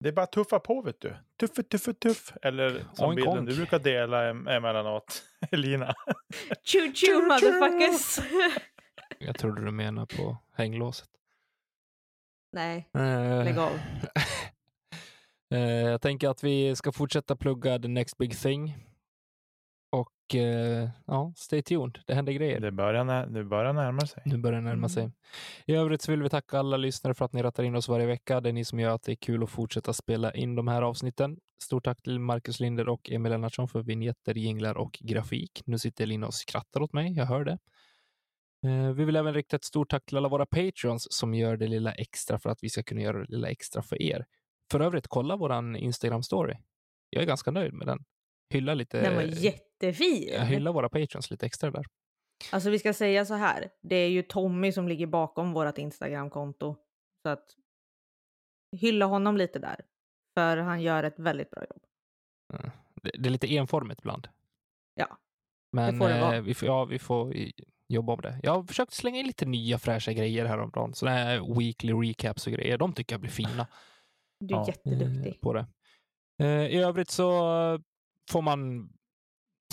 Det 0.00 0.08
är 0.08 0.12
bara 0.12 0.22
att 0.22 0.32
tuffa 0.32 0.58
på 0.60 0.82
vet 0.82 1.00
du. 1.00 1.16
Tuffe, 1.40 1.62
tuffe, 1.62 1.92
tuff. 1.94 2.32
Eller 2.42 2.84
som 2.94 3.08
Oink, 3.08 3.16
bilden 3.16 3.34
oink. 3.38 3.48
du 3.48 3.56
brukar 3.56 3.78
dela 3.78 4.32
em- 4.32 4.50
emellanåt. 4.56 5.22
Elina. 5.50 5.94
Choo 6.64 6.92
choo 6.94 7.22
motherfuckers! 7.22 8.18
Jag 9.18 9.38
trodde 9.38 9.64
du 9.64 9.70
menar 9.70 10.06
på 10.06 10.36
hänglåset. 10.54 11.08
Nej, 12.52 12.88
Eh, 12.94 13.44
lägg 13.44 13.58
av. 13.58 13.72
eh, 15.54 15.60
jag 15.60 16.00
tänker 16.00 16.28
att 16.28 16.44
vi 16.44 16.76
ska 16.76 16.92
fortsätta 16.92 17.36
plugga 17.36 17.78
the 17.78 17.88
next 17.88 18.18
big 18.18 18.38
thing. 18.38 18.76
Och 20.28 20.34
eh, 20.34 20.88
ja, 21.06 21.32
stay 21.36 21.62
tuned. 21.62 21.98
Det 22.06 22.14
händer 22.14 22.32
grejer. 22.32 22.60
Det 22.60 22.72
börjar, 22.72 23.04
när, 23.04 23.26
det 23.26 23.44
börjar 23.44 23.72
närma 23.72 24.00
sig. 24.00 24.22
Nu 24.26 24.38
börjar 24.38 24.58
det 24.58 24.64
närma 24.64 24.76
Mm. 24.78 24.88
sig. 24.88 25.10
I 25.66 25.74
övrigt 25.74 26.02
så 26.02 26.10
vill 26.12 26.22
vi 26.22 26.28
tacka 26.28 26.58
alla 26.58 26.76
lyssnare 26.76 27.14
för 27.14 27.24
att 27.24 27.32
ni 27.32 27.42
rattar 27.42 27.62
in 27.62 27.74
oss 27.76 27.88
varje 27.88 28.06
vecka. 28.06 28.40
Det 28.40 28.48
är 28.48 28.52
ni 28.52 28.64
som 28.64 28.80
gör 28.80 28.90
att 28.90 29.02
det 29.02 29.12
är 29.12 29.16
kul 29.16 29.42
att 29.42 29.50
fortsätta 29.50 29.92
spela 29.92 30.34
in 30.34 30.54
de 30.54 30.68
här 30.68 30.82
avsnitten. 30.82 31.38
Stort 31.62 31.84
tack 31.84 32.02
till 32.02 32.18
Marcus 32.20 32.60
Linder 32.60 32.88
och 32.88 33.10
Emil 33.10 33.32
Lennartsson 33.32 33.68
för 33.68 33.82
vignetter, 33.82 34.34
jinglar 34.34 34.74
och 34.78 34.98
grafik. 35.00 35.62
Nu 35.66 35.78
sitter 35.78 36.04
Elina 36.04 36.26
och 36.26 36.34
skrattar 36.34 36.80
åt 36.82 36.92
mig, 36.92 37.12
jag 37.12 37.26
hör 37.26 37.44
det. 37.44 37.58
Eh, 38.66 38.92
Vi 38.92 39.04
vill 39.04 39.16
även 39.16 39.34
rikta 39.34 39.56
ett 39.56 39.64
stort 39.64 39.90
tack 39.90 40.04
till 40.06 40.16
alla 40.16 40.28
våra 40.28 40.46
patreons 40.46 41.06
som 41.10 41.34
gör 41.34 41.56
det 41.56 41.66
lilla 41.66 41.92
extra 41.92 42.38
för 42.38 42.50
att 42.50 42.58
vi 42.62 42.68
ska 42.68 42.82
kunna 42.82 43.00
göra 43.00 43.18
det 43.18 43.26
lilla 43.28 43.48
extra 43.48 43.82
för 43.82 44.02
er. 44.02 44.26
För 44.70 44.80
övrigt, 44.80 45.08
kolla 45.08 45.36
våran 45.36 45.76
Instagram-story. 45.76 46.56
Jag 47.10 47.22
är 47.22 47.26
ganska 47.26 47.50
nöjd 47.50 47.72
med 47.72 47.86
den. 47.86 48.04
Hylla 48.50 48.74
lite. 48.74 49.00
Den 49.00 49.14
var 49.14 49.22
jättefin. 49.22 50.28
Jag 50.32 50.44
hyllar 50.44 50.72
våra 50.72 50.88
patreons 50.88 51.30
lite 51.30 51.46
extra 51.46 51.70
där. 51.70 51.84
Alltså 52.52 52.70
vi 52.70 52.78
ska 52.78 52.92
säga 52.94 53.24
så 53.24 53.34
här. 53.34 53.70
Det 53.82 53.96
är 53.96 54.08
ju 54.08 54.22
Tommy 54.22 54.72
som 54.72 54.88
ligger 54.88 55.06
bakom 55.06 55.52
vårt 55.52 55.78
Instagramkonto. 55.78 56.76
Så 57.22 57.28
att 57.28 57.44
hylla 58.76 59.04
honom 59.06 59.36
lite 59.36 59.58
där. 59.58 59.80
För 60.38 60.56
han 60.56 60.82
gör 60.82 61.02
ett 61.04 61.18
väldigt 61.18 61.50
bra 61.50 61.62
jobb. 61.70 61.82
Det, 63.02 63.10
det 63.18 63.28
är 63.28 63.30
lite 63.30 63.54
enformigt 63.54 64.00
ibland. 64.00 64.28
Ja, 64.94 65.18
Men 65.72 65.98
får 65.98 66.08
det 66.08 66.20
vara. 66.20 66.36
eh, 66.36 66.42
vi, 66.42 66.54
får, 66.54 66.68
ja, 66.68 66.84
vi 66.84 66.98
får 66.98 67.34
jobba 67.88 68.12
om 68.12 68.20
det. 68.20 68.40
Jag 68.42 68.52
har 68.54 68.62
försökt 68.62 68.92
slänga 68.92 69.18
in 69.20 69.26
lite 69.26 69.46
nya 69.46 69.78
fräscha 69.78 70.12
grejer 70.12 70.44
häromdagen. 70.46 70.94
Sådana 70.94 71.16
här 71.16 71.54
weekly 71.58 71.92
recaps 71.92 72.46
och 72.46 72.52
grejer. 72.52 72.78
De 72.78 72.92
tycker 72.92 73.14
jag 73.14 73.20
blir 73.20 73.30
fina. 73.30 73.66
Du 74.40 74.54
är 74.54 74.58
Ja. 74.58 74.64
jätteduktig. 74.68 75.32
eh, 75.34 75.40
på 75.40 75.52
det. 75.52 75.66
Eh, 76.42 76.66
I 76.66 76.76
övrigt 76.78 77.10
så 77.10 77.32
får 78.28 78.42
man 78.42 78.92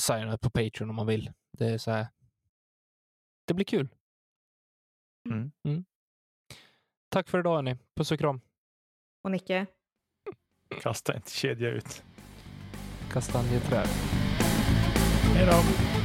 signa 0.02 0.38
på 0.38 0.50
Patreon 0.50 0.90
om 0.90 0.96
man 0.96 1.08
vill. 1.08 1.32
Det 1.58 1.66
är 1.66 1.78
så 1.78 1.92
här. 1.92 2.08
Det 3.46 3.54
blir 3.54 3.66
kul. 3.66 3.88
Mm. 5.30 5.86
Tack 7.10 7.30
för 7.30 7.40
idag 7.40 7.56
hörni. 7.56 7.78
Puss 7.96 8.12
och 8.12 8.20
kram. 8.20 8.42
Och 9.22 9.32
Nicke? 9.32 9.66
Kasta 10.82 11.16
inte 11.16 11.32
kedja 11.32 11.70
ut. 11.70 12.04
Kastanjeträd. 13.12 13.88
Hej 15.36 15.46
då. 15.46 16.05